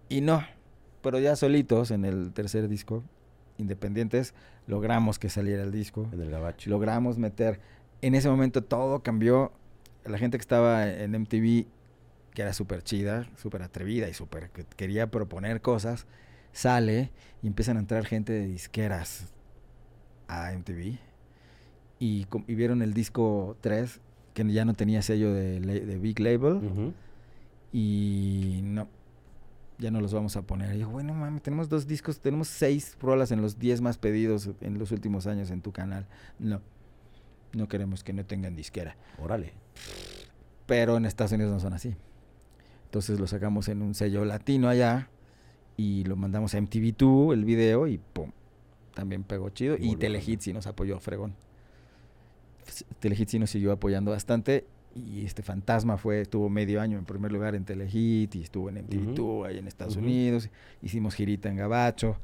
[0.08, 0.44] Y no,
[1.06, 3.04] pero ya solitos en el tercer disco,
[3.58, 4.34] independientes,
[4.66, 6.08] logramos que saliera el disco.
[6.12, 6.68] En el gabacho.
[6.68, 7.60] Logramos meter,
[8.02, 9.52] en ese momento todo cambió.
[10.04, 11.66] La gente que estaba en MTV,
[12.34, 16.08] que era súper chida, súper atrevida y súper que quería proponer cosas,
[16.50, 19.32] sale y empiezan a entrar gente de disqueras
[20.26, 20.98] a MTV.
[22.00, 24.00] Y, vieron el disco 3,
[24.34, 26.92] que ya no tenía sello de, de Big Label.
[27.72, 28.88] Y no,
[29.78, 30.74] ya no los vamos a poner.
[30.74, 34.50] Y yo, bueno, mami, tenemos dos discos, tenemos seis rolas en los 10 más pedidos
[34.60, 36.06] en los últimos años en tu canal.
[36.38, 36.60] No,
[37.52, 38.96] no queremos que no tengan disquera.
[39.18, 39.52] Órale.
[40.66, 41.94] Pero en Estados Unidos no son así.
[42.84, 45.10] Entonces lo sacamos en un sello latino allá
[45.76, 48.32] y lo mandamos a MTV2, el video, y pum,
[48.94, 49.76] también pegó chido.
[49.78, 51.34] Y Telehit sí nos apoyó, fregón.
[52.98, 54.66] Telehit sí nos siguió apoyando bastante.
[54.96, 58.76] Y este Fantasma fue, estuvo medio año en primer lugar en Telehit y estuvo en
[58.86, 59.96] MTV2 ahí en Estados.
[59.96, 60.48] Unidos.
[60.80, 62.16] Hicimos girita en Gabacho.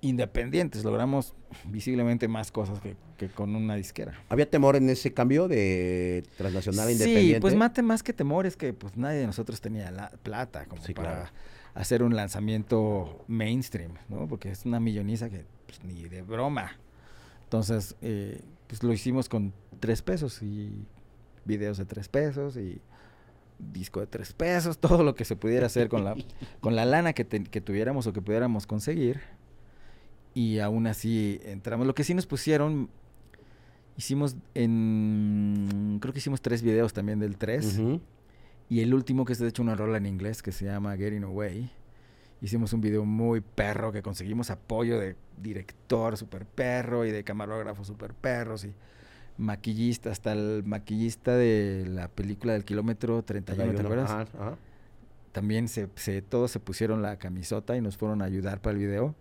[0.00, 1.34] Independientes, logramos
[1.64, 4.12] visiblemente más cosas que, que con una disquera.
[4.28, 7.40] ¿Había temor en ese cambio de transnacional a Sí, independiente?
[7.40, 10.80] pues mate más que temor es que pues nadie de nosotros tenía la plata como
[10.84, 11.30] Sí, para claro.
[11.74, 14.28] hacer un lanzamiento mainstream, ¿no?
[14.28, 16.76] Porque es una milloniza que pues, ni de broma.
[17.44, 20.86] Entonces, eh, pues lo hicimos con tres pesos y
[21.48, 22.80] videos de tres pesos y
[23.58, 26.14] disco de tres pesos, todo lo que se pudiera hacer con la,
[26.60, 29.20] con la lana que, te- que tuviéramos o que pudiéramos conseguir.
[30.34, 31.86] Y aún así entramos.
[31.88, 32.88] Lo que sí nos pusieron,
[33.96, 37.78] hicimos en, creo que hicimos tres videos también del 3.
[37.78, 38.00] Ujú.
[38.68, 41.24] Y el último, que es de hecho una rola en inglés que se llama Getting
[41.24, 41.70] Away.
[42.40, 47.82] Hicimos un video muy perro que conseguimos apoyo de director super perro y de camarógrafo
[47.82, 48.72] super perros y
[49.38, 54.10] maquillista, hasta el maquillista de la película del kilómetro 31, ¿te acuerdas?
[54.10, 54.56] Ajá, ajá.
[55.32, 58.78] También se, se- todos se pusieron la camisota y nos fueron a ayudar para el
[58.84, 59.14] video.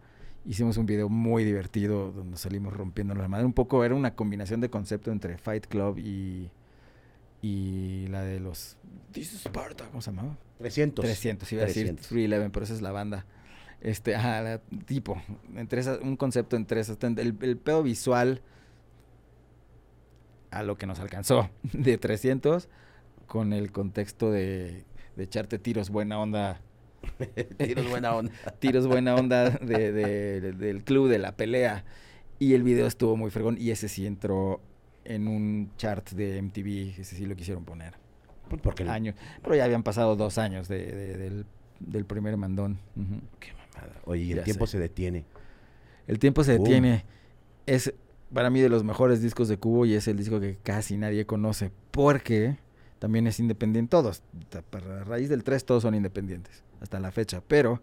[0.45, 3.45] Hicimos un video muy divertido donde salimos rompiendo la madre.
[3.45, 6.49] Un poco era una combinación de concepto entre Fight Club y,
[7.41, 8.77] y la de los...
[9.11, 10.37] This is Sparta, ¿cómo se llamaba?
[10.59, 11.03] 300.
[11.05, 12.07] 300, iba a decir 300.
[12.07, 13.25] 311, pero esa es la banda.
[13.81, 15.21] Este, ajá, tipo,
[15.55, 18.41] entre esas, un concepto entre esas, el pedo visual
[20.59, 22.69] a lo que nos alcanzó de 300
[23.27, 24.85] con el contexto de,
[25.15, 26.61] de echarte tiros buena onda,
[27.57, 28.31] Tiros buena onda.
[28.59, 31.85] tiros buena onda de, de- de- del club, de la pelea.
[32.39, 34.61] Y el video estuvo muy fregón y ese sí entró
[35.05, 37.93] en un chart de MTV, ese sí lo quisieron poner
[38.49, 39.15] Pues Porque el- años.
[39.41, 41.45] Pero ya habían pasado dos años de- de- del,
[41.79, 42.79] del primer mandón.
[43.39, 44.01] Qué mamada.
[44.05, 44.73] Oye, y el Ya tiempo sé.
[44.73, 45.25] se detiene.
[46.07, 47.05] El tiempo se detiene.
[47.65, 47.93] Es
[48.33, 51.25] para mí de los mejores discos de Cubo y es el disco que casi nadie
[51.25, 52.57] conoce porque
[52.99, 53.91] también es independiente.
[53.91, 54.21] Todos,
[54.69, 57.41] para raíz del 3 todos son independientes hasta la fecha.
[57.47, 57.81] Pero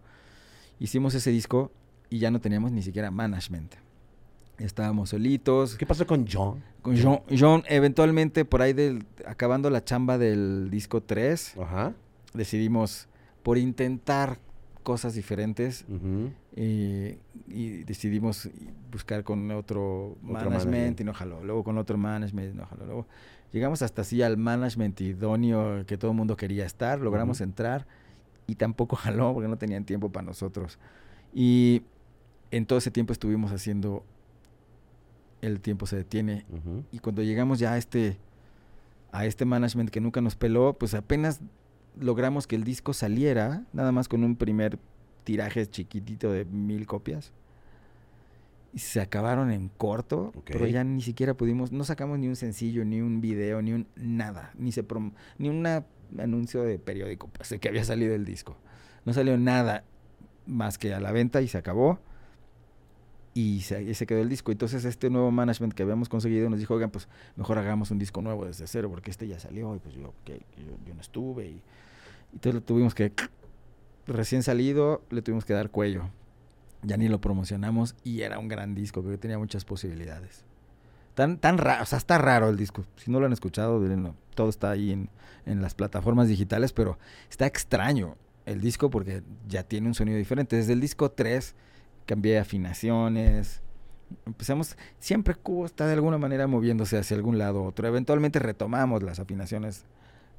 [0.79, 1.71] hicimos ese disco
[2.09, 3.75] y ya no teníamos ni siquiera management.
[4.57, 5.75] Estábamos solitos.
[5.75, 6.63] ¿Qué pasó con John?
[6.81, 11.93] Con John, John, eventualmente por ahí del, acabando la chamba del disco 3, Ajá.
[12.33, 13.07] decidimos
[13.43, 14.39] por intentar
[14.85, 16.31] cosas diferentes Ujú.
[16.55, 17.17] y,
[17.49, 18.49] y decidimos
[18.91, 21.01] buscar con otro, management management.
[21.01, 21.43] y no jaló.
[21.43, 22.85] Luego con otro management y no jaló.
[22.85, 23.07] Luego
[23.51, 26.99] llegamos hasta así al management idóneo que todo el mundo quería estar.
[27.01, 27.85] Logramos entrar
[28.47, 30.79] y tampoco jaló porque no tenían tiempo para nosotros.
[31.33, 31.81] Y
[32.51, 34.05] en todo ese tiempo estuvimos haciendo
[35.41, 36.45] El tiempo se detiene.
[36.49, 36.83] Ujú.
[36.91, 38.17] Y cuando llegamos ya a este,
[39.11, 41.41] a este management que nunca nos peló, pues apenas
[41.99, 44.79] logramos que el disco saliera, nada más con un primer
[45.23, 47.31] tiraje chiquitito de mil copias.
[48.73, 52.83] Y se acabaron en corto, pero ya ni siquiera pudimos, no sacamos ni un sencillo,
[52.83, 55.65] ni un video, ni un nada, ni se prom- ni un
[56.19, 58.57] anuncio de periódico, pues, de que había salido el disco.
[59.05, 59.85] No salió nada
[60.45, 61.99] más que a la venta y se acabó.
[63.33, 64.53] Y se, y se quedó el disco.
[64.53, 68.21] Entonces este nuevo management que habíamos conseguido nos dijo, oigan, pues mejor hagamos un disco
[68.21, 70.35] nuevo desde cero, porque este ya salió y pues yo, yo,
[70.85, 71.47] yo no estuve.
[71.47, 71.61] Y
[72.35, 73.13] entonces le tuvimos que,
[74.05, 76.09] recién salido, le tuvimos que dar cuello.
[76.83, 80.43] Ya ni lo promocionamos y era un gran disco, porque tenía muchas posibilidades.
[81.15, 82.85] Tan, tan raro, o sea, está raro el disco.
[82.97, 83.81] Si no lo han escuchado,
[84.35, 85.09] todo está ahí en,
[85.45, 86.99] en las plataformas digitales, pero
[87.29, 90.57] está extraño el disco porque ya tiene un sonido diferente.
[90.57, 91.55] Desde el disco 3
[92.05, 93.61] cambié afinaciones.
[94.25, 97.87] Empezamos, siempre Cubo está de alguna manera moviéndose hacia algún lado u otro.
[97.87, 99.85] Eventualmente retomamos las afinaciones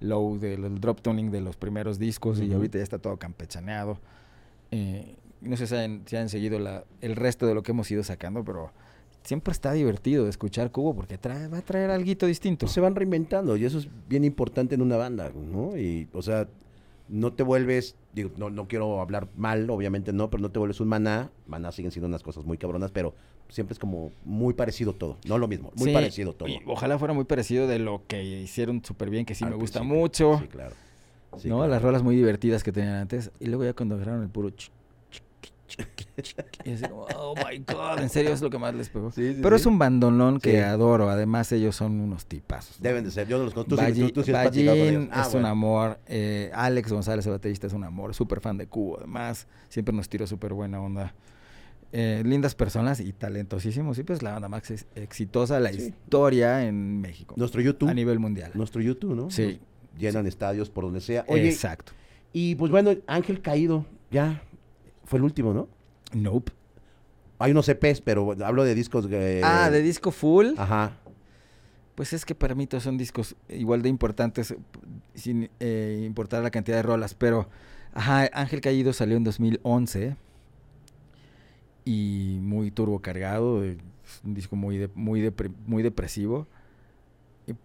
[0.00, 3.98] low del drop tuning de los primeros discos y ahorita ya está todo campechaneado.
[4.70, 7.90] Eh, no sé si han, si han seguido la- el resto de lo que hemos
[7.90, 8.72] ido sacando, pero
[9.22, 12.66] siempre está divertido escuchar Cubo porque trae, va a traer algo distinto.
[12.68, 15.76] Se van reinventando y eso es bien importante en una banda, ¿no?
[15.76, 16.48] Y, o sea,
[17.08, 20.80] no te vuelves, digo, no, no quiero hablar mal, obviamente no, pero no te vuelves
[20.80, 21.30] un maná.
[21.46, 23.14] Maná siguen siendo unas cosas muy cabronas, pero
[23.48, 26.48] siempre es como muy parecido todo, no lo mismo, muy Sí, parecido todo.
[26.48, 29.56] y ojalá fuera muy parecido de lo que hicieron súper bien, que sí Al me
[29.56, 30.38] gusta mucho.
[30.40, 30.74] Sí, claro.
[31.38, 31.56] Sí, ¿no?
[31.56, 31.70] claro.
[31.70, 33.30] Las rolas muy divertidas que tenían antes.
[33.40, 34.48] Y luego ya cuando agarraron el puro...
[34.50, 34.70] ch-
[36.64, 39.10] y así como, oh my God, en serio es lo que más les pegó.
[39.12, 41.10] Sí, sí, Pero es un bandolón que adoro.
[41.10, 42.80] Además, ellos son unos tipazos.
[42.80, 43.76] Deben de ser, yo no los conozco.
[43.76, 45.08] Tú, tú- con ellos.
[45.10, 45.98] Ah, es un amor.
[46.06, 48.14] eh, Alex González, el baterista, es un amor.
[48.14, 49.46] Súper fan de Cubo, además.
[49.68, 51.12] Siempre nos tiró súper buena onda.
[51.98, 53.98] Eh, lindas personas y talentosísimos.
[53.98, 55.78] Y pues la banda más ex- exitosa, la Sí.
[55.88, 57.34] historia en México.
[57.38, 58.50] Nuestro YouTube, a nivel mundial.
[58.54, 59.30] nuestro YouTube, ¿no?
[59.30, 59.60] Sí.
[59.98, 61.24] Llenan estadios por donde sea.
[61.26, 61.92] Oye, Exacto.
[62.34, 64.42] y pues bueno, Ángel Caído, ya
[65.04, 65.68] fue el último, ¿no?
[66.12, 66.52] Nope.
[67.38, 69.06] Hay unos EPs, pero hablo de discos.
[69.10, 70.48] eh, ah, de disco full.
[70.58, 70.98] Ajá.
[71.94, 74.54] Pues es que para mí todos son discos igual de importantes,
[75.14, 77.14] sin eh, importar la cantidad de rolas.
[77.14, 77.48] Pero,
[77.94, 80.14] ajá, Ángel Caído salió en 2011
[81.86, 86.46] y muy turbo cargado, eh, es un disco muy, de- muy, depre- muy depresivo,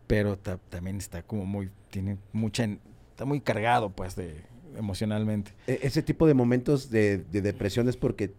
[0.07, 2.63] pero ta- también está como muy, tiene mucha,
[3.09, 4.41] está muy cargado pues de
[4.77, 5.51] emocionalmente.
[5.67, 8.31] E- ese tipo de momentos de, de depresión es porque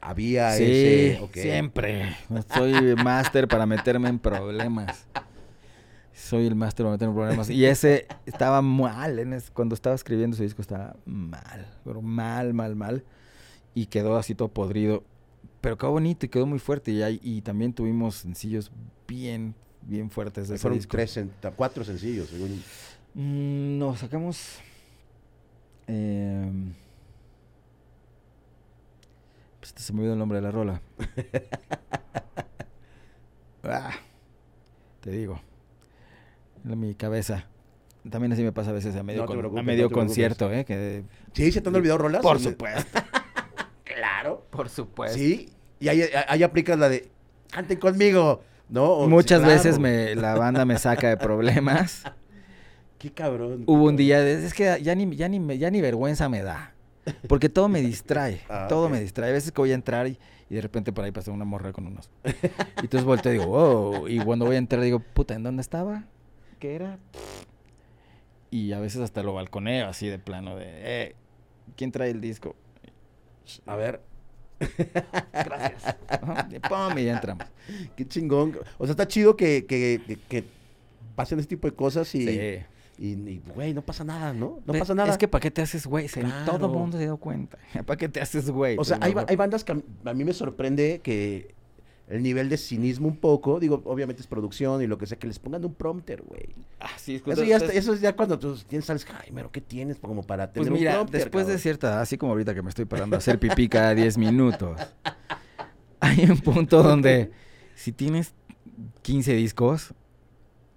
[0.00, 1.28] había sí, ese.
[1.34, 2.16] siempre.
[2.54, 5.06] Soy máster para meterme en problemas.
[6.14, 7.50] Soy el máster para meterme en problemas.
[7.50, 9.18] Y ese estaba mal.
[9.18, 11.66] En es- cuando estaba escribiendo ese disco estaba mal.
[11.84, 13.04] Pero mal, mal, mal.
[13.78, 15.04] Y quedó así todo podrido.
[15.60, 16.90] Pero quedó bonito y quedó muy fuerte.
[16.90, 18.72] Y, hay- y también tuvimos sencillos
[19.06, 20.90] bien, bien fuertes de ese Fueron disco.
[20.92, 22.62] tres, sen- cuatro sencillos, según.
[23.14, 24.58] Mm, no, sacamos.
[29.60, 30.80] pues se me olvidó el nombre de la rola.
[33.64, 33.90] Ah,
[35.02, 35.38] te digo.
[36.64, 37.44] En mi cabeza.
[38.08, 40.64] También así me pasa a veces a medio, No con- a medio no concierto, ¿eh?
[40.64, 41.02] Que,
[41.34, 42.22] Sí, se te han olvidado rolas.
[42.22, 42.44] por Sí.
[42.50, 42.98] supuesto.
[43.98, 44.46] Claro.
[44.50, 45.18] Por supuesto.
[45.18, 45.50] Sí.
[45.80, 47.08] Y ahí, ahí aplicas la de.
[47.50, 48.42] Canten conmigo.
[48.68, 48.84] ¿No?
[48.92, 49.54] O- sí, Muchas claro.
[49.54, 52.04] veces me, la banda me saca de problemas.
[52.98, 53.64] Qué cabrón.
[53.66, 56.74] Hubo un día, de- es que ya ni, ya ni, ya ni vergüenza me da.
[57.28, 58.40] Porque todo me distrae.
[58.50, 59.30] Ah, todo me distrae.
[59.30, 60.18] A veces que voy a entrar y,
[60.50, 62.10] y de repente por ahí pasa una morra con unos.
[62.24, 62.30] Y
[62.82, 64.08] entonces volteo y digo, wow.
[64.08, 66.04] Y cuando voy a entrar digo, puta, ¿en dónde estaba?
[66.58, 66.98] ¿Qué era?
[68.50, 71.14] Y a veces hasta lo balconeo así de plano de, eh,
[71.76, 72.56] ¿quién trae el disco?
[73.66, 74.00] A ver,
[75.32, 75.96] Gracias.
[76.68, 77.46] Pum, y ya entramos.
[77.96, 78.56] qué chingón.
[78.78, 80.44] O sea, está chido que, que, que- que
[81.14, 82.26] pasen este tipo de cosas y.
[82.26, 82.58] Sí.
[83.00, 84.58] Y, güey, no pasa nada, ¿no?
[84.66, 85.12] No pasa nada.
[85.12, 86.08] Es que ¿para qué te haces güey?
[86.44, 87.56] Todo el mundo se dio cuenta.
[87.86, 88.76] ¿Para qué te haces güey?
[88.76, 91.54] O sea, Pues hay, hay bandas que a mí me sorprende que
[92.08, 95.26] el nivel de cinismo un poco, digo, obviamente es producción y lo que sea, que
[95.26, 96.48] les pongan un prompter, güey.
[96.80, 99.50] Ah, sí, es Eso ya, está- eso es ya cuando tú tienes, sales, ay, pero
[99.52, 101.20] ¿qué tienes como para tener Pues un mira, prompter?
[101.20, 103.94] después de cabrón?" cierta así como ahorita que me estoy parando a hacer pipí cada
[103.94, 104.80] 10 minutos,
[106.00, 107.30] hay un punto donde
[107.74, 108.32] si tienes
[109.02, 109.92] 15 discos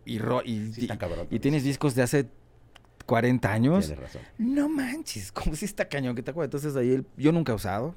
[0.06, 1.28] y, ro- y, Sí, está y- cabrón.
[1.30, 2.28] y tienes discos de hace
[3.06, 3.86] 40 años.
[3.88, 4.22] Tienes razón.
[4.38, 6.48] No manches, como si está cañón que te acuerdas.
[6.53, 7.95] Entonces ahí el- yo nunca he usado.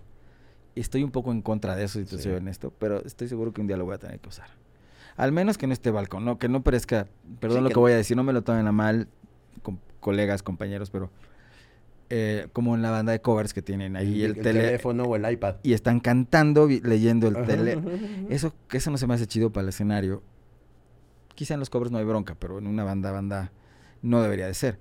[0.75, 3.61] Estoy un poco en contra de eso, si te soy honesto, pero estoy seguro que
[3.61, 4.49] un día lo voy a tener que usar.
[5.17, 7.07] Al menos que no esté balcón, no, que no parezca,
[7.39, 9.07] perdón Sí, lo que voy a decir, no me lo tomen a mal,
[10.01, 11.11] colegas, compañeros, pero
[12.11, 15.31] eh, como en la banda de covers que tienen ahí el, tele teléfono o el
[15.31, 15.57] iPad.
[15.63, 17.79] y están cantando, leyendo el tele.
[18.29, 20.23] Eso, eso no se me hace chido para el escenario.
[21.35, 23.53] Quizá en los covers no hay bronca, pero en una banda, banda,
[24.03, 24.79] no debería de ser.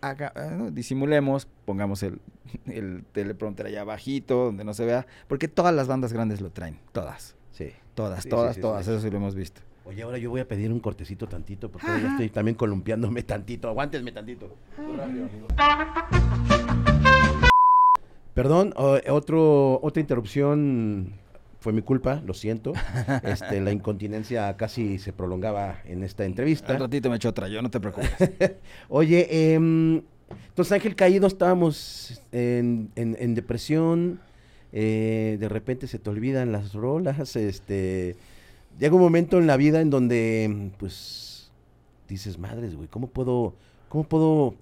[0.00, 2.20] Haga- eh, disimulemos, pongamos el,
[2.66, 6.78] el teleprompter allá abajito, donde no se vea, porque todas las bandas grandes lo traen,
[6.92, 7.70] todas, Sí.
[7.94, 9.62] todas, Sí, todas, sí, sí, todas, eso sí lo hemos visto.
[9.86, 13.22] Oye, ahora yo voy a pedir un cortecito tantito, porque ahora ya estoy también columpiándome
[13.22, 13.68] tantito.
[13.68, 14.48] Aguántenme tantito.
[18.34, 21.14] Perdón, otro, otra interrupción
[21.58, 22.72] fue mi culpa, lo siento.
[23.22, 26.76] Este, la incontinencia casi se prolongaba en esta entrevista.
[26.78, 28.10] ratito me echo otra, yo no te preocupes.
[28.88, 30.02] Oye, em,
[30.48, 34.20] entonces Ángel Caído estábamos en, en- en depresión,
[34.72, 38.16] eh, de repente se te olvidan las rolas, este,
[38.78, 41.50] llega un momento en la vida en donde, pues,
[42.08, 43.54] dices, madres, güey, ¿cómo puedo,
[43.88, 44.54] cómo puedo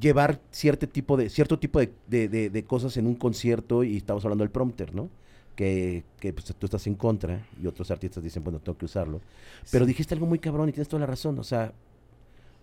[0.00, 3.84] llevar cierto tipo de, cierto tipo de, de- de- de cosas en un concierto?
[3.84, 5.08] Y estamos hablando del prompter, ¿no?
[5.56, 9.20] Que, que pues, tú estás en contra y otros artistas dicen, bueno, tengo que usarlo.
[9.70, 9.88] Pero Sí.
[9.90, 11.38] dijiste algo muy cabrón y tienes toda la razón.
[11.38, 11.72] O sea,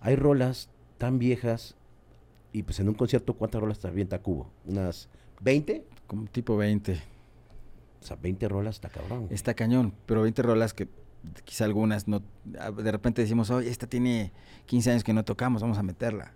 [0.01, 1.75] hay rolas tan viejas
[2.51, 4.49] y pues en un concierto, ¿cuántas rolas te avienta Cubo?
[4.65, 5.07] ¿Unas
[5.39, 5.85] 20?
[6.07, 7.01] Como tipo 20.
[8.01, 9.27] O sea, 20 rolas está cabrón.
[9.29, 10.89] Está cañón, pero 20 rolas que
[11.45, 12.21] quizá algunas no.
[12.43, 14.31] De repente decimos, oye, esta tiene
[14.65, 16.33] 15 años que no tocamos, vamos a meterla.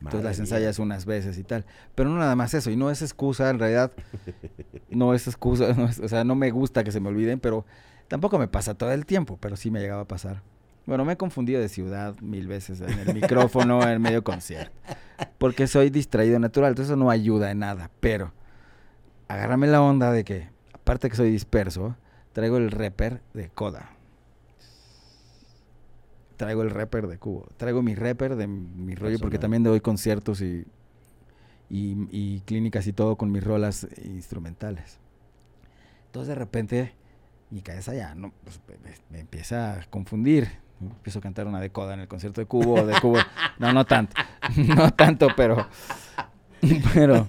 [0.00, 0.44] Entonces Madre las mía.
[0.44, 1.64] ensayas unas veces y tal.
[1.94, 3.92] Pero no nada más eso, y no es excusa, en realidad.
[4.90, 7.64] No es excusa, no es- o sea, no me gusta que se me olviden, pero
[8.08, 10.42] tampoco me pasa todo el tiempo, pero sí me llegaba a pasar.
[10.86, 14.72] Bueno, me he confundido de ciudad mil veces en el micrófono, en medio concierto.
[15.38, 17.90] Porque soy distraído natural, entonces eso no ayuda en nada.
[18.00, 18.32] Pero
[19.28, 21.94] agárrame la onda de que, aparte que soy disperso,
[22.32, 23.90] traigo el rapper de Coda.
[26.40, 27.46] Traigo el rapper de Cubo.
[27.58, 30.64] Traigo mi rapper de mi rollo, porque también doy conciertos y,
[31.68, 34.98] y, y clínicas y todo con mis rolas instrumentales.
[36.06, 36.94] Entonces de repente
[37.50, 40.48] mi cabeza ya no, pues, me, me- empieza a confundir.
[40.80, 43.18] Empiezo a cantar una de Coda en el concierto de Cubo, de Cubo.
[43.58, 44.14] No, no tanto.
[44.56, 45.68] No tanto, pero.
[46.94, 47.26] Pero.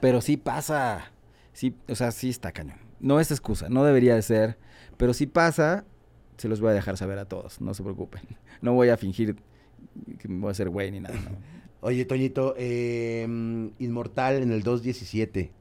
[0.00, 1.12] Pero sí pasa.
[1.52, 2.78] Sí, o sea, sí está cañón.
[2.98, 4.58] No es excusa, no debería de ser.
[4.96, 5.84] Pero si pasa,
[6.36, 7.60] se los voy a dejar saber a todos.
[7.60, 8.22] No se preocupen.
[8.62, 9.36] No voy a fingir
[10.18, 11.14] que me voy a hacer güey ni nada.
[11.14, 11.36] no.
[11.82, 13.22] Oye, Toñito, eh,
[13.78, 15.52] Inmortal en el 217.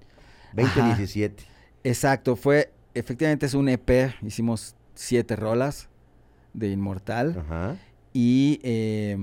[0.53, 1.43] 2017.
[1.83, 2.71] Exacto, fue.
[2.93, 4.13] Efectivamente es un EP.
[4.21, 5.89] Hicimos siete rolas
[6.53, 7.37] de Inmortal.
[7.37, 7.77] Ajá.
[8.13, 9.17] Y eh,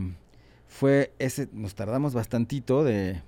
[0.69, 3.23] fue ese, nos tardamos bastantito de,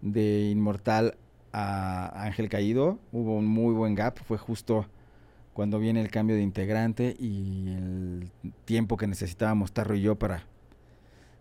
[0.00, 1.16] de Inmortal
[1.52, 3.00] a Ángel Caído.
[3.12, 4.86] Hubo un muy buen gap, fue justo
[5.60, 8.30] cuando viene el cambio de integrante y el
[8.64, 10.44] tiempo que necesitábamos Tarro y yo para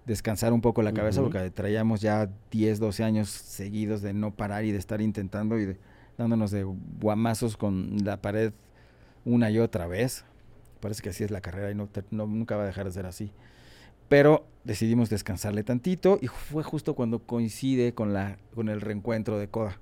[0.05, 4.65] descansar un poco la cabeza, porque traíamos ya 10, 12 años seguidos de no parar
[4.65, 5.77] y de estar intentando y de-
[6.17, 6.63] dándonos de
[6.99, 8.51] guamazos con la pared
[9.23, 10.25] una y otra vez.
[10.81, 12.91] Parece que así es la carrera y no, te- no- nunca va a dejar de
[12.91, 13.31] ser así.
[14.09, 19.47] Pero decidimos descansarle tantito y fue justo cuando coincide con, la, con el reencuentro de
[19.47, 19.79] Coda.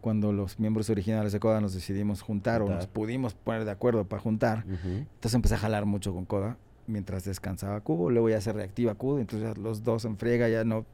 [0.00, 4.04] Cuando los miembros originales de Coda nos decidimos juntar, o nos pudimos poner de acuerdo
[4.06, 4.64] para juntar.
[4.66, 6.56] Entonces empecé a jalar mucho con Coda
[6.86, 8.10] mientras descansaba Cubo.
[8.10, 10.84] Luego ya se reactiva Cubo, entonces los dos en friega ya no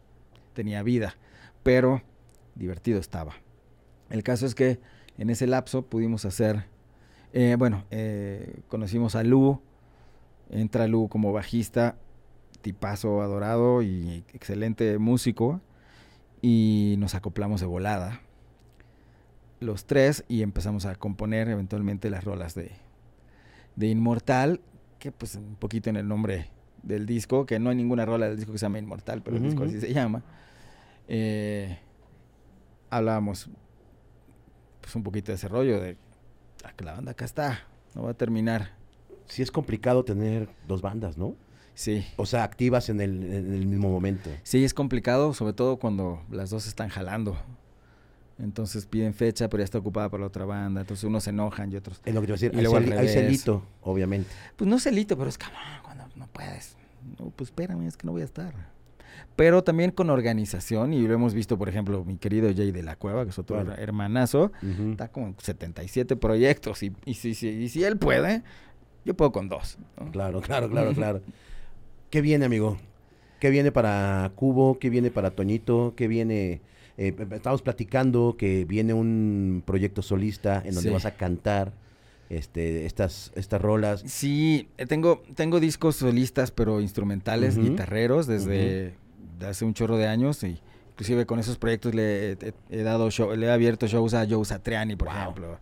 [0.53, 1.17] tenía vida.
[1.63, 2.03] Pero
[2.55, 3.35] divertido estaba.
[4.11, 4.79] El caso es que
[5.19, 6.67] en ese lapso pudimos hacer,
[7.33, 9.61] eh, bueno, eh, conocimos a Lu,
[10.51, 11.97] entra Lu como bajista,
[12.67, 15.61] tipazo adorado y excelente músico,
[16.43, 18.23] y nos acoplamos de volada
[19.61, 22.73] los tres y empezamos a componer eventualmente las rolas de,
[23.77, 24.61] de Inmortal,
[24.99, 26.51] que pues un poquito en el nombre
[26.83, 29.45] del disco, que no hay ninguna rola del disco que se llama Inmortal, pero el
[29.45, 30.25] disco así se llama.
[31.07, 31.79] Eh,
[32.91, 33.49] hablábamos
[34.81, 35.97] pues un poquito de ese rollo de
[36.65, 37.61] "Ah, que la banda acá está,
[37.95, 38.73] no va a terminar.
[39.27, 41.37] Sí es complicado tener dos bandas, ¿no?
[41.77, 42.05] Sí.
[42.17, 44.31] O sea, activas en el, en el mismo momento.
[44.43, 47.37] Sí, es complicado, sobre todo cuando las dos están jalando.
[48.39, 50.83] Entonces piden fecha, pero ya está ocupada por la otra banda.
[50.83, 52.01] Entonces unos se enojan y otros.
[52.05, 52.51] Es lo que te iba a decir.
[52.55, 54.29] Y Hay, luego al hay celito, obviamente.
[54.57, 56.77] Pues no celito, pero es cabrón cuando no puedes.
[57.19, 58.53] No, pues espérame, es que no voy a estar.
[59.37, 62.97] Pero también con organización, y lo hemos visto, por ejemplo, mi querido Jay de la
[62.97, 63.81] Cueva, que es otro Claro.
[63.81, 64.91] hermanazo, Ujú.
[64.93, 68.43] está como en 77 proyectos, y, y, si, si- y si él puede,
[69.05, 69.79] yo puedo con dos.
[69.99, 70.11] ¿no?
[70.11, 71.23] Claro, claro, claro, claro.
[72.11, 72.77] ¿Qué viene, amigo?
[73.41, 74.79] ¿Qué viene para Cubo?
[74.79, 75.95] ¿Qué viene para Toñito?
[75.97, 76.61] ¿Qué viene?
[76.99, 80.95] Eh, estamos platicando que viene un proyecto solista en donde Sí.
[80.95, 81.73] vas a cantar
[82.31, 84.03] este, estas, estas rolas.
[84.07, 87.69] Sí, eh, tengo, tengo discos solistas, pero instrumentales, Ujú.
[87.71, 88.95] guitarreros, desde
[89.39, 90.43] de hace un chorro de años.
[90.43, 90.59] Y
[90.93, 92.37] inclusive con esos proyectos le he,
[92.71, 95.17] he dado show- le he abierto shows a Joe Satriani, por Wow.
[95.17, 95.61] ejemplo.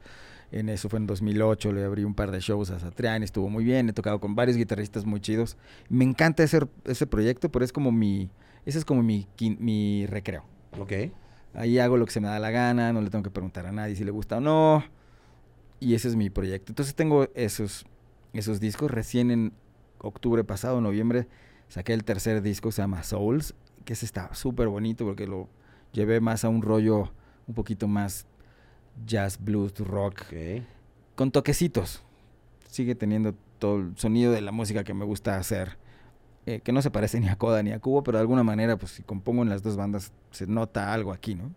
[0.55, 3.65] En eso fue en 2008, le abrí un par de shows a Satriani, estuvo muy
[3.65, 5.57] bien, he tocado con varios guitarristas muy chidos.
[5.89, 8.31] Me encanta ese, ese proyecto, pero es como mi,
[8.65, 9.27] ese es como mi,
[9.59, 10.45] mi recreo.
[10.79, 10.93] Ok.
[11.55, 13.73] Ahí hago lo que se me da la gana, no le tengo que preguntar a
[13.73, 14.85] nadie si le gusta o no.
[15.81, 16.71] Y ese es mi proyecto.
[16.71, 17.85] Entonces tengo esos,
[18.33, 18.93] esos discos.
[18.93, 19.53] Recién en
[19.99, 21.27] octubre pasado, noviembre,
[21.67, 25.49] saqué el tercer disco, se llama Souls, que ese está súper bonito porque lo
[25.93, 27.13] llevé más a un rollo
[27.49, 28.29] un poquito más
[29.07, 30.23] jazz, blues, rock,
[31.15, 32.03] con toquecitos.
[32.69, 35.79] Sigue teniendo todo el sonido de la música que me gusta hacer.
[36.47, 38.77] eh, que no se parece ni a Coda ni a Cubo, pero de alguna manera,
[38.79, 41.55] pues si compongo en las dos bandas, se nota algo aquí, ¿no?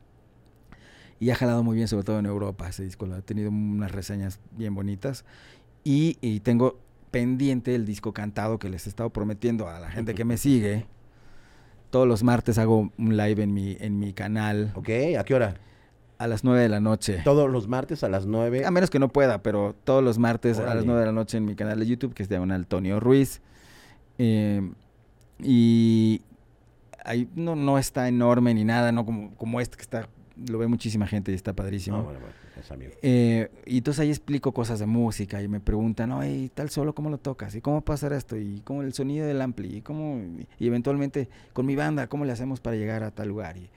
[1.19, 3.05] Y ha jalado muy bien, sobre todo en Europa, ese disco.
[3.14, 5.26] Ha tenido unas reseñas bien bonitas.
[5.84, 6.80] Y, y tengo
[7.11, 10.88] pendiente el disco cantado que les he estado prometiendo a la gente que me sigue.
[11.89, 15.55] Todos los martes hago un live en mi, en mi canal Ok, ¿a qué hora?
[16.18, 17.22] A las 9 de la noche.
[17.23, 18.65] Todos los martes a las 9.
[18.65, 21.38] A menos que no pueda, pero todos los martes a las 9 de la noche
[21.38, 23.41] en mi canal de YouTube, que es Diagonal Antonio Ruiz.
[24.18, 24.72] Eh,
[25.39, 26.22] y
[27.06, 30.10] ahí no, no está enorme ni nada, no como, como este que está,
[30.48, 31.98] lo ve muchísima gente y está padrísimo.
[31.98, 32.94] No, bueno, bueno, es amigo.
[33.03, 37.11] Eh, y entonces ahí explico cosas de música y me preguntan, oye, tal solo cómo
[37.11, 37.53] lo tocas?
[37.53, 38.35] ¿Y cómo pasar esto?
[38.38, 39.77] ¿Y cómo el sonido del ampli?
[39.77, 40.19] ¿Y cómo?
[40.60, 43.57] Y eventualmente con mi banda, ¿cómo le hacemos para llegar a tal lugar?
[43.57, 43.69] Y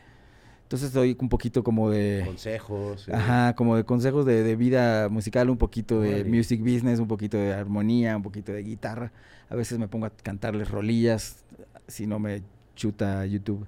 [0.70, 2.22] entonces doy un poquito como de...
[2.24, 3.08] Consejos.
[3.08, 7.08] eh, Ajá, como de consejos de, de vida musical, un poquito de music business, un
[7.08, 9.10] poquito de armonía, un poquito de guitarra.
[9.48, 11.44] A veces me pongo a cantarles rolillas,
[11.88, 12.42] si no me
[12.76, 13.66] chuta YouTube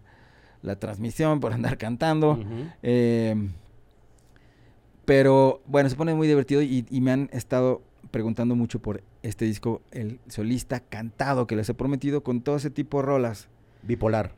[0.62, 2.38] la transmisión por andar cantando.
[2.84, 3.34] Eh,
[5.04, 9.44] pero bueno, se pone muy divertido y, y me han estado preguntando mucho por este
[9.44, 13.48] disco, el solista cantado que les he prometido con todo ese tipo de rolas
[13.82, 14.34] Bipolar.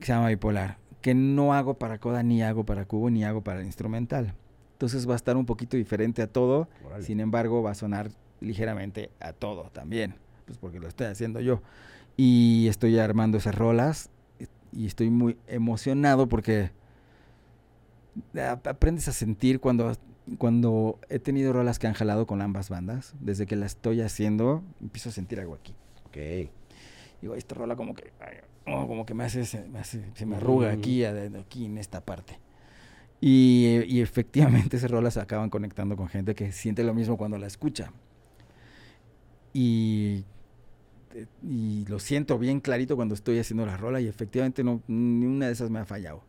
[0.00, 3.42] que se llama bipolar, que no hago para coda, ni hago para cubo, ni hago
[3.42, 4.34] para instrumental.
[4.72, 6.68] Entonces va a estar un poquito diferente a todo,
[7.02, 8.10] sin embargo va a sonar
[8.40, 10.14] ligeramente a todo también,
[10.46, 11.60] pues porque lo estoy haciendo yo.
[12.16, 14.10] Y estoy armando esas rolas
[14.72, 16.70] y estoy muy emocionado porque
[18.40, 19.92] ap- aprendes a sentir cuando,
[20.38, 24.62] cuando he tenido rolas que han jalado con ambas bandas, desde que la estoy haciendo,
[24.80, 25.74] empiezo a sentir algo aquí
[26.06, 26.50] Ok.
[27.22, 28.12] digo, esta rola como que,
[28.70, 32.00] oh, como que me hace, se me, hace- se me arruga aquí, aquí en esta
[32.04, 32.38] parte.
[33.20, 37.38] Y, y efectivamente esas rolas se acaban conectando con gente que siente lo mismo cuando
[37.38, 37.92] la escucha.
[39.52, 40.24] Y,
[41.42, 45.46] y lo siento bien clarito cuando estoy haciendo la rola y efectivamente no, ni una
[45.46, 46.22] de esas me ha fallado.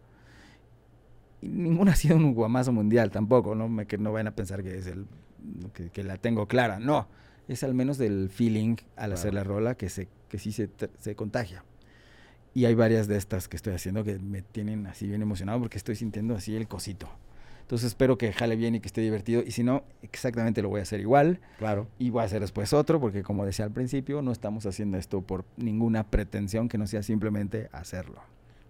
[1.41, 4.63] Y ninguna ha sido un guamazo mundial tampoco, no me, que no vayan a pensar
[4.63, 5.05] que es el
[5.73, 7.07] que, que la tengo clara, no,
[7.47, 9.55] es al menos del feeling al hacer la Claro.
[9.55, 11.63] rola que se que sí se, se contagia.
[12.53, 15.77] Y hay varias de estas que estoy haciendo que me tienen así bien emocionado porque
[15.77, 17.09] estoy sintiendo así el cosito.
[17.61, 19.43] Entonces espero que jale bien y que esté divertido.
[19.45, 21.39] Y si no, exactamente lo voy a hacer igual.
[21.59, 21.87] Claro.
[21.99, 25.21] Y voy a hacer después otro, porque como decía al principio, no estamos haciendo esto
[25.21, 28.21] por ninguna pretensión que no sea simplemente hacerlo.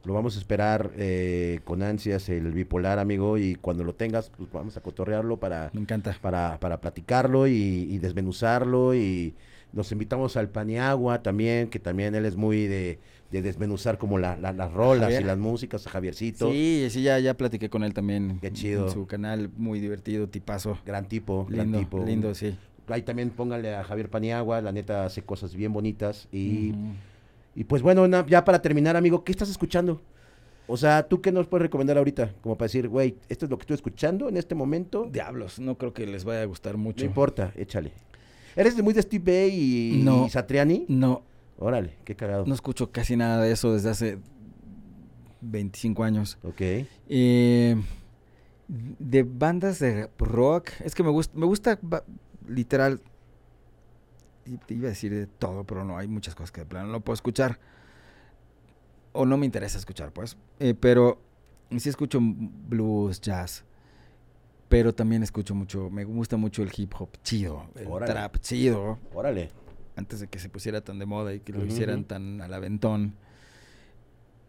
[0.03, 4.51] Lo vamos a esperar eh, con ansias el bipolar, amigo, y cuando lo tengas, pues
[4.51, 6.17] vamos a cotorrearlo para, Me encanta.
[6.21, 8.95] para, para platicarlo y, y desmenuzarlo.
[8.95, 9.33] Y
[9.71, 12.99] nos invitamos al Paniagua también, que también él es muy de,
[13.31, 15.21] de desmenuzar como la- la- las rolas Javier.
[15.21, 16.51] y las músicas, a Javiercito.
[16.51, 18.39] Sí, sí, ya, ya platiqué con él también.
[18.41, 18.87] Qué chido.
[18.87, 20.77] En su canal, muy divertido, tipazo.
[20.85, 22.03] Gran tipo, gran Lindo, tipo.
[22.05, 22.55] lindo, sí.
[22.87, 26.27] Ahí también póngale a Javier Paniagua, la neta hace cosas bien bonitas.
[26.31, 26.73] Y,
[27.55, 30.01] y pues bueno, na- ya para terminar, amigo, ¿qué estás escuchando?
[30.65, 32.31] O sea, ¿tú qué nos puedes recomendar ahorita?
[32.41, 35.07] Como para decir, güey, esto es lo que estoy escuchando en este momento.
[35.11, 37.03] Diablos, no creo que les vaya a gustar mucho.
[37.03, 37.91] No importa, échale.
[38.55, 40.25] ¿Eres muy de Steve Bay y, No.
[40.25, 40.85] y Satriani?
[40.87, 41.21] No,
[41.59, 42.45] Órale, qué cagado.
[42.45, 44.19] no escucho casi nada de eso desde hace
[45.41, 46.37] 25 años.
[46.43, 46.61] Ok.
[46.61, 47.75] Eh,
[48.67, 51.79] de bandas de rock, es que me gusta, me gusta
[52.47, 53.01] literal,
[54.69, 57.15] iba a decir de todo, pero no, hay muchas cosas que de plano no puedo
[57.15, 57.59] escuchar.
[59.11, 60.37] O no me interesa escuchar, pues.
[60.59, 61.19] Eh, pero
[61.77, 63.65] sí escucho blues, jazz.
[64.69, 68.13] Pero también escucho mucho, me gusta mucho el hip hop chido, el Órale.
[68.13, 69.49] trap chido Órale.
[69.99, 73.13] Antes de que se pusiera tan de moda y que lo hicieran tan al aventón.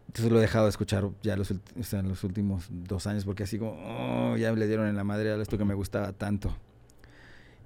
[0.07, 3.43] Entonces lo he dejado de escuchar ya los, o sea, los últimos dos años porque
[3.43, 6.57] así como, oh, ya le dieron en la madre a esto que me gustaba tanto.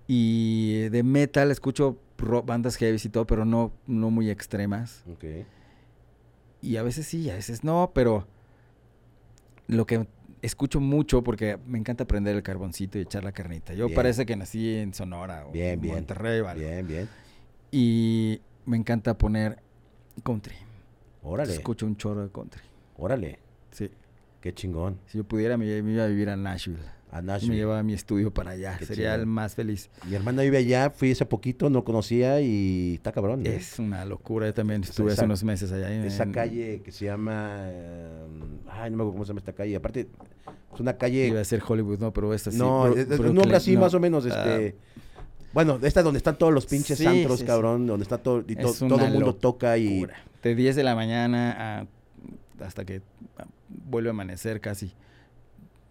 [0.07, 1.97] Y de metal escucho
[2.45, 5.03] bandas heavy y todo, pero no, no muy extremas.
[5.11, 5.23] Ok.
[6.61, 8.27] y a veces sí, a veces no, pero
[9.67, 10.07] lo que
[10.43, 13.73] escucho mucho porque me encanta prender el carboncito y echar la carnita.
[13.73, 13.95] Yo Bien.
[13.95, 15.95] parece que nací en Sonora o Bien, en bien.
[15.95, 16.59] Monterrey, ¿vale?
[16.63, 17.09] Bien, bien.
[17.77, 19.57] Y me encanta poner
[20.23, 20.55] country.
[21.23, 22.61] Órale, Escucho un chorro de country.
[22.97, 23.39] órale.
[23.71, 23.89] Sí.
[24.39, 24.97] Qué chingón.
[25.07, 26.79] Si yo pudiera, me, me iba a vivir a Nashville.
[27.11, 27.55] A Y me Nashville.
[27.57, 28.77] llevaba mi estudio para allá.
[28.79, 29.89] Qué Sería el más feliz.
[30.07, 33.45] Mi hermana vive allá, fui hace poquito, no conocía y está cabrón.
[33.45, 33.55] ¿eh?
[33.57, 34.45] Es una locura.
[34.45, 35.93] Yo también estuve esa- hace unos meses allá.
[35.93, 37.57] en- Esa calle que se llama.
[37.63, 38.25] eh,
[38.69, 39.75] ay, no me acuerdo cómo se llama esta calle.
[39.75, 40.07] Aparte,
[40.73, 41.27] es una calle.
[41.27, 42.57] Iba a ser Hollywood, no, pero esta sí.
[42.57, 43.81] no, es, un nombre así no.
[43.81, 44.25] más o menos.
[44.27, 44.75] Ah, este
[45.55, 47.47] Bueno, esta es donde están todos los pinches Sí, antros, sí, sí.
[47.47, 47.87] cabrón.
[47.87, 48.43] Donde está todo.
[48.47, 50.05] Y to- todo el mundo toca y.
[50.43, 51.55] De 10 de la mañana
[52.59, 53.01] a- hasta que
[53.89, 54.91] vuelve a amanecer casi.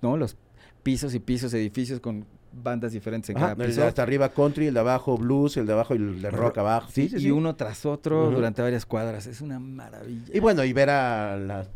[0.02, 0.16] ¿No?
[0.16, 0.36] Los
[0.82, 3.80] pisos y pisos, edificios con bandas diferentes en Ajá, cada piso.
[3.80, 6.58] de hasta arriba country, el de abajo blues, el de abajo y el de rock
[6.58, 6.88] abajo.
[6.92, 9.26] Sí, y uno tras otro durante varias cuadras.
[9.26, 10.26] Es una maravilla.
[10.32, 11.68] Y bueno, y ver a las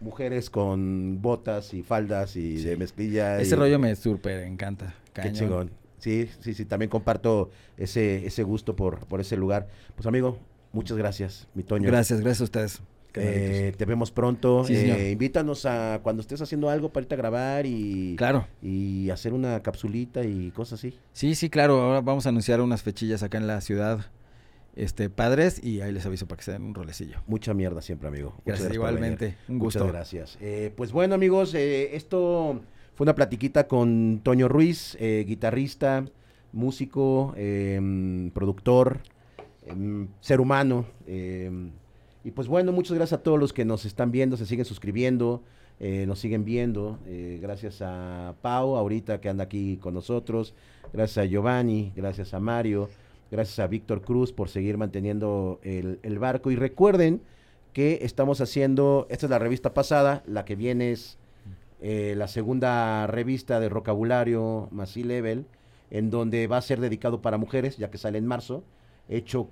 [0.00, 3.40] mujeres con botas y faldas y de mezclilla.
[3.40, 4.94] Ese y- rollo me súper encanta.
[5.14, 5.70] Qué chingón.
[6.02, 9.68] Sí, sí, sí, también comparto ese, ese gusto por, por ese lugar.
[9.94, 10.36] Pues amigo,
[10.72, 11.86] muchas gracias, mi Toño.
[11.86, 12.82] Gracias, gracias a ustedes.
[13.14, 14.64] Eh, te vemos pronto.
[14.64, 18.48] Sí, Eh, invítanos a cuando estés haciendo algo para irte a grabar y, Claro.
[18.62, 20.98] y hacer una capsulita y cosas así.
[21.12, 21.80] Sí, sí, claro.
[21.80, 24.06] Ahora vamos a anunciar unas fechillas acá en la ciudad.
[24.74, 27.18] Este, padres, y ahí les aviso para que se den un rolecillo.
[27.26, 28.34] Mucha mierda siempre, amigo.
[28.46, 29.36] Gracias, igualmente.
[29.46, 29.80] Un gusto.
[29.80, 30.38] Muchas gracias.
[30.40, 32.62] Eh, pues bueno, amigos, eh, esto
[33.02, 36.04] una platiquita con Toño Ruiz, eh, guitarrista,
[36.52, 39.00] músico, eh, productor,
[39.66, 40.86] em, ser humano.
[41.08, 41.72] em,
[42.22, 45.42] y pues bueno, muchas gracias a todos los que nos están viendo, se siguen suscribiendo,
[45.80, 47.00] eh, nos siguen viendo.
[47.40, 50.54] gracias a Pau, ahorita que anda aquí con nosotros.
[50.92, 52.88] Gracias a Giovanni, gracias a Mario,
[53.32, 56.52] gracias a Víctor Cruz por seguir manteniendo el, el barco.
[56.52, 57.20] Y recuerden
[57.72, 61.18] que estamos haciendo, esta es la revista pasada, la que viene es
[61.82, 65.44] eh, la segunda revista de vocabulario Masí Level,
[65.90, 68.64] en donde va a ser dedicado para mujeres, ya que sale en marzo,
[69.08, 69.48] hecho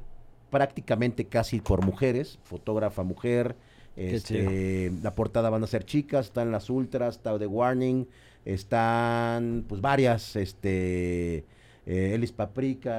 [0.50, 3.56] prácticamente casi por mujeres, fotógrafa mujer,
[3.96, 8.06] este, la portada van a ser chicas, están las ultras, está The Warning,
[8.44, 11.44] están pues varias, este,
[11.86, 12.92] eh, Elis Paprika,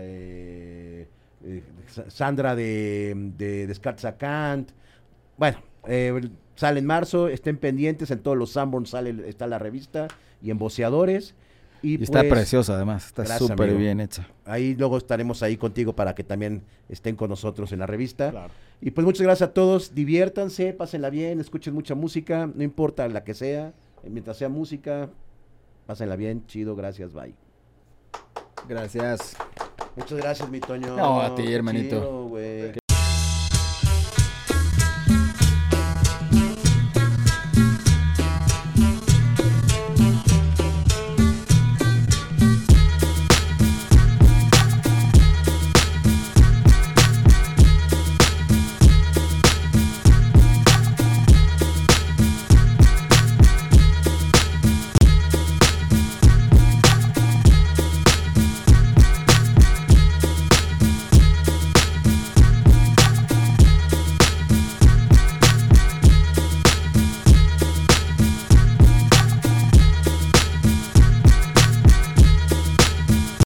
[0.00, 1.06] eh,
[1.44, 4.70] eh, Sa- Sandra de, de Descartes a Kant,
[5.36, 6.28] bueno, eh,
[6.60, 10.08] sale en marzo, estén pendientes, en todos los Sanborns sale, está la revista
[10.42, 11.34] y en Boceadores.
[11.80, 14.28] Y, Y está pues, preciosa además, está súper bien hecha.
[14.44, 18.48] Ahí luego estaremos ahí contigo para que también estén con nosotros en la revista.
[18.82, 23.24] Y pues muchas gracias a todos, diviértanse, pásenla bien, escuchen mucha música, no importa la
[23.24, 23.68] que sea,
[24.02, 25.08] eh, mientras sea música,
[25.86, 27.34] pásenla bien, chido, gracias, bye.
[28.68, 29.34] Gracias.
[29.96, 30.94] Muchas gracias, mi Toño.
[30.94, 32.28] No, a ti, hermanito.
[32.34, 32.79] chido,